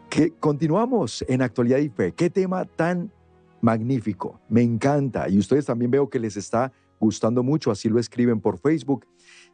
Que 0.10 0.32
continuamos 0.32 1.24
en 1.28 1.42
Actualidad 1.42 1.78
y 1.78 1.90
Fe. 1.90 2.12
Qué 2.12 2.30
tema 2.30 2.66
tan 2.66 3.12
magnífico. 3.68 4.40
Me 4.48 4.62
encanta. 4.62 5.28
Y 5.28 5.38
ustedes 5.38 5.66
también 5.66 5.92
veo 5.92 6.10
que 6.10 6.20
les 6.20 6.38
está 6.38 6.72
gustando 7.02 7.44
mucho. 7.44 7.70
Así 7.70 7.90
lo 7.90 8.00
escriben 8.00 8.40
por 8.40 8.60
Facebook. 8.60 9.06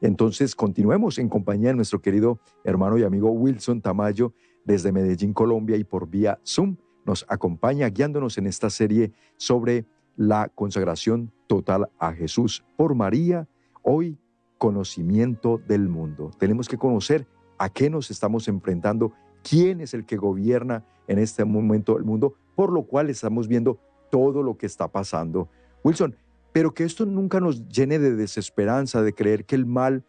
Entonces, 0.02 0.54
continuemos 0.54 1.18
en 1.18 1.30
compañía 1.30 1.70
de 1.70 1.76
nuestro 1.78 2.00
querido 2.00 2.40
hermano 2.64 3.00
y 3.00 3.04
amigo 3.04 3.32
Wilson 3.32 3.82
Tamayo 3.82 4.32
desde 4.66 4.92
Medellín, 4.92 5.34
Colombia, 5.34 5.78
y 5.78 5.84
por 5.84 6.08
vía 6.08 6.40
Zoom 6.46 6.78
nos 7.06 7.26
acompaña 7.28 7.90
guiándonos 7.90 8.38
en 8.38 8.46
esta 8.46 8.70
serie 8.70 9.12
sobre 9.38 9.88
la 10.16 10.48
consagración 10.48 11.34
total 11.48 11.90
a 11.98 12.14
Jesús 12.14 12.64
por 12.78 12.94
María. 12.94 13.48
Hoy, 13.82 14.20
conocimiento 14.60 15.60
del 15.68 15.90
mundo. 15.90 16.30
Tenemos 16.38 16.70
que 16.70 16.78
conocer 16.78 17.26
a 17.58 17.68
qué 17.70 17.90
nos 17.90 18.12
estamos 18.12 18.48
enfrentando 18.48 19.12
quién 19.42 19.82
es 19.82 19.96
el 19.96 20.06
que 20.06 20.18
gobierna 20.18 20.86
en 21.08 21.18
este 21.18 21.44
momento 21.46 21.98
el 21.98 22.04
mundo, 22.04 22.36
por 22.56 22.72
lo 22.72 22.84
cual 22.84 23.10
estamos 23.10 23.48
viendo 23.48 23.80
todo 24.14 24.44
lo 24.44 24.58
que 24.58 24.68
está 24.68 24.88
pasando. 24.90 25.50
Wilson, 25.84 26.16
pero 26.52 26.72
que 26.72 26.84
esto 26.84 27.04
nunca 27.04 27.40
nos 27.40 27.68
llene 27.68 27.98
de 27.98 28.16
desesperanza, 28.16 29.02
de 29.02 29.12
creer 29.12 29.44
que 29.44 29.56
el 29.56 29.66
mal, 29.66 30.04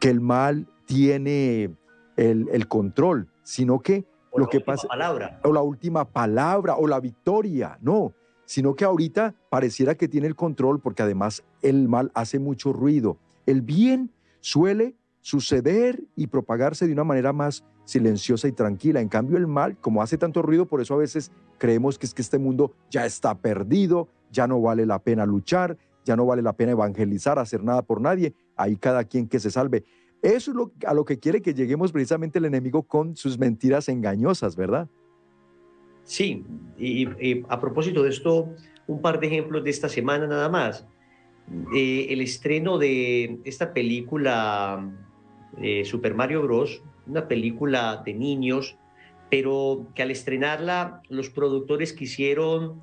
que 0.00 0.08
el 0.08 0.22
mal 0.22 0.66
tiene 0.86 1.76
el, 2.16 2.66
control, 2.66 3.28
sino 3.42 3.80
que 3.80 4.06
lo 4.34 4.48
que 4.48 4.60
pasa 4.60 4.88
palabra. 4.88 5.38
o 5.44 5.52
la 5.52 5.60
última 5.60 6.06
palabra 6.06 6.76
o 6.76 6.86
la 6.86 6.98
victoria, 6.98 7.76
no, 7.82 8.14
sino 8.46 8.74
que 8.74 8.86
ahorita 8.86 9.34
pareciera 9.50 9.96
que 9.96 10.08
tiene 10.08 10.28
el 10.28 10.34
control 10.34 10.80
porque 10.80 11.02
además 11.02 11.44
el 11.60 11.88
mal 11.88 12.10
hace 12.14 12.38
mucho 12.38 12.72
ruido. 12.72 13.18
El 13.44 13.60
bien 13.60 14.14
suele 14.40 14.96
suceder 15.20 16.02
y 16.16 16.28
propagarse 16.28 16.86
de 16.86 16.94
una 16.94 17.04
manera 17.04 17.34
más 17.34 17.66
silenciosa 17.86 18.48
y 18.48 18.52
tranquila. 18.52 19.00
En 19.00 19.08
cambio, 19.08 19.38
el 19.38 19.46
mal, 19.46 19.78
como 19.78 20.02
hace 20.02 20.18
tanto 20.18 20.42
ruido, 20.42 20.66
por 20.66 20.82
eso 20.82 20.92
a 20.92 20.98
veces 20.98 21.32
creemos 21.56 21.98
que 21.98 22.04
es 22.04 22.12
que 22.12 22.20
este 22.20 22.38
mundo 22.38 22.74
ya 22.90 23.06
está 23.06 23.38
perdido, 23.38 24.08
ya 24.30 24.46
no 24.46 24.60
vale 24.60 24.84
la 24.84 24.98
pena 24.98 25.24
luchar, 25.24 25.78
ya 26.04 26.16
no 26.16 26.26
vale 26.26 26.42
la 26.42 26.52
pena 26.52 26.72
evangelizar, 26.72 27.38
hacer 27.38 27.64
nada 27.64 27.82
por 27.82 28.02
nadie, 28.02 28.34
ahí 28.56 28.76
cada 28.76 29.04
quien 29.04 29.26
que 29.26 29.40
se 29.40 29.50
salve. 29.50 29.84
Eso 30.20 30.50
es 30.50 30.56
lo, 30.56 30.72
a 30.86 30.92
lo 30.92 31.04
que 31.04 31.18
quiere 31.18 31.40
que 31.40 31.54
lleguemos 31.54 31.92
precisamente 31.92 32.38
el 32.38 32.44
enemigo 32.44 32.82
con 32.82 33.16
sus 33.16 33.38
mentiras 33.38 33.88
engañosas, 33.88 34.56
¿verdad? 34.56 34.88
Sí, 36.04 36.44
y, 36.78 37.44
a 37.48 37.60
propósito 37.60 38.02
de 38.02 38.10
esto, 38.10 38.54
un 38.86 39.00
par 39.00 39.18
de 39.18 39.26
ejemplos 39.26 39.64
de 39.64 39.70
esta 39.70 39.88
semana 39.88 40.26
nada 40.26 40.48
más. 40.48 40.86
Eh, 41.74 42.06
el 42.10 42.20
estreno 42.20 42.78
de 42.78 43.40
esta 43.44 43.72
película 43.72 44.92
eh, 45.60 45.84
Super 45.84 46.14
Mario 46.14 46.42
Bros., 46.42 46.82
una 47.06 47.28
película 47.28 48.02
de 48.04 48.14
niños, 48.14 48.76
pero 49.30 49.88
que 49.94 50.02
al 50.02 50.10
estrenarla 50.10 51.02
los 51.08 51.30
productores 51.30 51.92
quisieron 51.92 52.82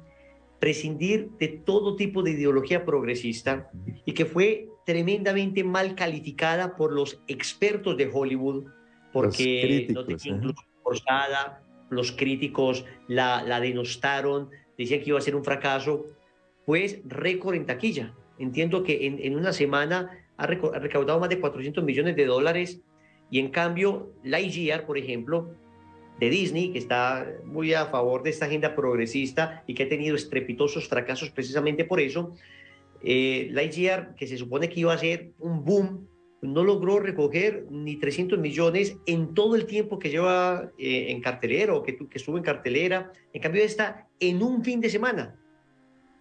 prescindir 0.59 1.29
de 1.39 1.49
todo 1.49 1.95
tipo 1.95 2.23
de 2.23 2.31
ideología 2.31 2.85
progresista 2.85 3.69
y 4.05 4.13
que 4.13 4.25
fue 4.25 4.69
tremendamente 4.85 5.63
mal 5.63 5.95
calificada 5.95 6.75
por 6.75 6.93
los 6.93 7.21
expertos 7.27 7.97
de 7.97 8.09
Hollywood, 8.11 8.65
porque 9.11 9.87
no 9.93 10.05
tenía 10.05 10.35
incluso 10.35 10.61
forzada, 10.81 11.61
los 11.89 12.11
críticos 12.11 12.85
la, 13.07 13.43
la 13.43 13.59
denostaron, 13.59 14.49
decían 14.77 15.01
que 15.01 15.09
iba 15.09 15.19
a 15.19 15.21
ser 15.21 15.35
un 15.35 15.43
fracaso, 15.43 16.05
pues 16.65 16.99
récord 17.05 17.55
en 17.55 17.65
taquilla. 17.65 18.13
Entiendo 18.39 18.83
que 18.83 19.05
en, 19.05 19.19
en 19.21 19.37
una 19.37 19.53
semana 19.53 20.23
ha, 20.37 20.47
recaudado 20.47 21.19
más 21.19 21.29
de 21.29 21.39
400 21.39 21.83
millones 21.83 22.15
de 22.15 22.25
dólares 22.25 22.81
y 23.29 23.39
en 23.39 23.49
cambio 23.49 24.13
Lightyear, 24.23 24.85
por 24.85 24.97
ejemplo, 24.97 25.55
de 26.19 26.29
Disney, 26.29 26.71
que 26.71 26.79
está 26.79 27.27
muy 27.45 27.73
a 27.73 27.87
favor 27.87 28.23
de 28.23 28.29
esta 28.29 28.45
agenda 28.45 28.75
progresista 28.75 29.63
y 29.67 29.73
que 29.73 29.83
ha 29.83 29.89
tenido 29.89 30.15
estrepitosos 30.15 30.87
fracasos 30.87 31.29
precisamente 31.31 31.85
por 31.85 31.99
eso. 31.99 32.35
Eh, 33.03 33.49
Lightyear, 33.51 34.15
que 34.15 34.27
se 34.27 34.37
supone 34.37 34.69
que 34.69 34.79
iba 34.79 34.93
a 34.93 34.97
ser 34.97 35.31
un 35.39 35.65
boom, 35.65 36.07
no 36.41 36.63
logró 36.63 36.99
recoger 36.99 37.65
ni 37.69 37.97
300 37.97 38.37
millones 38.37 38.97
en 39.05 39.33
todo 39.33 39.55
el 39.55 39.65
tiempo 39.65 39.97
que 39.97 40.09
lleva 40.09 40.71
eh, 40.77 41.07
en 41.09 41.21
cartelera 41.21 41.73
o 41.73 41.83
que, 41.83 41.97
que 41.97 42.17
estuvo 42.17 42.37
en 42.37 42.43
cartelera. 42.43 43.11
En 43.33 43.41
cambio, 43.41 43.63
está 43.63 44.07
en 44.19 44.43
un 44.43 44.63
fin 44.63 44.79
de 44.79 44.89
semana. 44.89 45.35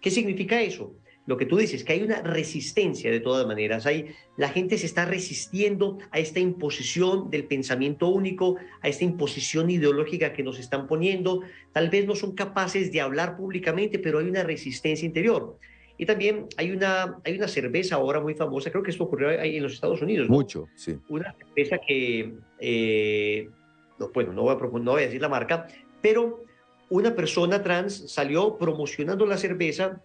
¿Qué 0.01 0.09
significa 0.09 0.61
eso? 0.61 0.95
Lo 1.25 1.37
que 1.37 1.45
tú 1.45 1.57
dices, 1.57 1.83
que 1.83 1.93
hay 1.93 2.03
una 2.03 2.21
resistencia 2.21 3.09
de 3.09 3.19
todas 3.19 3.47
maneras, 3.47 3.85
hay, 3.85 4.07
la 4.35 4.49
gente 4.49 4.77
se 4.77 4.85
está 4.85 5.05
resistiendo 5.05 5.97
a 6.11 6.19
esta 6.19 6.39
imposición 6.39 7.29
del 7.29 7.45
pensamiento 7.45 8.09
único, 8.09 8.57
a 8.81 8.89
esta 8.89 9.05
imposición 9.05 9.69
ideológica 9.69 10.33
que 10.33 10.43
nos 10.43 10.59
están 10.59 10.87
poniendo, 10.87 11.41
tal 11.71 11.89
vez 11.89 12.05
no 12.05 12.15
son 12.15 12.33
capaces 12.33 12.91
de 12.91 12.99
hablar 12.99 13.37
públicamente, 13.37 13.99
pero 13.99 14.19
hay 14.19 14.27
una 14.27 14.43
resistencia 14.43 15.05
interior. 15.05 15.57
Y 15.97 16.05
también 16.05 16.47
hay 16.57 16.71
una, 16.71 17.19
hay 17.23 17.37
una 17.37 17.47
cerveza 17.47 17.95
ahora 17.95 18.19
muy 18.19 18.33
famosa, 18.33 18.71
creo 18.71 18.83
que 18.83 18.91
esto 18.91 19.05
ocurrió 19.05 19.29
ahí 19.29 19.57
en 19.57 19.63
los 19.63 19.73
Estados 19.73 20.01
Unidos. 20.01 20.27
Mucho, 20.27 20.67
sí. 20.75 20.97
Una 21.07 21.33
cerveza 21.33 21.77
que, 21.77 22.33
eh, 22.59 23.49
no, 23.97 24.09
bueno, 24.09 24.33
no 24.33 24.41
voy, 24.41 24.55
a, 24.55 24.79
no 24.79 24.91
voy 24.91 25.03
a 25.03 25.05
decir 25.05 25.21
la 25.21 25.29
marca, 25.29 25.67
pero 26.01 26.43
una 26.89 27.15
persona 27.15 27.63
trans 27.63 28.11
salió 28.11 28.57
promocionando 28.57 29.25
la 29.25 29.37
cerveza 29.37 30.01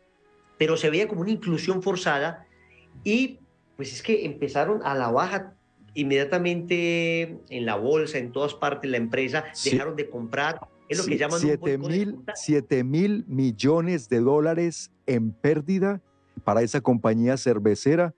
pero 0.58 0.76
se 0.76 0.90
veía 0.90 1.08
como 1.08 1.22
una 1.22 1.30
inclusión 1.30 1.82
forzada 1.82 2.46
y 3.04 3.38
pues 3.76 3.92
es 3.92 4.02
que 4.02 4.24
empezaron 4.24 4.80
a 4.84 4.94
la 4.94 5.10
baja 5.10 5.54
inmediatamente 5.94 7.38
en 7.48 7.66
la 7.66 7.76
bolsa, 7.76 8.18
en 8.18 8.32
todas 8.32 8.54
partes 8.54 8.90
la 8.90 8.96
empresa, 8.96 9.44
dejaron 9.64 9.96
de 9.96 10.10
comprar, 10.10 10.60
es 10.88 10.98
lo 10.98 11.04
que 11.04 11.16
llaman 11.16 11.40
7 11.40 11.78
mil, 11.78 12.18
7 12.34 12.84
mil 12.84 13.24
millones 13.26 14.08
de 14.08 14.20
dólares 14.20 14.90
en 15.06 15.32
pérdida 15.32 16.02
para 16.44 16.62
esa 16.62 16.80
compañía 16.80 17.36
cervecera 17.36 18.14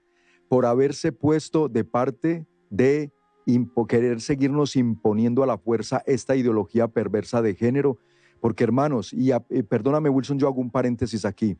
por 0.47 0.65
haberse 0.65 1.11
puesto 1.11 1.69
de 1.69 1.83
parte 1.83 2.45
de 2.69 3.11
querer 3.87 4.21
seguirnos 4.21 4.75
imponiendo 4.75 5.43
a 5.43 5.47
la 5.47 5.57
fuerza 5.57 6.03
esta 6.05 6.35
ideología 6.35 6.87
perversa 6.87 7.41
de 7.41 7.55
género. 7.55 7.97
Porque 8.39 8.63
hermanos, 8.63 9.13
y 9.13 9.31
perdóname 9.69 10.09
Wilson, 10.09 10.39
yo 10.39 10.47
hago 10.47 10.61
un 10.61 10.71
paréntesis 10.71 11.25
aquí. 11.25 11.57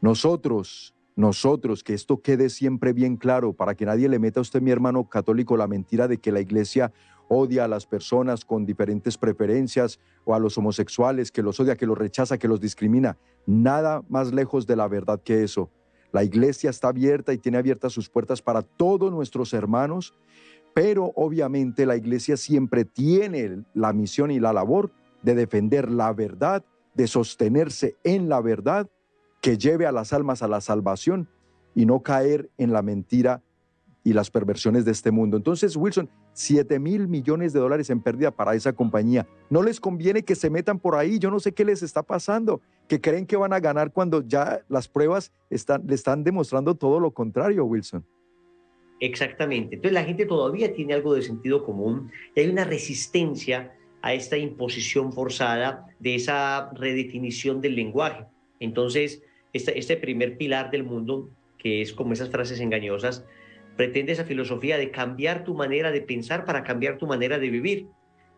Nosotros, 0.00 0.94
nosotros, 1.16 1.82
que 1.82 1.94
esto 1.94 2.22
quede 2.22 2.48
siempre 2.50 2.92
bien 2.92 3.16
claro, 3.16 3.52
para 3.52 3.74
que 3.74 3.84
nadie 3.84 4.08
le 4.08 4.20
meta 4.20 4.38
a 4.38 4.42
usted, 4.42 4.62
mi 4.62 4.70
hermano 4.70 5.08
católico, 5.08 5.56
la 5.56 5.66
mentira 5.66 6.06
de 6.06 6.18
que 6.18 6.30
la 6.30 6.40
iglesia 6.40 6.92
odia 7.28 7.64
a 7.64 7.68
las 7.68 7.86
personas 7.86 8.44
con 8.44 8.64
diferentes 8.64 9.18
preferencias 9.18 9.98
o 10.24 10.34
a 10.34 10.38
los 10.38 10.56
homosexuales, 10.56 11.32
que 11.32 11.42
los 11.42 11.58
odia, 11.58 11.76
que 11.76 11.86
los 11.86 11.98
rechaza, 11.98 12.38
que 12.38 12.46
los 12.46 12.60
discrimina. 12.60 13.18
Nada 13.46 14.02
más 14.08 14.32
lejos 14.32 14.66
de 14.66 14.76
la 14.76 14.86
verdad 14.86 15.20
que 15.20 15.42
eso. 15.42 15.70
La 16.12 16.22
iglesia 16.22 16.70
está 16.70 16.88
abierta 16.88 17.32
y 17.32 17.38
tiene 17.38 17.58
abiertas 17.58 17.92
sus 17.92 18.08
puertas 18.08 18.40
para 18.40 18.62
todos 18.62 19.12
nuestros 19.12 19.52
hermanos, 19.52 20.14
pero 20.72 21.12
obviamente 21.16 21.84
la 21.84 21.96
iglesia 21.96 22.36
siempre 22.36 22.84
tiene 22.84 23.64
la 23.74 23.92
misión 23.92 24.30
y 24.30 24.38
la 24.38 24.52
labor 24.52 24.92
de 25.22 25.34
defender 25.34 25.90
la 25.90 26.12
verdad, 26.12 26.64
de 26.94 27.08
sostenerse 27.08 27.96
en 28.04 28.28
la 28.28 28.40
verdad 28.40 28.88
que 29.40 29.58
lleve 29.58 29.86
a 29.86 29.92
las 29.92 30.12
almas 30.12 30.42
a 30.42 30.48
la 30.48 30.60
salvación 30.60 31.28
y 31.74 31.86
no 31.86 32.02
caer 32.02 32.50
en 32.58 32.72
la 32.72 32.82
mentira 32.82 33.42
y 34.04 34.12
las 34.12 34.30
perversiones 34.30 34.84
de 34.84 34.92
este 34.92 35.10
mundo. 35.10 35.36
Entonces, 35.36 35.76
Wilson, 35.76 36.08
7 36.32 36.78
mil 36.78 37.08
millones 37.08 37.52
de 37.52 37.60
dólares 37.60 37.90
en 37.90 38.00
pérdida 38.00 38.30
para 38.30 38.54
esa 38.54 38.72
compañía. 38.72 39.26
No 39.50 39.62
les 39.62 39.80
conviene 39.80 40.22
que 40.22 40.34
se 40.34 40.50
metan 40.50 40.78
por 40.78 40.94
ahí. 40.94 41.18
Yo 41.18 41.30
no 41.30 41.40
sé 41.40 41.52
qué 41.52 41.64
les 41.64 41.82
está 41.82 42.02
pasando, 42.02 42.60
que 42.86 43.00
creen 43.00 43.26
que 43.26 43.36
van 43.36 43.52
a 43.52 43.60
ganar 43.60 43.92
cuando 43.92 44.26
ya 44.26 44.62
las 44.68 44.88
pruebas 44.88 45.32
están, 45.50 45.86
le 45.86 45.94
están 45.94 46.24
demostrando 46.24 46.74
todo 46.74 47.00
lo 47.00 47.10
contrario, 47.10 47.64
Wilson. 47.64 48.04
Exactamente. 49.00 49.76
Entonces 49.76 49.92
la 49.92 50.04
gente 50.04 50.26
todavía 50.26 50.72
tiene 50.72 50.94
algo 50.94 51.14
de 51.14 51.22
sentido 51.22 51.64
común 51.64 52.10
y 52.34 52.40
hay 52.40 52.48
una 52.48 52.64
resistencia 52.64 53.74
a 54.02 54.14
esta 54.14 54.36
imposición 54.36 55.12
forzada 55.12 55.86
de 55.98 56.14
esa 56.14 56.70
redefinición 56.74 57.60
del 57.60 57.74
lenguaje. 57.74 58.26
Entonces, 58.60 59.22
este, 59.66 59.96
primer 59.96 60.36
pilar 60.36 60.70
del 60.70 60.84
mundo, 60.84 61.30
que 61.58 61.82
es 61.82 61.92
como 61.92 62.12
esas 62.12 62.30
frases 62.30 62.60
engañosas, 62.60 63.24
pretende 63.76 64.12
esa 64.12 64.24
filosofía 64.24 64.78
de 64.78 64.90
cambiar 64.90 65.44
tu 65.44 65.54
manera 65.54 65.90
de 65.92 66.00
pensar 66.00 66.44
para 66.44 66.64
cambiar 66.64 66.98
tu 66.98 67.06
manera 67.06 67.38
de 67.38 67.50
vivir. 67.50 67.86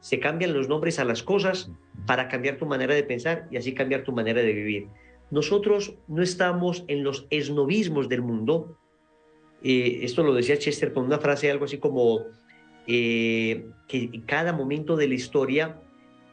Se 0.01 0.19
cambian 0.19 0.55
los 0.55 0.69
nombres 0.69 0.99
a 0.99 1.05
las 1.05 1.23
cosas 1.23 1.71
para 2.07 2.29
cambiar 2.29 2.57
tu 2.57 2.67
manera 2.67 2.95
de 2.95 3.03
pensar 3.03 3.47
y 3.51 3.57
así 3.57 3.75
cambiar 3.75 4.03
tu 4.03 4.13
manera 4.13 4.43
de 4.43 4.53
vivir. 4.53 4.89
Nosotros 5.31 5.95
no 6.09 6.23
estamos 6.23 6.85
en 6.89 7.05
los 7.05 7.27
esnovismos 7.31 8.09
del 8.09 8.23
mundo. 8.23 8.77
Eh, 9.63 10.01
esto 10.03 10.23
lo 10.23 10.35
decía 10.35 10.59
Chester 10.59 10.93
con 10.93 11.05
una 11.05 11.19
frase 11.19 11.51
algo 11.51 11.67
así 11.67 11.79
como 11.79 12.25
eh, 12.87 13.67
que 13.87 14.23
cada 14.27 14.53
momento 14.53 14.97
de 14.97 15.09
la 15.09 15.15
historia 15.15 15.81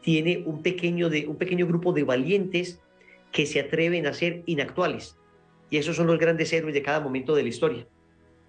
tiene 0.02 0.44
un 0.46 0.62
pequeño, 0.64 1.10
de, 1.10 1.28
un 1.28 1.36
pequeño 1.36 1.68
grupo 1.68 1.92
de 1.92 2.04
valientes 2.04 2.82
que 3.32 3.46
se 3.46 3.60
atreven 3.60 4.08
a 4.08 4.14
ser 4.14 4.44
inactuales. 4.46 5.18
Y 5.70 5.78
esos 5.78 5.96
son 5.96 6.08
los 6.08 6.20
grandes 6.20 6.52
héroes 6.54 6.74
de 6.74 6.82
cada 6.82 7.00
momento 7.00 7.36
de 7.36 7.44
la 7.44 7.50
historia. 7.50 7.88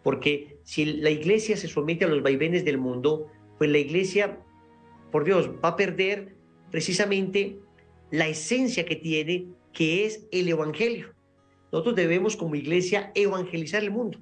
Porque 0.03 0.59
si 0.63 0.85
la 0.85 1.11
iglesia 1.11 1.57
se 1.57 1.69
somete 1.69 2.05
a 2.05 2.09
los 2.09 2.23
vaivenes 2.23 2.65
del 2.65 2.79
mundo, 2.79 3.27
pues 3.59 3.71
la 3.71 3.79
iglesia, 3.79 4.39
por 5.11 5.25
Dios, 5.25 5.51
va 5.63 5.71
a 5.71 5.77
perder 5.77 6.37
precisamente 6.71 7.59
la 8.11 8.29
esencia 8.29 8.85
que 8.85 8.97
tiene, 8.97 9.49
que 9.73 10.07
es 10.07 10.27
el 10.31 10.49
Evangelio. 10.49 11.15
Nosotros 11.73 11.97
debemos 11.97 12.37
como 12.37 12.55
iglesia 12.55 13.13
evangelizar 13.15 13.83
el 13.83 13.91
mundo. 13.91 14.19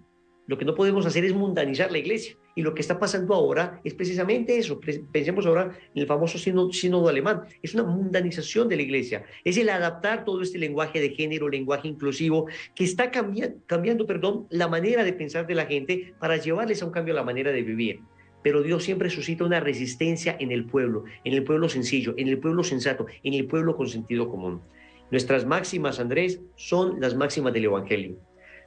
Lo 0.47 0.59
que 0.59 0.65
no 0.65 0.75
podemos 0.75 1.07
hacer 1.07 1.25
es 1.25 1.35
mundanizar 1.35 1.93
la 1.93 1.99
iglesia. 1.99 2.37
Y 2.57 2.63
lo 2.63 2.73
que 2.73 2.81
está 2.81 2.99
pasando 2.99 3.35
ahora 3.35 3.83
es 3.85 3.93
precisamente 3.93 4.57
eso. 4.57 4.81
Pensemos 5.13 5.45
ahora 5.45 5.79
en 5.95 6.01
el 6.01 6.07
famoso 6.07 6.39
sínodo, 6.39 7.07
alemán. 7.07 7.43
Es 7.63 7.75
una 7.75 7.83
mundanización 7.83 8.67
de 8.67 8.77
la 8.77 8.83
iglesia. 8.83 9.27
Es 9.45 9.59
el 9.59 9.69
adaptar 9.69 10.25
todo 10.25 10.41
este 10.41 10.59
lenguaje 10.59 10.99
de 10.99 11.11
género, 11.11 11.51
lenguaje 11.51 11.87
inclusivo, 11.87 12.47
que 12.75 12.85
está 12.85 13.11
cambiando, 13.11 13.59
cambiando 13.67 14.07
perdón, 14.07 14.47
la 14.49 14.69
manera 14.69 15.05
de 15.05 15.13
pensar 15.13 15.47
de 15.47 15.55
la 15.55 15.67
gente 15.67 16.15
para 16.19 16.39
llevarles 16.39 16.81
a 16.81 16.87
un 16.87 16.93
cambio 16.93 17.13
a 17.13 17.17
la 17.17 17.25
manera 17.25 17.53
de 17.53 17.61
vivir. 17.61 18.01
Pero 18.43 18.63
Dios 18.63 18.85
siempre 18.85 19.11
suscita 19.11 19.45
una 19.45 19.61
resistencia 19.61 20.35
en 20.41 20.51
el 20.51 20.65
pueblo, 20.65 21.05
en 21.25 21.35
el 21.35 21.45
pueblo 21.45 21.69
sencillo, 21.69 22.15
en 22.17 22.29
el 22.29 22.39
pueblo 22.39 22.65
sensato, 22.65 23.05
en 23.23 23.35
el 23.35 23.47
pueblo 23.47 23.77
con 23.77 23.87
sentido 23.87 24.31
común. 24.31 24.63
Nuestras 25.11 25.45
máximas, 25.45 26.01
Andrés, 26.01 26.41
son 26.57 27.03
las 27.03 27.15
máximas 27.15 27.53
del 27.53 27.67
Evangelio. 27.67 28.17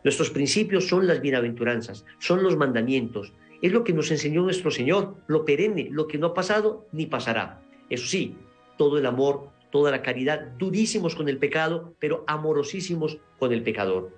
Nuestros 0.04 0.30
principios 0.30 0.88
son 0.88 1.08
las 1.08 1.22
bienaventuranzas, 1.22 2.06
son 2.20 2.44
los 2.44 2.56
mandamientos, 2.56 3.34
es 3.62 3.72
lo 3.72 3.84
que 3.84 3.94
nos 3.94 4.12
enseñó 4.12 4.42
nuestro 4.42 4.72
Señor, 4.72 5.16
lo 5.28 5.46
perenne, 5.46 5.90
lo 5.92 6.08
que 6.08 6.18
no 6.18 6.28
ha 6.28 6.34
pasado 6.34 6.88
ni 6.92 7.06
pasará. 7.06 7.62
Eso 7.90 8.08
sí, 8.08 8.38
todo 8.78 8.98
el 8.98 9.06
amor, 9.06 9.50
toda 9.72 9.92
la 9.92 10.02
caridad, 10.02 10.52
durísimos 10.58 11.16
con 11.16 11.30
el 11.30 11.38
pecado, 11.38 11.94
pero 12.00 12.24
amorosísimos 12.28 13.20
con 13.38 13.52
el 13.52 13.64
pecador. 13.64 14.16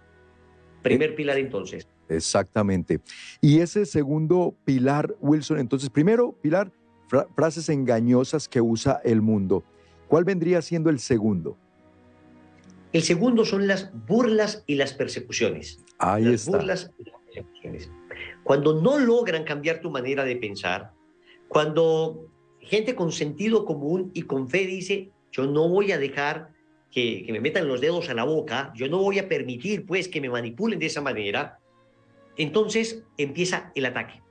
Primer 0.81 1.15
pilar 1.15 1.37
entonces. 1.37 1.87
Exactamente. 2.09 2.99
Y 3.39 3.59
ese 3.59 3.85
segundo 3.85 4.55
pilar, 4.65 5.15
Wilson, 5.21 5.59
entonces, 5.59 5.89
primero, 5.89 6.33
pilar, 6.41 6.71
frases 7.35 7.69
engañosas 7.69 8.47
que 8.47 8.61
usa 8.61 9.01
el 9.03 9.21
mundo. 9.21 9.63
¿Cuál 10.07 10.23
vendría 10.23 10.61
siendo 10.61 10.89
el 10.89 10.99
segundo? 10.99 11.57
El 12.91 13.03
segundo 13.03 13.45
son 13.45 13.67
las 13.67 13.91
burlas 14.07 14.63
y 14.67 14.75
las 14.75 14.93
persecuciones. 14.93 15.79
Ahí 15.99 16.25
las 16.25 16.45
está. 16.45 16.57
burlas 16.57 16.91
y 16.99 17.03
las 17.05 17.15
persecuciones. 17.21 17.91
Cuando 18.43 18.81
no 18.81 18.97
logran 18.97 19.43
cambiar 19.43 19.81
tu 19.81 19.91
manera 19.91 20.23
de 20.25 20.35
pensar, 20.35 20.91
cuando 21.47 22.27
gente 22.59 22.95
con 22.95 23.11
sentido 23.11 23.65
común 23.65 24.11
y 24.13 24.23
con 24.23 24.49
fe 24.49 24.65
dice, 24.65 25.11
yo 25.31 25.45
no 25.45 25.67
voy 25.67 25.91
a 25.91 25.97
dejar 25.97 26.49
que, 26.91 27.23
que, 27.25 27.31
me 27.31 27.39
metan 27.39 27.67
los 27.67 27.81
dedos 27.81 28.09
a 28.09 28.13
la 28.13 28.23
boca, 28.23 28.71
yo 28.75 28.87
no 28.87 28.99
voy 28.99 29.19
a 29.19 29.27
permitir 29.29 29.85
pues 29.85 30.07
que 30.07 30.21
me 30.21 30.29
manipulen 30.29 30.79
de 30.79 30.87
esa 30.87 31.01
manera, 31.01 31.59
entonces 32.37 33.03
empieza 33.17 33.71
el 33.75 33.85
ataque. 33.85 34.21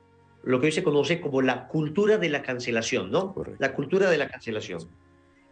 Lo 0.42 0.60
que 0.60 0.66
hoy 0.66 0.72
se 0.72 0.82
conoce 0.82 1.20
como 1.20 1.42
la 1.42 1.68
cultura 1.68 2.16
de 2.18 2.30
la 2.30 2.42
cancelación, 2.42 3.10
¿no? 3.10 3.34
Correcto. 3.34 3.58
La 3.60 3.74
cultura 3.74 4.10
de 4.10 4.18
la 4.18 4.28
cancelación. 4.28 4.88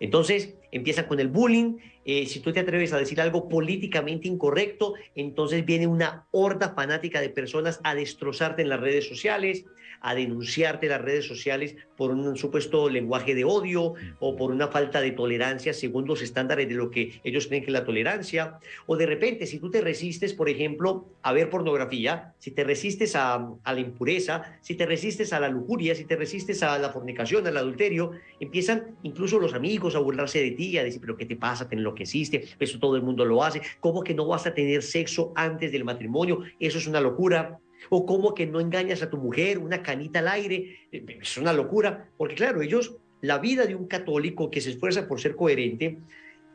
Entonces 0.01 0.55
empieza 0.71 1.09
con 1.09 1.21
el 1.21 1.29
bullying, 1.29 1.79
eh, 2.05 2.27
si 2.27 2.41
tú 2.41 2.53
te 2.53 2.61
atreves 2.61 2.93
a 2.93 2.99
decir 2.99 3.21
algo 3.21 3.49
políticamente 3.49 4.29
incorrecto, 4.29 4.95
entonces 5.15 5.65
viene 5.65 5.87
una 5.87 6.27
horda 6.31 6.75
fanática 6.75 7.21
de 7.21 7.31
personas 7.31 7.81
a 7.85 7.95
destrozarte 7.95 8.63
en 8.63 8.69
las 8.69 8.81
redes 8.81 9.09
sociales, 9.09 9.65
a 10.01 10.15
denunciarte 10.15 10.87
en 10.87 10.93
las 10.93 11.03
redes 11.03 11.27
sociales 11.27 11.77
por 11.97 12.11
un 12.11 12.37
supuesto 12.37 12.89
lenguaje 12.89 13.35
de 13.35 13.45
odio 13.45 13.95
o 14.21 14.37
por 14.37 14.51
una 14.51 14.69
falta 14.69 15.01
de 15.01 15.13
tolerancia 15.13 15.73
según 15.73 16.07
los 16.07 16.23
estándares 16.23 16.69
de 16.69 16.75
lo 16.75 16.91
que 16.91 17.21
ellos 17.25 17.47
creen 17.47 17.63
que 17.63 17.71
es 17.71 17.73
la 17.73 17.85
tolerancia. 17.85 18.59
O 18.87 18.97
de 18.97 19.07
repente, 19.07 19.47
si 19.47 19.59
tú 19.59 19.71
te 19.71 19.81
resistes, 19.81 20.33
por 20.33 20.49
ejemplo, 20.49 21.07
a 21.23 21.33
ver 21.33 21.51
pornografía, 21.51 22.35
si 22.39 22.53
te 22.53 22.65
resistes 22.65 23.17
a, 23.17 23.49
a 23.65 23.73
la 23.73 23.81
impureza, 23.81 24.59
si 24.61 24.75
te 24.75 24.87
resistes 24.87 25.33
a 25.33 25.41
la 25.41 25.49
lujuria, 25.49 25.95
si 25.95 26.05
te 26.05 26.17
resistes 26.17 26.63
a 26.63 26.79
la 26.79 26.91
fornicación, 26.91 27.47
al 27.47 27.57
adulterio, 27.57 28.13
empiezan 28.41 28.97
incluso 29.03 29.39
los 29.39 29.55
amigos 29.55 29.95
a 29.95 29.99
burlarse 29.99 30.41
de 30.41 30.53
ti, 30.53 30.79
a 30.79 30.85
decir, 30.85 31.01
pero 31.01 31.17
¿qué 31.17 31.27
te 31.27 31.37
pasa? 31.37 31.69
Te 31.69 31.75
enloqueciste, 31.75 32.45
eso 32.59 32.79
todo 32.79 32.97
el 32.97 33.03
mundo 33.03 33.25
lo 33.25 33.43
hace, 33.43 33.61
¿cómo 33.81 34.03
que 34.03 34.15
no 34.15 34.27
vas 34.27 34.47
a 34.47 34.55
tener 34.55 34.83
sexo 34.83 35.33
antes 35.35 35.73
del 35.73 35.85
matrimonio? 35.85 36.43
Eso 36.59 36.79
es 36.79 36.87
una 36.87 37.01
locura. 37.01 37.59
O 37.91 38.07
cómo 38.07 38.35
que 38.35 38.47
no 38.47 38.61
engañas 38.61 39.03
a 39.03 39.11
tu 39.11 39.17
mujer, 39.17 39.59
una 39.59 39.83
canita 39.83 40.19
al 40.19 40.29
aire, 40.29 40.89
es 40.91 41.37
una 41.37 41.53
locura, 41.53 42.09
porque 42.17 42.35
claro, 42.35 42.63
ellos, 42.63 42.97
la 43.21 43.39
vida 43.39 43.67
de 43.67 43.75
un 43.75 43.87
católico 43.87 44.51
que 44.51 44.61
se 44.61 44.71
esfuerza 44.71 45.07
por 45.09 45.21
ser 45.21 45.37
coherente, 45.37 45.99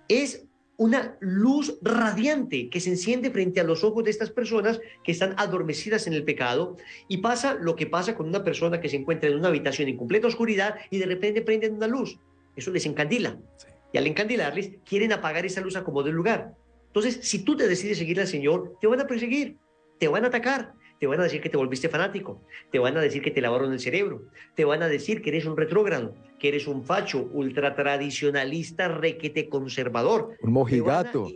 es 0.07 0.45
una 0.77 1.17
luz 1.19 1.77
radiante 1.81 2.69
que 2.69 2.79
se 2.79 2.89
enciende 2.89 3.29
frente 3.29 3.59
a 3.59 3.63
los 3.63 3.83
ojos 3.83 4.03
de 4.03 4.09
estas 4.09 4.31
personas 4.31 4.81
que 5.03 5.11
están 5.11 5.35
adormecidas 5.37 6.07
en 6.07 6.13
el 6.13 6.23
pecado 6.23 6.77
y 7.07 7.17
pasa 7.17 7.53
lo 7.53 7.75
que 7.75 7.85
pasa 7.85 8.15
con 8.15 8.27
una 8.27 8.43
persona 8.43 8.81
que 8.81 8.89
se 8.89 8.97
encuentra 8.97 9.29
en 9.29 9.37
una 9.37 9.49
habitación 9.49 9.87
en 9.87 9.97
completa 9.97 10.27
oscuridad 10.27 10.75
y 10.89 10.97
de 10.97 11.05
repente 11.05 11.41
prenden 11.41 11.75
una 11.75 11.87
luz. 11.87 12.17
Eso 12.55 12.71
les 12.71 12.85
encandila. 12.85 13.37
Sí. 13.57 13.67
Y 13.93 13.97
al 13.99 14.07
encandilarles, 14.07 14.71
quieren 14.83 15.13
apagar 15.13 15.45
esa 15.45 15.61
luz 15.61 15.75
a 15.75 15.83
como 15.83 16.01
del 16.01 16.15
lugar. 16.15 16.55
Entonces, 16.87 17.19
si 17.21 17.43
tú 17.43 17.55
te 17.55 17.67
decides 17.67 17.99
seguir 17.99 18.19
al 18.19 18.27
Señor, 18.27 18.75
te 18.81 18.87
van 18.87 18.99
a 18.99 19.07
perseguir, 19.07 19.57
te 19.99 20.07
van 20.07 20.25
a 20.25 20.27
atacar, 20.27 20.73
te 21.03 21.07
van 21.07 21.19
a 21.19 21.23
decir 21.23 21.41
que 21.41 21.49
te 21.49 21.57
volviste 21.57 21.89
fanático, 21.89 22.41
te 22.71 22.79
van 22.79 22.95
a 22.95 23.01
decir 23.01 23.21
que 23.21 23.29
te 23.29 23.41
lavaron 23.41 23.73
el 23.73 23.79
cerebro, 23.81 24.21
te 24.55 24.63
van 24.63 24.83
a 24.83 24.87
decir 24.87 25.21
que 25.21 25.31
eres 25.31 25.45
un 25.45 25.57
retrógrado, 25.57 26.15
que 26.39 26.47
eres 26.47 26.65
un 26.65 26.85
facho, 26.85 27.29
ultratradicionalista, 27.33 28.87
requete 28.87 29.49
conservador. 29.49 30.37
Un 30.39 30.53
mojigato. 30.53 31.27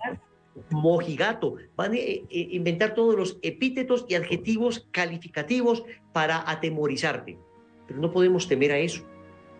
Mojigato. 0.70 1.56
Van 1.76 1.92
a 1.92 1.96
eh, 1.96 2.24
inventar 2.30 2.94
todos 2.94 3.14
los 3.14 3.38
epítetos 3.42 4.06
y 4.08 4.14
adjetivos 4.14 4.88
calificativos 4.92 5.84
para 6.14 6.50
atemorizarte. 6.50 7.36
Pero 7.86 8.00
no 8.00 8.10
podemos 8.12 8.48
temer 8.48 8.72
a 8.72 8.78
eso. 8.78 9.02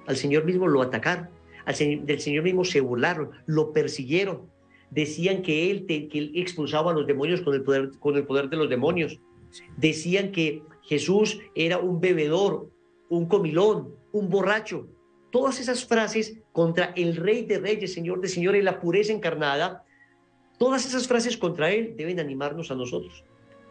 Al 0.07 0.17
Señor 0.17 0.47
mismo 0.47 0.67
lo 0.67 0.81
atacaron, 0.81 1.29
al 1.67 1.75
señor, 1.75 2.07
del 2.07 2.21
Señor 2.21 2.45
mismo 2.45 2.65
se 2.65 2.81
burlaron, 2.81 3.33
lo 3.45 3.75
persiguieron. 3.75 4.51
Decían 4.89 5.43
que 5.43 5.71
él, 5.71 5.85
te, 5.87 6.09
que 6.09 6.19
él 6.21 6.33
expulsaba 6.37 6.93
a 6.93 6.95
los 6.95 7.07
demonios 7.07 7.43
con 7.43 7.53
el, 7.53 7.63
poder, 7.63 7.91
con 7.99 8.17
el 8.17 8.25
poder 8.25 8.49
de 8.49 8.57
los 8.57 8.71
demonios. 8.71 9.21
Decían 9.77 10.33
que 10.33 10.63
Jesús 10.83 11.41
era 11.55 11.79
un 11.79 12.01
bebedor, 12.01 12.71
un 13.09 13.27
comilón, 13.27 13.95
un 14.13 14.29
borracho. 14.29 14.89
Todas 15.31 15.61
esas 15.61 15.85
frases 15.85 16.39
contra 16.53 16.93
el 16.97 17.17
Rey 17.17 17.45
de 17.45 17.59
Reyes, 17.59 17.93
Señor 17.93 18.21
de 18.21 18.29
Señores, 18.29 18.65
la 18.65 18.81
pureza 18.81 19.13
encarnada, 19.13 19.85
todas 20.59 20.87
esas 20.87 21.09
frases 21.09 21.37
contra 21.37 21.71
Él 21.71 21.95
deben 21.97 22.21
animarnos 22.21 22.71
a 22.71 22.75
nosotros. 22.75 23.25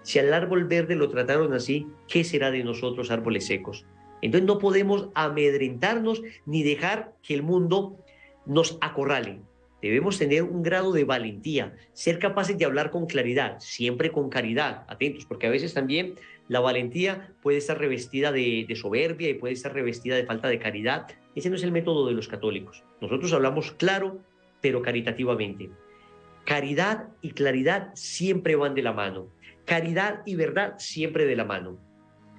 Si 0.03 0.17
al 0.17 0.33
árbol 0.33 0.65
verde 0.65 0.95
lo 0.95 1.09
trataron 1.09 1.53
así, 1.53 1.87
¿qué 2.07 2.23
será 2.23 2.49
de 2.49 2.63
nosotros 2.63 3.11
árboles 3.11 3.45
secos? 3.45 3.85
Entonces 4.21 4.47
no 4.47 4.57
podemos 4.57 5.09
amedrentarnos 5.13 6.21
ni 6.45 6.63
dejar 6.63 7.13
que 7.21 7.33
el 7.33 7.43
mundo 7.43 7.97
nos 8.45 8.77
acorrale. 8.81 9.41
Debemos 9.81 10.19
tener 10.19 10.43
un 10.43 10.61
grado 10.61 10.91
de 10.91 11.03
valentía, 11.03 11.75
ser 11.93 12.19
capaces 12.19 12.57
de 12.57 12.65
hablar 12.65 12.91
con 12.91 13.07
claridad, 13.07 13.57
siempre 13.59 14.11
con 14.11 14.29
caridad, 14.29 14.85
atentos, 14.87 15.25
porque 15.25 15.47
a 15.47 15.49
veces 15.49 15.73
también 15.73 16.15
la 16.47 16.59
valentía 16.59 17.33
puede 17.41 17.57
estar 17.57 17.79
revestida 17.79 18.31
de, 18.31 18.67
soberbia 18.75 19.29
y 19.29 19.35
puede 19.35 19.53
estar 19.53 19.73
revestida 19.73 20.15
de 20.15 20.25
falta 20.25 20.49
de 20.49 20.59
caridad. 20.59 21.07
Ese 21.35 21.49
no 21.49 21.55
es 21.55 21.63
el 21.63 21.71
método 21.71 22.07
de 22.07 22.13
los 22.13 22.27
católicos. 22.27 22.83
Nosotros 22.99 23.31
hablamos 23.33 23.71
claro, 23.71 24.19
pero 24.61 24.81
caritativamente. 24.81 25.69
Caridad 26.45 27.07
y 27.21 27.31
claridad 27.31 27.91
siempre 27.95 28.55
van 28.55 28.75
de 28.75 28.81
la 28.81 28.93
mano. 28.93 29.29
Caridad 29.65 30.21
y 30.25 30.35
verdad 30.35 30.75
siempre 30.77 31.25
de 31.25 31.35
la 31.35 31.45
mano. 31.45 31.79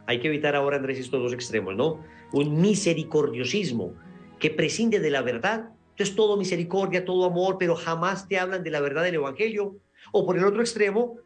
Hay 0.07 0.21
que 0.21 0.29
evitar 0.29 0.57
ahora, 0.57 0.77
Andrés, 0.77 0.99
estos 0.99 1.23
dos 1.23 1.33
extremos, 1.33 1.75
¿no? 1.75 2.05
Un 2.33 2.61
misericordiosismo 2.61 3.95
que 4.39 4.51
prescinde 4.51 5.01
de 5.01 5.11
la 5.11 5.23
verdad. 5.23 5.71
Entonces, 6.03 6.17
todo 6.17 6.37
misericordia, 6.37 7.05
todo 7.05 7.25
amor, 7.27 7.59
pero 7.61 7.77
jamás 7.77 8.27
te 8.27 8.37
hablan 8.37 8.65
de 8.65 8.73
la 8.73 8.81
verdad 8.81 9.05
del 9.05 9.15
Evangelio. 9.15 9.77
O 10.11 10.27
por 10.27 10.37
el 10.37 10.45
otro 10.45 10.61
extremo, 10.61 11.19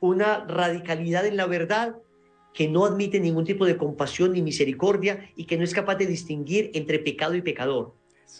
una 0.00 0.46
radicalidad 0.46 1.26
en 1.26 1.36
la 1.36 1.44
verdad 1.44 1.96
que 2.54 2.66
no 2.66 2.86
admite 2.86 3.20
ningún 3.20 3.44
tipo 3.44 3.66
de 3.66 3.76
compasión 3.76 4.32
ni 4.32 4.40
misericordia 4.40 5.30
y 5.36 5.44
que 5.44 5.58
no 5.58 5.64
es 5.64 5.74
capaz 5.74 5.96
de 5.96 6.06
distinguir 6.06 6.70
entre 6.72 6.98
pecado 6.98 7.34
y 7.34 7.42
pecador. 7.42 7.94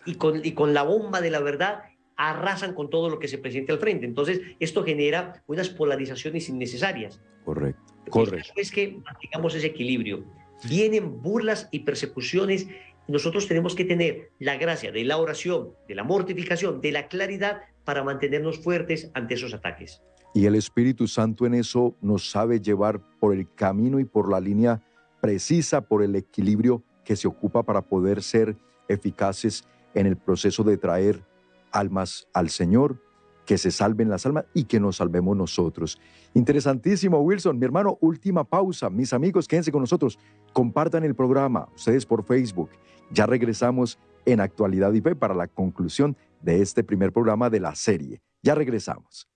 Y 0.07 0.14
con, 0.14 0.42
y 0.42 0.52
con 0.52 0.72
la 0.72 0.83
bomba 0.83 1.20
de 1.20 1.31
la 1.31 1.40
verdad 1.40 1.83
arrasan 2.16 2.72
con 2.72 2.88
todo 2.88 3.11
lo 3.11 3.18
que 3.18 3.28
se 3.28 3.37
presente 3.37 3.72
al 3.72 3.78
frente. 3.78 4.07
Entonces, 4.07 4.40
esto 4.61 4.85
genera 4.85 5.42
unas 5.46 5.68
polarizaciones 5.68 6.48
innecesarias. 6.48 7.20
Correcto. 7.44 7.83
Correcto. 8.09 8.55
Es 8.57 8.70
que 8.70 8.96
mantengamos 9.05 9.55
ese 9.55 9.66
equilibrio. 9.66 10.24
Vienen 10.66 11.20
burlas 11.20 11.68
y 11.70 11.81
persecuciones. 11.81 12.66
Nosotros 13.12 13.46
tenemos 13.46 13.75
que 13.75 13.85
tener 13.85 14.31
la 14.38 14.57
gracia 14.57 14.90
de 14.90 15.05
la 15.05 15.18
oración, 15.18 15.75
de 15.87 15.94
la 15.94 16.03
mortificación, 16.03 16.81
de 16.81 16.92
la 16.92 17.09
claridad 17.09 17.61
para 17.85 18.03
mantenernos 18.03 18.59
fuertes 18.59 19.11
ante 19.12 19.35
esos 19.35 19.53
ataques. 19.53 20.01
Y 20.33 20.46
el 20.46 20.55
Espíritu 20.55 21.07
Santo 21.07 21.44
en 21.44 21.53
eso 21.53 21.94
nos 22.01 22.31
sabe 22.31 22.59
llevar 22.59 23.03
por 23.20 23.35
el 23.35 23.53
camino 23.55 24.01
y 24.01 24.07
por 24.07 24.31
la 24.31 24.40
línea 24.40 24.81
precisa, 25.20 25.83
por 25.83 26.03
el 26.03 26.16
equilibrio 26.16 26.85
que 27.05 27.14
se 27.14 27.29
ocupa 27.29 27.62
para 27.64 27.83
poder 27.83 28.22
ser 28.22 28.57
eficaces 28.88 29.68
en 29.92 30.07
el 30.07 30.16
proceso 30.16 30.64
de 30.64 30.79
traer 30.79 31.22
almas 31.70 32.27
al 32.33 32.48
Señor, 32.48 32.96
que 33.44 33.59
se 33.59 33.70
salven 33.70 34.09
las 34.09 34.24
almas 34.26 34.44
y 34.55 34.64
que 34.64 34.81
nos 34.81 34.96
salvemos 34.96 35.37
nosotros. 35.37 35.98
Interesantísimo, 36.35 37.18
Wilson. 37.20 37.59
Mi 37.59 37.64
hermano, 37.64 37.98
última 38.00 38.44
pausa. 38.44 38.90
Mis 38.90 39.12
amigos, 39.12 39.48
quédense 39.48 39.72
con 39.72 39.81
nosotros. 39.81 40.18
Compartan 40.52 41.05
el 41.05 41.14
programa, 41.14 41.68
ustedes 41.74 42.07
por 42.07 42.24
Facebook. 42.24 42.70
Ya 43.11 43.26
regresamos 43.26 43.98
en 44.24 44.40
Actualidad 44.40 44.92
y 44.92 45.00
Fe 45.00 45.16
para 45.16 45.35
la 45.35 45.48
conclusión 45.48 46.16
de 46.40 46.62
este 46.62 46.85
primer 46.85 47.12
programa 47.12 47.50
de 47.50 47.61
la 47.61 47.74
serie. 47.74 48.20
Ya 48.42 48.55
regresamos. 48.55 49.28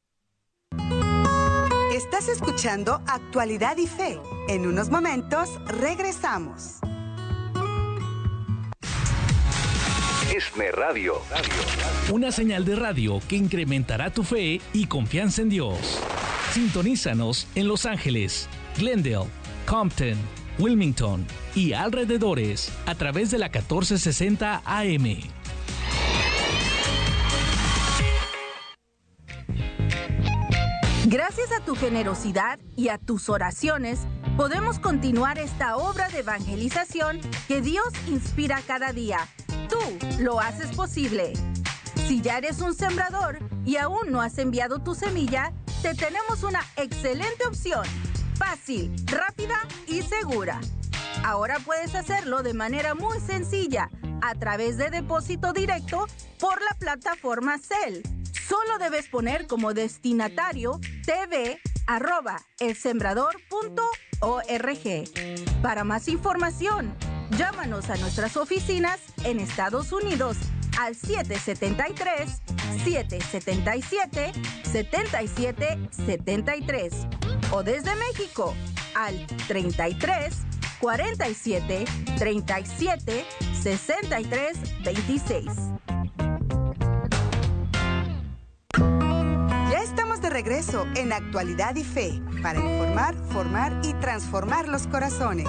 Estás 1.92 2.28
escuchando 2.28 3.00
Actualidad 3.06 3.76
y 3.78 3.86
Fe. 3.86 4.20
En 4.48 4.66
unos 4.66 4.90
momentos 4.90 5.50
regresamos. 5.66 6.80
ESNE 10.36 10.70
Radio. 10.70 11.14
Una 12.12 12.30
señal 12.30 12.66
de 12.66 12.76
radio 12.76 13.20
que 13.26 13.36
incrementará 13.36 14.10
tu 14.10 14.22
fe 14.22 14.60
y 14.74 14.86
confianza 14.86 15.40
en 15.40 15.48
Dios. 15.48 15.78
Sintonízanos 16.52 17.46
en 17.54 17.68
Los 17.68 17.86
Ángeles, 17.86 18.46
Glendale, 18.76 19.30
Compton, 19.64 20.18
Wilmington 20.58 21.26
y 21.54 21.72
alrededores 21.72 22.70
a 22.84 22.94
través 22.94 23.30
de 23.30 23.38
la 23.38 23.46
1460 23.46 24.60
AM. 24.66 25.20
Gracias 31.06 31.50
a 31.52 31.64
tu 31.64 31.76
generosidad 31.76 32.58
y 32.76 32.88
a 32.88 32.98
tus 32.98 33.30
oraciones, 33.30 34.00
podemos 34.36 34.78
continuar 34.80 35.38
esta 35.38 35.78
obra 35.78 36.10
de 36.10 36.18
evangelización 36.18 37.20
que 37.48 37.62
Dios 37.62 37.88
inspira 38.06 38.60
cada 38.66 38.92
día. 38.92 39.20
Tú 39.68 39.78
lo 40.20 40.40
haces 40.40 40.74
posible. 40.74 41.32
Si 42.06 42.20
ya 42.20 42.38
eres 42.38 42.60
un 42.60 42.74
sembrador 42.74 43.38
y 43.64 43.76
aún 43.76 44.10
no 44.10 44.20
has 44.20 44.38
enviado 44.38 44.78
tu 44.78 44.94
semilla, 44.94 45.52
te 45.82 45.86
te 45.86 45.94
tenemos 45.94 46.42
una 46.42 46.60
excelente 46.76 47.46
opción. 47.46 47.84
Fácil, 48.36 48.94
rápida 49.06 49.56
y 49.86 50.02
segura. 50.02 50.60
Ahora 51.24 51.58
puedes 51.64 51.94
hacerlo 51.94 52.42
de 52.42 52.54
manera 52.54 52.94
muy 52.94 53.18
sencilla 53.20 53.90
a 54.22 54.34
través 54.34 54.76
de 54.76 54.90
depósito 54.90 55.52
directo 55.52 56.06
por 56.38 56.60
la 56.62 56.74
plataforma 56.78 57.58
Cell. 57.58 58.02
Solo 58.48 58.78
debes 58.78 59.08
poner 59.08 59.46
como 59.46 59.74
destinatario 59.74 60.80
tv 61.04 61.60
arroba 61.86 62.40
Para 65.62 65.84
más 65.84 66.08
información, 66.08 66.94
llámanos 67.30 67.90
a 67.90 67.96
nuestras 67.96 68.36
oficinas 68.36 69.00
en 69.24 69.40
Estados 69.40 69.92
Unidos 69.92 70.36
al 70.78 70.94
773 70.94 72.40
777 72.84 74.32
7773 74.62 76.92
o 77.52 77.62
desde 77.62 77.94
México 77.96 78.54
al 78.94 79.26
33 79.48 80.34
47 80.80 81.84
37 82.18 83.24
63 83.62 84.58
26. 84.84 85.44
Ya 89.70 89.82
estamos 89.82 90.20
de 90.20 90.30
regreso 90.30 90.86
en 90.96 91.12
Actualidad 91.12 91.74
y 91.76 91.84
Fe 91.84 92.20
para 92.42 92.60
informar, 92.60 93.14
formar 93.30 93.80
y 93.82 93.94
transformar 93.94 94.68
los 94.68 94.86
corazones. 94.86 95.48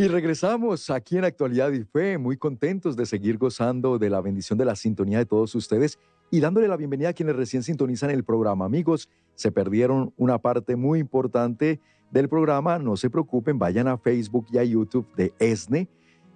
Y 0.00 0.06
regresamos 0.06 0.90
aquí 0.90 1.18
en 1.18 1.24
Actualidad 1.24 1.72
y 1.72 1.82
Fe, 1.82 2.18
muy 2.18 2.36
contentos 2.36 2.94
de 2.94 3.04
seguir 3.04 3.36
gozando 3.36 3.98
de 3.98 4.08
la 4.08 4.20
bendición 4.20 4.56
de 4.56 4.64
la 4.64 4.76
sintonía 4.76 5.18
de 5.18 5.26
todos 5.26 5.56
ustedes 5.56 5.98
y 6.30 6.38
dándole 6.38 6.68
la 6.68 6.76
bienvenida 6.76 7.08
a 7.08 7.12
quienes 7.12 7.34
recién 7.34 7.64
sintonizan 7.64 8.10
el 8.10 8.22
programa. 8.22 8.64
Amigos, 8.64 9.08
se 9.34 9.50
perdieron 9.50 10.14
una 10.16 10.38
parte 10.38 10.76
muy 10.76 11.00
importante 11.00 11.80
del 12.12 12.28
programa, 12.28 12.78
no 12.78 12.96
se 12.96 13.10
preocupen, 13.10 13.58
vayan 13.58 13.88
a 13.88 13.98
Facebook 13.98 14.46
y 14.52 14.58
a 14.58 14.62
YouTube 14.62 15.12
de 15.16 15.32
ESNE. 15.40 15.88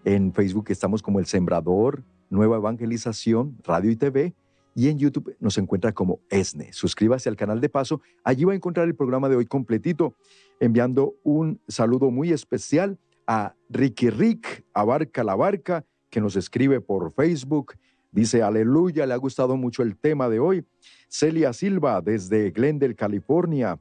En 0.04 0.32
Facebook 0.32 0.64
estamos 0.70 1.00
como 1.00 1.20
El 1.20 1.26
Sembrador, 1.26 2.02
Nueva 2.30 2.56
Evangelización, 2.56 3.56
Radio 3.62 3.92
y 3.92 3.96
TV. 3.96 4.34
Y 4.74 4.88
en 4.88 4.98
YouTube 4.98 5.36
nos 5.38 5.56
encuentra 5.56 5.92
como 5.92 6.18
ESNE. 6.30 6.72
Suscríbase 6.72 7.28
al 7.28 7.36
canal 7.36 7.60
de 7.60 7.68
paso. 7.68 8.00
Allí 8.24 8.42
va 8.42 8.54
a 8.54 8.56
encontrar 8.56 8.88
el 8.88 8.96
programa 8.96 9.28
de 9.28 9.36
hoy 9.36 9.46
completito, 9.46 10.16
enviando 10.58 11.14
un 11.22 11.60
saludo 11.68 12.10
muy 12.10 12.32
especial 12.32 12.98
a 13.32 13.56
Ricky 13.70 14.10
Rick, 14.10 14.62
Abarca 14.74 15.24
la 15.24 15.34
Barca, 15.34 15.86
que 16.10 16.20
nos 16.20 16.36
escribe 16.36 16.82
por 16.82 17.10
Facebook. 17.12 17.76
Dice, 18.10 18.42
aleluya, 18.42 19.06
le 19.06 19.14
ha 19.14 19.16
gustado 19.16 19.56
mucho 19.56 19.82
el 19.82 19.96
tema 19.96 20.28
de 20.28 20.38
hoy. 20.38 20.66
Celia 21.08 21.54
Silva, 21.54 22.02
desde 22.02 22.50
Glendale, 22.50 22.94
California. 22.94 23.80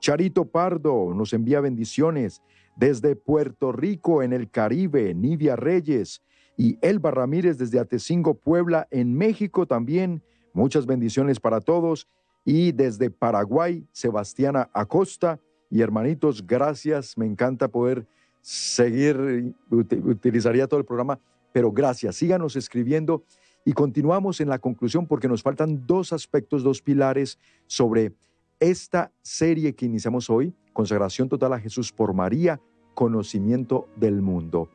Charito 0.00 0.44
Pardo 0.44 1.14
nos 1.14 1.32
envía 1.32 1.62
bendiciones. 1.62 2.42
Desde 2.76 3.16
Puerto 3.16 3.72
Rico, 3.72 4.22
en 4.22 4.34
el 4.34 4.50
Caribe, 4.50 5.14
Nivia 5.14 5.56
Reyes. 5.56 6.20
Y 6.58 6.76
Elba 6.82 7.10
Ramírez, 7.10 7.56
desde 7.56 7.78
Atecingo, 7.78 8.34
Puebla, 8.34 8.86
en 8.90 9.14
México 9.14 9.64
también. 9.64 10.22
Muchas 10.52 10.84
bendiciones 10.84 11.40
para 11.40 11.62
todos. 11.62 12.06
Y 12.44 12.72
desde 12.72 13.08
Paraguay, 13.08 13.86
Sebastiana 13.92 14.68
Acosta. 14.74 15.40
Y 15.70 15.80
hermanitos, 15.80 16.46
gracias. 16.46 17.16
Me 17.16 17.24
encanta 17.24 17.68
poder 17.68 18.06
seguir, 18.40 19.54
utilizaría 19.70 20.66
todo 20.66 20.80
el 20.80 20.86
programa, 20.86 21.18
pero 21.52 21.72
gracias, 21.72 22.16
síganos 22.16 22.56
escribiendo 22.56 23.24
y 23.64 23.72
continuamos 23.72 24.40
en 24.40 24.48
la 24.48 24.58
conclusión 24.58 25.06
porque 25.06 25.28
nos 25.28 25.42
faltan 25.42 25.86
dos 25.86 26.12
aspectos, 26.12 26.62
dos 26.62 26.80
pilares 26.80 27.38
sobre 27.66 28.14
esta 28.58 29.12
serie 29.22 29.74
que 29.74 29.86
iniciamos 29.86 30.30
hoy, 30.30 30.54
consagración 30.72 31.28
total 31.28 31.52
a 31.52 31.60
Jesús 31.60 31.92
por 31.92 32.14
María, 32.14 32.60
conocimiento 32.94 33.88
del 33.96 34.20
mundo. 34.22 34.68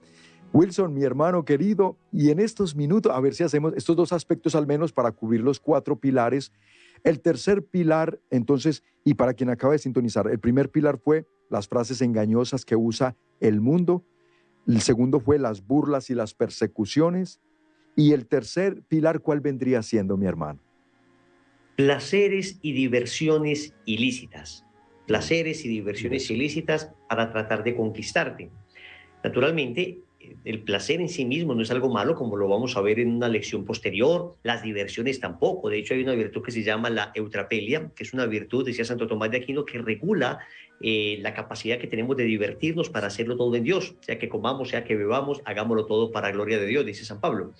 Wilson, 0.53 0.93
mi 0.93 1.03
hermano 1.03 1.43
querido, 1.43 1.97
y 2.11 2.29
en 2.29 2.39
estos 2.39 2.75
minutos, 2.75 3.11
a 3.11 3.19
ver 3.19 3.33
si 3.33 3.43
hacemos 3.43 3.73
estos 3.75 3.95
dos 3.95 4.13
aspectos 4.13 4.55
al 4.55 4.65
menos 4.65 4.93
para 4.93 5.11
cubrir 5.11 5.41
los 5.41 5.59
cuatro 5.59 5.99
pilares. 5.99 6.51
El 7.03 7.19
tercer 7.19 7.65
pilar, 7.65 8.19
entonces, 8.29 8.81
y 9.03 9.15
para 9.15 9.33
quien 9.33 9.49
acaba 9.49 9.73
de 9.73 9.79
sintonizar, 9.79 10.27
el 10.27 10.39
primer 10.39 10.71
pilar 10.71 10.97
fue 10.97 11.27
las 11.49 11.67
frases 11.67 12.01
engañosas 12.01 12.65
que 12.65 12.75
usa 12.75 13.15
el 13.39 13.61
mundo. 13.61 14.03
El 14.67 14.81
segundo 14.81 15.19
fue 15.19 15.39
las 15.39 15.65
burlas 15.65 16.09
y 16.09 16.15
las 16.15 16.33
persecuciones. 16.33 17.39
Y 17.95 18.11
el 18.11 18.27
tercer 18.27 18.81
pilar, 18.87 19.21
¿cuál 19.21 19.39
vendría 19.39 19.81
siendo, 19.81 20.17
mi 20.17 20.25
hermano? 20.25 20.59
Placeres 21.75 22.59
y 22.61 22.73
diversiones 22.73 23.73
ilícitas. 23.85 24.65
Placeres 25.07 25.65
y 25.65 25.69
diversiones 25.69 26.29
ilícitas 26.31 26.91
para 27.07 27.31
tratar 27.31 27.63
de 27.63 27.75
conquistarte. 27.75 28.49
Naturalmente, 29.23 30.01
el 30.43 30.61
placer 30.61 31.01
en 31.01 31.09
sí 31.09 31.25
mismo 31.25 31.55
no 31.55 31.61
es 31.61 31.71
algo 31.71 31.89
malo, 31.89 32.15
como 32.15 32.37
lo 32.37 32.47
vamos 32.47 32.77
a 32.77 32.81
ver 32.81 32.99
en 32.99 33.15
una 33.15 33.27
lección 33.27 33.65
posterior, 33.65 34.35
las 34.43 34.63
diversiones 34.63 35.19
tampoco. 35.19 35.69
De 35.69 35.77
hecho, 35.77 35.93
hay 35.93 36.03
una 36.03 36.15
virtud 36.15 36.41
que 36.43 36.51
se 36.51 36.63
llama 36.63 36.89
la 36.89 37.11
eutrapelia, 37.15 37.91
que 37.95 38.03
es 38.03 38.13
una 38.13 38.25
virtud, 38.25 38.65
decía 38.65 38.85
Santo 38.85 39.07
Tomás 39.07 39.31
de 39.31 39.37
Aquino, 39.37 39.65
que 39.65 39.79
regula 39.79 40.39
eh, 40.81 41.19
la 41.21 41.33
capacidad 41.33 41.79
que 41.79 41.87
tenemos 41.87 42.17
de 42.17 42.25
divertirnos 42.25 42.89
para 42.89 43.07
hacerlo 43.07 43.37
todo 43.37 43.55
en 43.55 43.63
Dios, 43.63 43.95
sea 44.01 44.19
que 44.19 44.29
comamos, 44.29 44.69
sea 44.69 44.83
que 44.83 44.95
bebamos, 44.95 45.41
hagámoslo 45.45 45.85
todo 45.85 46.11
para 46.11 46.31
gloria 46.31 46.59
de 46.59 46.67
Dios, 46.67 46.85
dice 46.85 47.05
San 47.05 47.21
Pablo. 47.21 47.53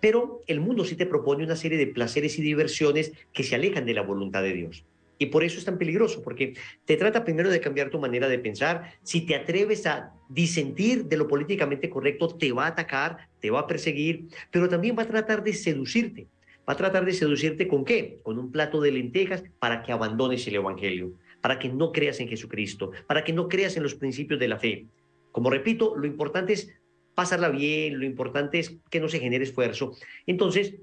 Pero 0.00 0.40
el 0.46 0.60
mundo 0.60 0.84
sí 0.84 0.96
te 0.96 1.06
propone 1.06 1.44
una 1.44 1.56
serie 1.56 1.78
de 1.78 1.88
placeres 1.88 2.38
y 2.38 2.42
diversiones 2.42 3.12
que 3.32 3.42
se 3.42 3.54
alejan 3.54 3.86
de 3.86 3.94
la 3.94 4.02
voluntad 4.02 4.42
de 4.42 4.52
Dios. 4.52 4.84
Y 5.20 5.26
por 5.26 5.44
eso 5.44 5.58
es 5.58 5.66
tan 5.66 5.76
peligroso, 5.76 6.22
porque 6.22 6.54
te 6.86 6.96
trata 6.96 7.22
primero 7.22 7.50
de 7.50 7.60
cambiar 7.60 7.90
tu 7.90 8.00
manera 8.00 8.26
de 8.26 8.38
pensar. 8.38 8.94
Si 9.02 9.20
te 9.26 9.34
atreves 9.34 9.86
a 9.86 10.14
disentir 10.30 11.04
de 11.04 11.18
lo 11.18 11.28
políticamente 11.28 11.90
correcto, 11.90 12.28
te 12.28 12.52
va 12.52 12.64
a 12.64 12.68
atacar, 12.68 13.28
te 13.38 13.50
va 13.50 13.60
a 13.60 13.66
perseguir, 13.66 14.28
pero 14.50 14.66
también 14.66 14.96
va 14.98 15.02
a 15.02 15.08
tratar 15.08 15.44
de 15.44 15.52
seducirte. 15.52 16.26
Va 16.66 16.72
a 16.72 16.76
tratar 16.76 17.04
de 17.04 17.12
seducirte 17.12 17.68
con 17.68 17.84
qué? 17.84 18.20
Con 18.22 18.38
un 18.38 18.50
plato 18.50 18.80
de 18.80 18.92
lentejas 18.92 19.44
para 19.58 19.82
que 19.82 19.92
abandones 19.92 20.46
el 20.46 20.54
Evangelio, 20.54 21.12
para 21.42 21.58
que 21.58 21.68
no 21.68 21.92
creas 21.92 22.18
en 22.20 22.28
Jesucristo, 22.28 22.92
para 23.06 23.22
que 23.22 23.34
no 23.34 23.46
creas 23.46 23.76
en 23.76 23.82
los 23.82 23.96
principios 23.96 24.40
de 24.40 24.48
la 24.48 24.58
fe. 24.58 24.86
Como 25.32 25.50
repito, 25.50 25.96
lo 25.98 26.06
importante 26.06 26.54
es 26.54 26.72
pasarla 27.14 27.50
bien, 27.50 27.98
lo 27.98 28.06
importante 28.06 28.58
es 28.58 28.78
que 28.88 29.00
no 29.00 29.08
se 29.10 29.20
genere 29.20 29.44
esfuerzo. 29.44 29.92
Entonces, 30.26 30.76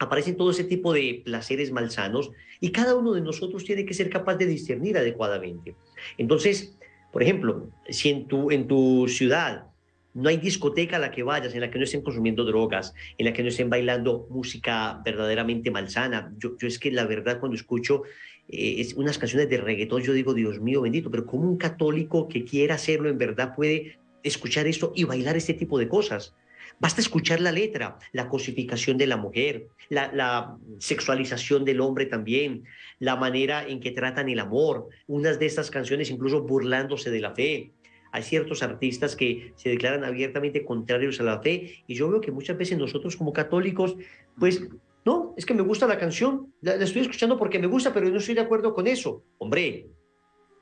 aparecen 0.00 0.36
todo 0.36 0.50
ese 0.50 0.64
tipo 0.64 0.92
de 0.92 1.22
placeres 1.24 1.70
malsanos 1.70 2.30
y 2.58 2.72
cada 2.72 2.96
uno 2.96 3.12
de 3.12 3.20
nosotros 3.20 3.64
tiene 3.64 3.84
que 3.84 3.94
ser 3.94 4.08
capaz 4.08 4.36
de 4.36 4.46
discernir 4.46 4.96
adecuadamente. 4.96 5.76
Entonces, 6.16 6.76
por 7.12 7.22
ejemplo, 7.22 7.70
si 7.88 8.08
en 8.08 8.26
tu, 8.26 8.50
en 8.50 8.66
tu 8.66 9.06
ciudad 9.08 9.66
no 10.14 10.30
hay 10.30 10.38
discoteca 10.38 10.96
a 10.96 10.98
la 10.98 11.10
que 11.10 11.22
vayas 11.22 11.54
en 11.54 11.60
la 11.60 11.70
que 11.70 11.78
no 11.78 11.84
estén 11.84 12.00
consumiendo 12.00 12.44
drogas, 12.44 12.94
en 13.18 13.26
la 13.26 13.32
que 13.34 13.42
no 13.42 13.50
estén 13.50 13.68
bailando 13.68 14.26
música 14.30 15.00
verdaderamente 15.04 15.70
malsana, 15.70 16.32
yo, 16.38 16.56
yo 16.58 16.66
es 16.66 16.78
que 16.78 16.90
la 16.90 17.04
verdad 17.04 17.38
cuando 17.38 17.56
escucho 17.56 18.02
eh, 18.48 18.88
unas 18.96 19.18
canciones 19.18 19.50
de 19.50 19.58
reggaetón, 19.58 20.02
yo 20.02 20.14
digo, 20.14 20.32
Dios 20.32 20.60
mío 20.60 20.80
bendito, 20.80 21.10
pero 21.10 21.26
¿cómo 21.26 21.48
un 21.48 21.58
católico 21.58 22.26
que 22.26 22.44
quiera 22.44 22.76
hacerlo 22.76 23.10
en 23.10 23.18
verdad 23.18 23.54
puede 23.54 23.98
escuchar 24.22 24.66
esto 24.66 24.92
y 24.96 25.04
bailar 25.04 25.36
este 25.36 25.52
tipo 25.52 25.78
de 25.78 25.88
cosas? 25.88 26.34
Basta 26.80 27.02
escuchar 27.02 27.42
la 27.42 27.52
letra, 27.52 27.98
la 28.12 28.30
cosificación 28.30 28.96
de 28.96 29.06
la 29.06 29.18
mujer, 29.18 29.68
la, 29.90 30.56
sexualización 30.78 31.66
del 31.66 31.82
hombre 31.82 32.06
también, 32.06 32.64
la 32.98 33.16
manera 33.16 33.68
en 33.68 33.80
que 33.80 33.90
tratan 33.90 34.30
el 34.30 34.38
amor, 34.38 34.88
unas 35.06 35.38
de 35.38 35.44
estas 35.44 35.70
canciones 35.70 36.10
incluso 36.10 36.42
burlándose 36.42 37.10
de 37.10 37.20
la 37.20 37.34
fe. 37.34 37.72
Hay 38.12 38.22
ciertos 38.22 38.62
artistas 38.62 39.14
que 39.14 39.52
se 39.56 39.68
declaran 39.68 40.04
abiertamente 40.04 40.64
contrarios 40.64 41.20
a 41.20 41.24
la 41.24 41.42
fe 41.42 41.84
y 41.86 41.94
yo 41.94 42.08
veo 42.08 42.22
que 42.22 42.32
muchas 42.32 42.56
veces 42.56 42.78
nosotros 42.78 43.14
como 43.14 43.34
católicos, 43.34 43.96
pues 44.38 44.62
no, 45.04 45.34
es 45.36 45.44
que 45.44 45.52
me 45.52 45.62
gusta 45.62 45.86
la 45.86 45.98
canción, 45.98 46.54
la, 46.62 46.76
estoy 46.76 47.02
escuchando 47.02 47.38
porque 47.38 47.58
me 47.58 47.66
gusta, 47.66 47.92
pero 47.92 48.08
no 48.08 48.16
estoy 48.16 48.34
de 48.34 48.40
acuerdo 48.40 48.72
con 48.72 48.86
eso. 48.86 49.22
Hombre, 49.36 49.86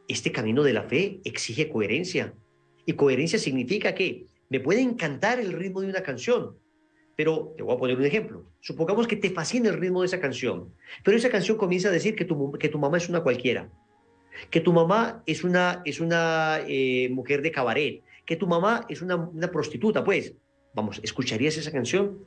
este 0.09 0.33
camino 0.33 0.65
de 0.65 0.73
la 0.73 0.83
fe 0.83 1.21
exige 1.23 1.69
coherencia. 1.69 2.35
Y 2.87 2.95
coherencia 2.95 3.39
significa 3.39 3.95
que 3.95 4.27
me 4.49 4.61
puede 4.61 4.81
encantar 4.81 5.41
el 5.41 5.53
ritmo 5.53 5.81
de 5.81 5.89
una 5.89 6.03
canción, 6.03 6.57
pero 7.17 7.55
te 7.57 7.63
voy 7.63 7.75
a 7.75 7.79
poner 7.79 7.97
un 7.97 8.05
ejemplo. 8.05 8.45
Supongamos 8.61 9.07
que 9.07 9.17
te 9.17 9.31
fascina 9.31 9.69
el 9.69 9.79
ritmo 9.79 10.03
de 10.03 10.07
esa 10.07 10.21
canción, 10.21 10.73
pero 11.05 11.17
esa 11.17 11.31
canción 11.31 11.57
comienza 11.57 11.89
a 11.89 11.93
decir 11.93 12.15
que 12.15 12.25
tu, 12.25 12.53
que 12.53 12.69
tu 12.69 12.79
mamá 12.79 12.97
es 12.97 13.09
una 13.09 13.23
cualquiera, 13.23 13.71
que 14.51 14.61
tu 14.61 14.73
mamá 14.73 15.23
es 15.27 15.45
una, 15.45 15.83
es 15.85 16.01
una 16.01 16.61
eh, 16.67 17.09
mujer 17.11 17.43
de 17.43 17.51
cabaret, 17.51 18.03
que 18.25 18.37
tu 18.37 18.47
mamá 18.47 18.87
es 18.89 19.03
una, 19.03 19.17
una 19.17 19.51
prostituta, 19.51 20.05
pues, 20.05 20.35
vamos, 20.75 21.01
¿escucharías 21.03 21.57
esa 21.57 21.73
canción? 21.73 22.19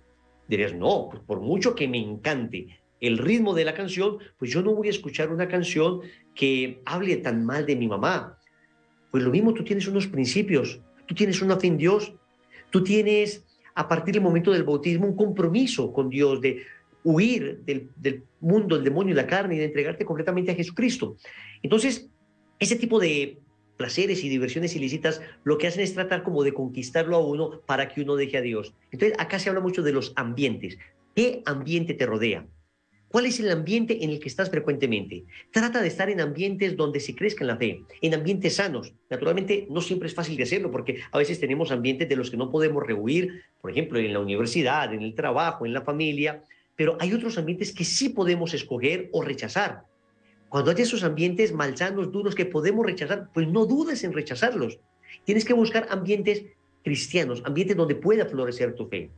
Dirías, 0.47 0.73
no, 0.73 1.07
pues 1.09 1.23
por 1.23 1.39
mucho 1.39 1.73
que 1.75 1.87
me 1.87 1.99
encante 1.99 2.81
el 2.99 3.17
ritmo 3.17 3.53
de 3.53 3.65
la 3.65 3.73
canción, 3.73 4.17
pues 4.37 4.51
yo 4.51 4.61
no 4.61 4.75
voy 4.75 4.87
a 4.87 4.91
escuchar 4.91 5.31
una 5.31 5.47
canción 5.47 6.01
que 6.35 6.81
hable 6.85 7.17
tan 7.17 7.45
mal 7.45 7.65
de 7.65 7.75
mi 7.75 7.87
mamá. 7.87 8.37
Pues 9.09 9.23
lo 9.23 9.31
mismo, 9.31 9.53
tú 9.53 9.63
tienes 9.63 9.87
unos 9.87 10.07
principios, 10.07 10.81
Tú 11.11 11.15
tienes 11.15 11.41
una 11.41 11.59
fe 11.59 11.67
en 11.67 11.75
Dios, 11.75 12.13
tú 12.69 12.85
tienes 12.85 13.43
a 13.75 13.85
partir 13.85 14.13
del 14.13 14.23
momento 14.23 14.53
del 14.53 14.63
bautismo 14.63 15.07
un 15.07 15.17
compromiso 15.17 15.91
con 15.91 16.07
Dios 16.07 16.39
de 16.39 16.63
huir 17.03 17.59
del, 17.65 17.89
del 17.97 18.23
mundo, 18.39 18.77
el 18.77 18.85
demonio 18.85 19.11
y 19.11 19.17
la 19.17 19.27
carne 19.27 19.55
y 19.55 19.57
de 19.57 19.65
entregarte 19.65 20.05
completamente 20.05 20.53
a 20.53 20.55
Jesucristo. 20.55 21.17
Entonces, 21.61 22.09
ese 22.59 22.77
tipo 22.77 22.97
de 22.97 23.39
placeres 23.75 24.23
y 24.23 24.29
diversiones 24.29 24.73
ilícitas 24.73 25.21
lo 25.43 25.57
que 25.57 25.67
hacen 25.67 25.83
es 25.83 25.93
tratar 25.93 26.23
como 26.23 26.43
de 26.43 26.53
conquistarlo 26.53 27.17
a 27.17 27.25
uno 27.25 27.59
para 27.65 27.89
que 27.89 27.99
uno 27.99 28.15
deje 28.15 28.37
a 28.37 28.41
Dios. 28.41 28.73
Entonces, 28.89 29.19
acá 29.19 29.37
se 29.37 29.49
habla 29.49 29.59
mucho 29.59 29.83
de 29.83 29.91
los 29.91 30.13
ambientes. 30.15 30.77
¿Qué 31.13 31.43
ambiente 31.45 31.93
te 31.93 32.05
rodea? 32.05 32.47
¿Cuál 33.11 33.25
es 33.25 33.41
el 33.41 33.51
ambiente 33.51 34.05
en 34.05 34.09
el 34.09 34.21
que 34.21 34.29
estás 34.29 34.49
frecuentemente? 34.49 35.25
Trata 35.51 35.81
de 35.81 35.89
estar 35.89 36.09
en 36.09 36.21
ambientes 36.21 36.77
donde 36.77 37.01
se 37.01 37.13
crezca 37.13 37.43
la 37.43 37.57
fe, 37.57 37.83
en 38.01 38.13
ambientes 38.13 38.55
sanos. 38.55 38.93
Naturalmente, 39.09 39.67
no 39.69 39.81
siempre 39.81 40.07
es 40.07 40.15
fácil 40.15 40.37
de 40.37 40.43
hacerlo 40.43 40.71
porque 40.71 41.01
a 41.11 41.17
veces 41.17 41.37
tenemos 41.37 41.71
ambientes 41.71 42.07
de 42.07 42.15
los 42.15 42.31
que 42.31 42.37
no 42.37 42.49
podemos 42.49 42.87
rehuir, 42.87 43.43
por 43.59 43.69
ejemplo, 43.69 43.99
en 43.99 44.13
la 44.13 44.19
universidad, 44.19 44.93
en 44.93 45.01
el 45.01 45.13
trabajo, 45.13 45.65
en 45.65 45.73
la 45.73 45.81
familia, 45.81 46.41
pero 46.77 46.95
hay 47.01 47.11
otros 47.11 47.37
ambientes 47.37 47.73
que 47.73 47.83
sí 47.83 48.09
podemos 48.09 48.53
escoger 48.53 49.09
o 49.11 49.21
rechazar. 49.21 49.83
Cuando 50.47 50.71
hay 50.71 50.81
esos 50.81 51.03
ambientes 51.03 51.51
malsanos, 51.51 52.13
duros 52.13 52.33
que 52.33 52.45
podemos 52.45 52.85
rechazar, 52.85 53.29
pues 53.33 53.45
no 53.45 53.65
dudes 53.65 54.05
en 54.05 54.13
rechazarlos. 54.13 54.79
Tienes 55.25 55.43
que 55.43 55.53
buscar 55.53 55.85
ambientes 55.89 56.45
cristianos, 56.81 57.43
ambientes 57.45 57.75
donde 57.75 57.95
pueda 57.95 58.25
florecer 58.25 58.73
tu 58.73 58.87
fe. 58.87 59.11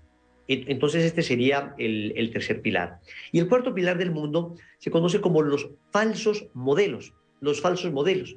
Entonces 0.47 1.03
este 1.05 1.21
sería 1.21 1.73
el, 1.77 2.29
tercer 2.31 2.61
pilar. 2.61 2.99
Y 3.31 3.39
el 3.39 3.47
cuarto 3.47 3.73
pilar 3.73 3.97
del 3.97 4.11
mundo 4.11 4.55
se 4.77 4.91
conoce 4.91 5.21
como 5.21 5.41
los 5.41 5.69
falsos 5.91 6.47
modelos, 6.53 7.13
los 7.39 7.61
falsos 7.61 7.91
modelos. 7.91 8.35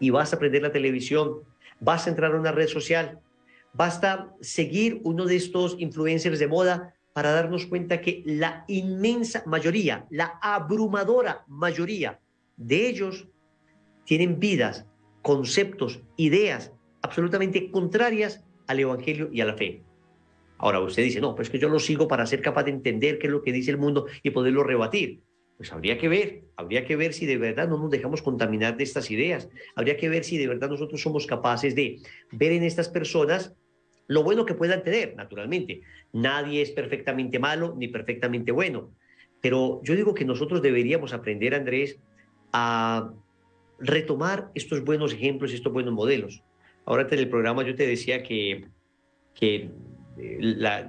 Y 0.00 0.10
vas 0.10 0.32
a 0.32 0.36
aprender 0.36 0.62
la 0.62 0.72
televisión, 0.72 1.40
vas 1.80 2.06
a 2.06 2.10
entrar 2.10 2.34
a 2.34 2.40
una 2.40 2.52
red 2.52 2.66
social, 2.66 3.20
basta 3.72 4.34
seguir 4.40 5.00
uno 5.04 5.26
de 5.26 5.36
estos 5.36 5.76
influencers 5.78 6.38
de 6.38 6.48
moda 6.48 6.94
para 7.12 7.30
darnos 7.30 7.66
cuenta 7.66 8.00
que 8.00 8.22
la 8.26 8.64
inmensa 8.66 9.44
mayoría, 9.46 10.06
la 10.10 10.38
abrumadora 10.42 11.44
mayoría 11.46 12.18
de 12.56 12.88
ellos 12.88 13.28
tienen 14.04 14.40
vidas, 14.40 14.86
conceptos, 15.22 16.02
ideas 16.16 16.72
absolutamente 17.02 17.70
contrarias 17.70 18.42
al 18.66 18.80
Evangelio 18.80 19.30
y 19.32 19.40
a 19.40 19.46
la 19.46 19.54
fe. 19.54 19.82
Ahora 20.58 20.80
usted 20.80 21.02
dice, 21.02 21.20
no, 21.20 21.34
pues 21.34 21.50
que 21.50 21.58
yo 21.58 21.68
lo 21.68 21.78
sigo 21.78 22.08
para 22.08 22.26
ser 22.26 22.40
capaz 22.40 22.64
de 22.64 22.70
entender 22.70 23.18
qué 23.18 23.26
es 23.26 23.32
lo 23.32 23.42
que 23.42 23.52
dice 23.52 23.70
el 23.70 23.78
mundo 23.78 24.06
y 24.22 24.30
poderlo 24.30 24.62
rebatir. 24.62 25.20
Pues 25.56 25.72
habría 25.72 25.98
que 25.98 26.08
ver, 26.08 26.44
habría 26.56 26.84
que 26.84 26.96
ver 26.96 27.12
si 27.12 27.26
de 27.26 27.36
verdad 27.36 27.68
no 27.68 27.78
nos 27.78 27.90
dejamos 27.90 28.22
contaminar 28.22 28.76
de 28.76 28.84
estas 28.84 29.10
ideas. 29.10 29.48
Habría 29.76 29.96
que 29.96 30.08
ver 30.08 30.24
si 30.24 30.36
de 30.38 30.48
verdad 30.48 30.68
nosotros 30.68 31.00
somos 31.00 31.26
capaces 31.26 31.74
de 31.74 32.00
ver 32.32 32.52
en 32.52 32.64
estas 32.64 32.88
personas 32.88 33.54
lo 34.06 34.22
bueno 34.22 34.44
que 34.44 34.54
puedan 34.54 34.82
tener, 34.82 35.14
naturalmente. 35.16 35.82
Nadie 36.12 36.62
es 36.62 36.70
perfectamente 36.70 37.38
malo 37.38 37.74
ni 37.76 37.88
perfectamente 37.88 38.52
bueno. 38.52 38.90
Pero 39.40 39.80
yo 39.84 39.94
digo 39.94 40.14
que 40.14 40.24
nosotros 40.24 40.62
deberíamos 40.62 41.12
aprender, 41.12 41.54
Andrés, 41.54 41.98
a 42.52 43.12
retomar 43.78 44.50
estos 44.54 44.84
buenos 44.84 45.12
ejemplos, 45.12 45.52
estos 45.52 45.72
buenos 45.72 45.94
modelos. 45.94 46.42
Ahora 46.84 47.06
en 47.10 47.18
el 47.18 47.28
programa 47.28 47.64
yo 47.64 47.74
te 47.74 47.86
decía 47.86 48.22
que, 48.22 48.66
que 49.34 49.70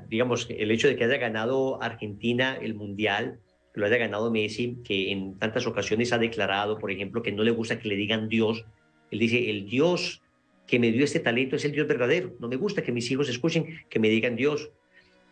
digamos, 0.08 0.48
el 0.50 0.72
hecho 0.72 0.88
de 0.88 0.96
que 0.96 1.04
haya 1.04 1.18
ganado 1.18 1.82
Argentina 1.82 2.58
el 2.62 2.76
Mundial, 2.76 3.40
que 3.74 3.80
lo 3.80 3.88
haya 3.88 3.98
ganado 3.98 4.32
Messi, 4.32 4.78
que 4.84 5.12
en 5.12 5.38
tantas 5.38 5.68
ocasiones 5.68 6.14
ha 6.14 6.18
declarado, 6.18 6.78
por 6.78 6.92
ejemplo, 6.92 7.22
que 7.22 7.32
no 7.32 7.44
le 7.44 7.52
gusta 7.52 7.80
que 7.80 7.90
le 7.90 7.96
digan 7.96 8.30
Dios. 8.30 8.66
Él 9.12 9.20
dice, 9.20 9.50
el 9.50 9.66
Dios 9.66 10.22
que 10.68 10.80
me 10.80 10.92
dio 10.92 11.04
este 11.04 11.20
talento 11.20 11.56
es 11.56 11.66
el 11.66 11.72
Dios 11.72 11.88
verdadero. 11.88 12.36
No 12.40 12.48
me 12.48 12.56
gusta 12.56 12.84
que 12.84 12.92
mis 12.92 13.10
hijos 13.12 13.30
escuchen 13.30 13.82
que 13.90 14.00
me 14.00 14.10
digan 14.10 14.36
Dios, 14.36 14.72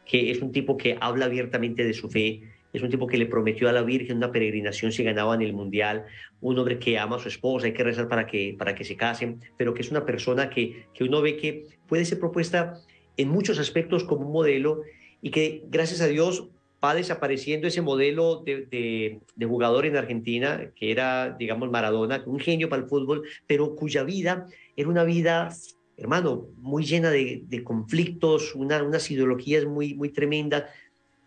que 0.06 0.32
es 0.32 0.41
un 0.41 0.52
tipo 0.52 0.78
que 0.78 0.98
habla 1.00 1.26
abiertamente 1.26 1.84
de 1.84 1.94
su 1.94 2.10
fe, 2.10 2.41
es 2.74 2.82
un 2.82 2.89
tipo 2.89 3.06
que 3.06 3.18
le 3.18 3.28
prometió 3.28 3.70
a 3.70 3.72
la 3.72 3.84
Virgen 3.84 4.18
una 4.18 4.32
peregrinación 4.32 4.91
si 4.91 5.04
ganaban 5.04 5.41
el 5.41 5.54
Mundial, 5.54 6.06
un 6.41 6.58
hombre 6.58 6.80
que 6.80 6.98
ama 6.98 7.18
a 7.18 7.20
su 7.20 7.28
esposa, 7.28 7.68
hay 7.68 7.74
que 7.74 7.84
rezar 7.84 8.10
para 8.10 8.26
que, 8.26 8.56
para 8.58 8.74
que 8.74 8.84
se 8.84 8.96
casen, 8.96 9.39
pero 9.58 9.74
que 9.74 9.84
es 9.84 9.91
una 9.91 10.06
persona 10.06 10.50
que, 10.50 10.88
que 10.94 11.04
uno 11.04 11.22
ve 11.22 11.38
que 11.38 11.68
puede 11.88 12.04
ser 12.04 12.20
propuesta 12.20 12.74
en 13.18 13.30
muchos 13.30 13.59
aspectos 13.59 14.03
como 14.03 14.26
un 14.26 14.34
modelo 14.34 14.82
y 15.22 15.32
que 15.32 15.64
gracias 15.70 16.01
a 16.01 16.07
Dios 16.07 16.49
va 16.84 16.93
desapareciendo 16.93 17.68
ese 17.68 17.82
modelo 17.82 18.43
de, 18.45 19.20
jugador 19.39 19.86
en 19.86 19.95
Argentina, 19.95 20.70
que 20.76 20.91
era, 20.91 21.36
digamos, 21.39 21.72
Maradona, 21.72 22.22
un 22.26 22.39
genio 22.39 22.68
para 22.68 22.82
el 22.82 22.89
fútbol, 22.89 23.24
pero 23.47 23.76
cuya 23.76 24.03
vida 24.03 24.47
era 24.76 24.89
una 24.89 25.05
vida, 25.05 25.49
hermano, 25.95 26.47
muy 26.57 26.84
llena 26.84 27.09
de, 27.09 27.61
conflictos, 27.64 28.53
unas 28.53 29.09
ideologías 29.09 29.66
muy, 29.66 29.93
muy 29.93 30.09
tremendas. 30.09 30.66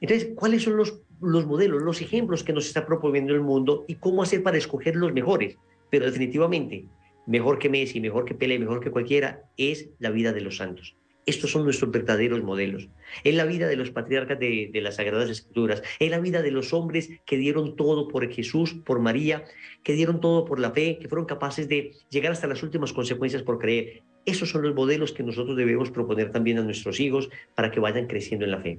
Entonces, 0.00 0.30
¿cuáles 0.34 0.62
son 0.62 0.76
los, 0.76 1.00
los 1.22 1.46
modelos, 1.46 1.82
los 1.82 2.02
ejemplos 2.02 2.44
que 2.44 2.52
nos 2.52 2.66
está 2.66 2.84
proponiendo 2.84 3.32
el 3.32 3.40
mundo 3.40 3.86
y 3.88 3.94
cómo 3.94 4.22
hacer 4.22 4.42
para 4.42 4.58
escoger 4.58 4.94
los 4.94 5.14
mejores? 5.14 5.56
Pero 5.88 6.04
definitivamente, 6.04 6.84
mejor 7.26 7.58
que 7.58 7.70
Messi, 7.70 7.98
mejor 8.00 8.26
que 8.26 8.34
Pele, 8.34 8.58
mejor 8.58 8.80
que 8.80 8.90
cualquiera, 8.90 9.48
es 9.56 9.88
la 10.00 10.10
vida 10.10 10.34
de 10.34 10.42
los 10.42 10.58
santos. 10.58 10.94
Estos 11.26 11.50
son 11.50 11.64
nuestros 11.64 11.90
verdaderos 11.90 12.44
modelos. 12.44 12.88
En 13.24 13.36
la 13.36 13.44
vida 13.44 13.66
de 13.66 13.74
los 13.74 13.90
patriarcas 13.90 14.38
de, 14.38 14.70
las 14.74 14.96
Sagradas 14.96 15.28
Escrituras, 15.28 15.82
en 15.98 16.12
la 16.12 16.20
vida 16.20 16.40
de 16.40 16.52
los 16.52 16.72
hombres 16.72 17.10
que 17.26 17.36
dieron 17.36 17.74
todo 17.74 18.06
por 18.06 18.30
Jesús, 18.32 18.74
por 18.74 19.00
María, 19.00 19.44
que 19.82 19.94
dieron 19.94 20.20
todo 20.20 20.44
por 20.44 20.60
la 20.60 20.70
fe, 20.70 20.98
que 21.00 21.08
fueron 21.08 21.26
capaces 21.26 21.68
de 21.68 21.92
llegar 22.10 22.30
hasta 22.30 22.46
las 22.46 22.62
últimas 22.62 22.92
consecuencias 22.92 23.42
por 23.42 23.58
creer. 23.58 24.04
Esos 24.24 24.50
son 24.50 24.62
los 24.62 24.74
modelos 24.74 25.10
que 25.10 25.24
nosotros 25.24 25.56
debemos 25.56 25.90
proponer 25.90 26.30
también 26.30 26.58
a 26.58 26.62
nuestros 26.62 27.00
hijos 27.00 27.28
para 27.56 27.72
que 27.72 27.80
vayan 27.80 28.06
creciendo 28.06 28.44
en 28.44 28.52
la 28.52 28.60
fe. 28.60 28.78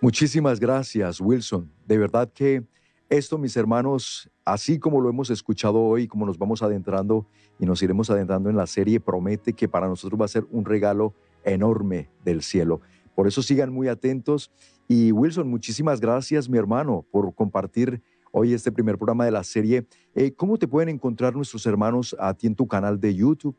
Muchísimas 0.00 0.58
gracias, 0.58 1.20
Wilson. 1.20 1.70
De 1.86 1.98
verdad 1.98 2.28
que 2.32 2.64
esto, 3.08 3.38
mis 3.38 3.56
hermanos, 3.56 4.28
así 4.44 4.78
como 4.78 5.00
lo 5.00 5.08
hemos 5.08 5.30
escuchado 5.30 5.80
hoy, 5.80 6.08
como 6.08 6.26
nos 6.26 6.38
vamos 6.38 6.62
adentrando 6.62 7.26
y 7.58 7.66
nos 7.66 7.82
iremos 7.82 8.10
adentrando 8.10 8.50
en 8.50 8.56
la 8.56 8.66
serie, 8.66 8.98
promete 8.98 9.52
que 9.52 9.68
para 9.68 9.88
nosotros 9.88 10.20
va 10.20 10.24
a 10.24 10.28
ser 10.28 10.44
un 10.50 10.64
regalo 10.64 11.14
enorme 11.44 12.08
del 12.24 12.42
cielo. 12.42 12.80
Por 13.14 13.26
eso 13.26 13.42
sigan 13.42 13.72
muy 13.72 13.88
atentos. 13.88 14.50
Y 14.88 15.12
Wilson, 15.12 15.48
muchísimas 15.48 16.00
gracias, 16.00 16.48
mi 16.48 16.58
hermano, 16.58 17.04
por 17.10 17.34
compartir 17.34 18.00
hoy 18.32 18.52
este 18.52 18.72
primer 18.72 18.96
programa 18.96 19.24
de 19.24 19.30
la 19.30 19.44
serie. 19.44 19.84
Eh, 20.14 20.32
¿Cómo 20.32 20.58
te 20.58 20.66
pueden 20.66 20.88
encontrar 20.88 21.34
nuestros 21.34 21.66
hermanos 21.66 22.16
a 22.18 22.34
ti 22.34 22.46
en 22.46 22.54
tu 22.54 22.66
canal 22.66 23.00
de 23.00 23.14
YouTube? 23.14 23.54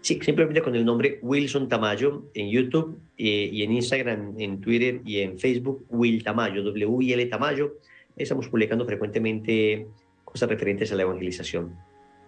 Sí, 0.00 0.18
simplemente 0.20 0.60
con 0.62 0.74
el 0.74 0.84
nombre 0.84 1.20
Wilson 1.22 1.68
Tamayo 1.68 2.24
en 2.34 2.50
YouTube 2.50 2.98
eh, 3.16 3.50
y 3.52 3.62
en 3.62 3.70
Instagram, 3.70 4.34
en 4.36 4.60
Twitter 4.60 5.00
y 5.04 5.18
en 5.18 5.38
Facebook, 5.38 5.86
Will 5.90 6.24
Tamayo, 6.24 6.64
W-I-L 6.64 7.26
Tamayo. 7.26 7.74
Estamos 8.16 8.48
publicando 8.48 8.84
frecuentemente 8.84 9.86
cosas 10.24 10.48
referentes 10.48 10.90
a 10.90 10.96
la 10.96 11.02
evangelización. 11.02 11.76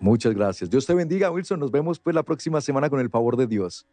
Muchas 0.00 0.34
gracias. 0.34 0.70
Dios 0.70 0.86
te 0.86 0.94
bendiga, 0.94 1.30
Wilson. 1.30 1.60
Nos 1.60 1.70
vemos 1.70 1.98
pues 1.98 2.14
la 2.14 2.22
próxima 2.22 2.60
semana 2.60 2.90
con 2.90 3.00
el 3.00 3.10
favor 3.10 3.36
de 3.36 3.46
Dios. 3.46 3.86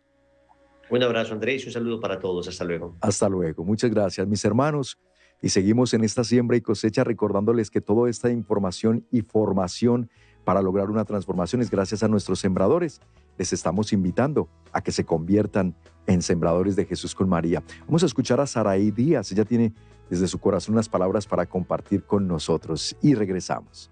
Un 0.89 1.01
abrazo, 1.03 1.33
Andrés, 1.33 1.63
y 1.63 1.67
un 1.67 1.73
saludo 1.73 1.99
para 2.01 2.19
todos. 2.19 2.47
Hasta 2.47 2.65
luego. 2.65 2.97
Hasta 2.99 3.29
luego. 3.29 3.63
Muchas 3.63 3.89
gracias, 3.89 4.27
mis 4.27 4.43
hermanos. 4.43 4.99
Y 5.41 5.49
seguimos 5.49 5.93
en 5.93 6.03
esta 6.03 6.23
siembra 6.23 6.57
y 6.57 6.61
cosecha 6.61 7.03
recordándoles 7.03 7.71
que 7.71 7.81
toda 7.81 8.09
esta 8.09 8.29
información 8.29 9.07
y 9.09 9.21
formación 9.21 10.09
para 10.43 10.61
lograr 10.61 10.89
una 10.89 11.05
transformación 11.05 11.61
es 11.61 11.71
gracias 11.71 12.03
a 12.03 12.07
nuestros 12.07 12.39
sembradores. 12.39 12.99
Les 13.37 13.53
estamos 13.53 13.93
invitando 13.93 14.49
a 14.71 14.81
que 14.81 14.91
se 14.91 15.05
conviertan 15.05 15.75
en 16.07 16.21
sembradores 16.21 16.75
de 16.75 16.85
Jesús 16.85 17.15
con 17.15 17.29
María. 17.29 17.63
Vamos 17.85 18.03
a 18.03 18.07
escuchar 18.07 18.39
a 18.39 18.45
Saraí 18.45 18.91
Díaz. 18.91 19.31
Ella 19.31 19.45
tiene 19.45 19.73
desde 20.09 20.27
su 20.27 20.39
corazón 20.39 20.73
unas 20.73 20.89
palabras 20.89 21.25
para 21.25 21.45
compartir 21.45 22.03
con 22.03 22.27
nosotros 22.27 22.95
y 23.01 23.15
regresamos. 23.15 23.89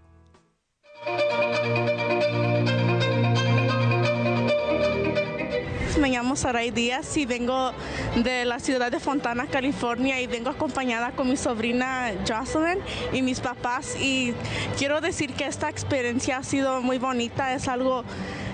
Me 6.00 6.10
llamo 6.10 6.38
Saray 6.38 6.72
Díaz 6.72 7.18
y 7.18 7.26
vengo 7.26 7.74
de 8.16 8.46
la 8.46 8.60
ciudad 8.60 8.90
de 8.90 9.02
Fontana, 9.02 9.48
California 9.48 10.22
y 10.22 10.28
vengo 10.28 10.50
acompañada 10.50 11.12
con 11.12 11.28
mi 11.28 11.36
sobrina 11.36 12.14
Jocelyn 12.26 12.80
y 13.12 13.22
mis 13.22 13.42
papás 13.42 13.98
y 14.00 14.34
quiero 14.78 15.02
decir 15.02 15.34
que 15.34 15.46
esta 15.46 15.68
experiencia 15.68 16.38
ha 16.38 16.44
sido 16.44 16.82
muy 16.82 17.00
bonita, 17.00 17.54
es 17.54 17.68
algo, 17.68 18.06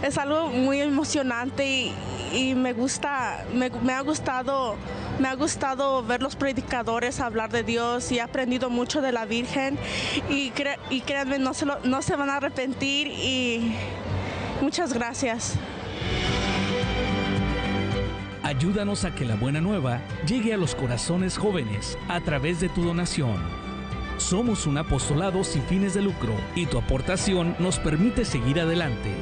es 0.02 0.18
algo 0.18 0.48
muy 0.48 0.82
emocionante 0.82 1.92
y, 2.34 2.56
me 2.56 2.74
gusta, 2.74 3.46
me, 3.54 3.94
ha 3.94 4.02
gustado 4.02 4.76
me 5.20 5.28
ha 5.28 5.36
gustado 5.36 6.02
ver 6.02 6.24
los 6.24 6.36
predicadores 6.36 7.20
hablar 7.20 7.52
de 7.52 7.62
Dios 7.62 8.12
y 8.12 8.18
he 8.18 8.22
aprendido 8.22 8.72
mucho 8.72 9.02
de 9.02 9.12
la 9.12 9.26
Virgen 9.26 9.78
y, 10.30 10.50
créanme, 10.50 11.38
no 11.38 11.54
se, 11.54 11.68
no 11.84 12.02
se 12.02 12.16
van 12.16 12.32
a 12.32 12.38
arrepentir 12.38 13.08
y 13.08 13.76
muchas 14.62 14.94
gracias. 14.94 15.60
Ayúdanos 18.46 19.04
a 19.06 19.16
que 19.16 19.26
la 19.26 19.34
buena 19.34 19.60
nueva 19.60 20.02
llegue 20.28 20.54
a 20.54 20.58
los 20.58 20.76
corazones 20.76 21.36
jóvenes 21.36 21.98
a 22.08 22.22
través 22.22 22.60
de 22.60 22.70
tu 22.70 22.84
donación. 22.84 23.38
Somos 24.18 24.68
un 24.68 24.78
apostolado 24.78 25.44
sin 25.44 25.64
fines 25.64 25.96
de 25.96 26.04
lucro 26.04 26.36
y 26.54 26.68
tu 26.68 26.78
aportación 26.78 27.56
nos 27.58 27.80
permite 27.80 28.24
seguir 28.24 28.60
adelante. 28.60 29.16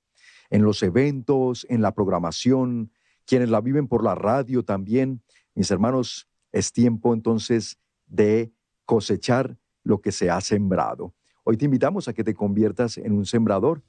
en 0.49 0.63
los 0.63 0.81
eventos, 0.81 1.67
en 1.69 1.81
la 1.81 1.93
programación, 1.93 2.91
quienes 3.25 3.49
la 3.49 3.59
viven 3.59 3.87
por 3.87 4.03
la 4.03 4.15
radio 4.15 4.63
también. 4.63 5.23
Mis 5.55 5.69
hermanos, 5.71 6.29
es 6.53 6.71
tiempo 6.71 7.13
entonces 7.13 7.79
de 8.05 8.53
cosechar 8.85 9.57
lo 9.83 9.99
que 9.99 10.13
se 10.13 10.29
ha 10.29 10.39
sembrado. 10.39 11.13
Hoy 11.43 11.57
te 11.57 11.65
invitamos 11.65 12.07
a 12.07 12.13
que 12.13 12.23
te 12.23 12.33
conviertas 12.33 12.97
en 12.97 13.11
un 13.11 13.25
sembrador. 13.25 13.83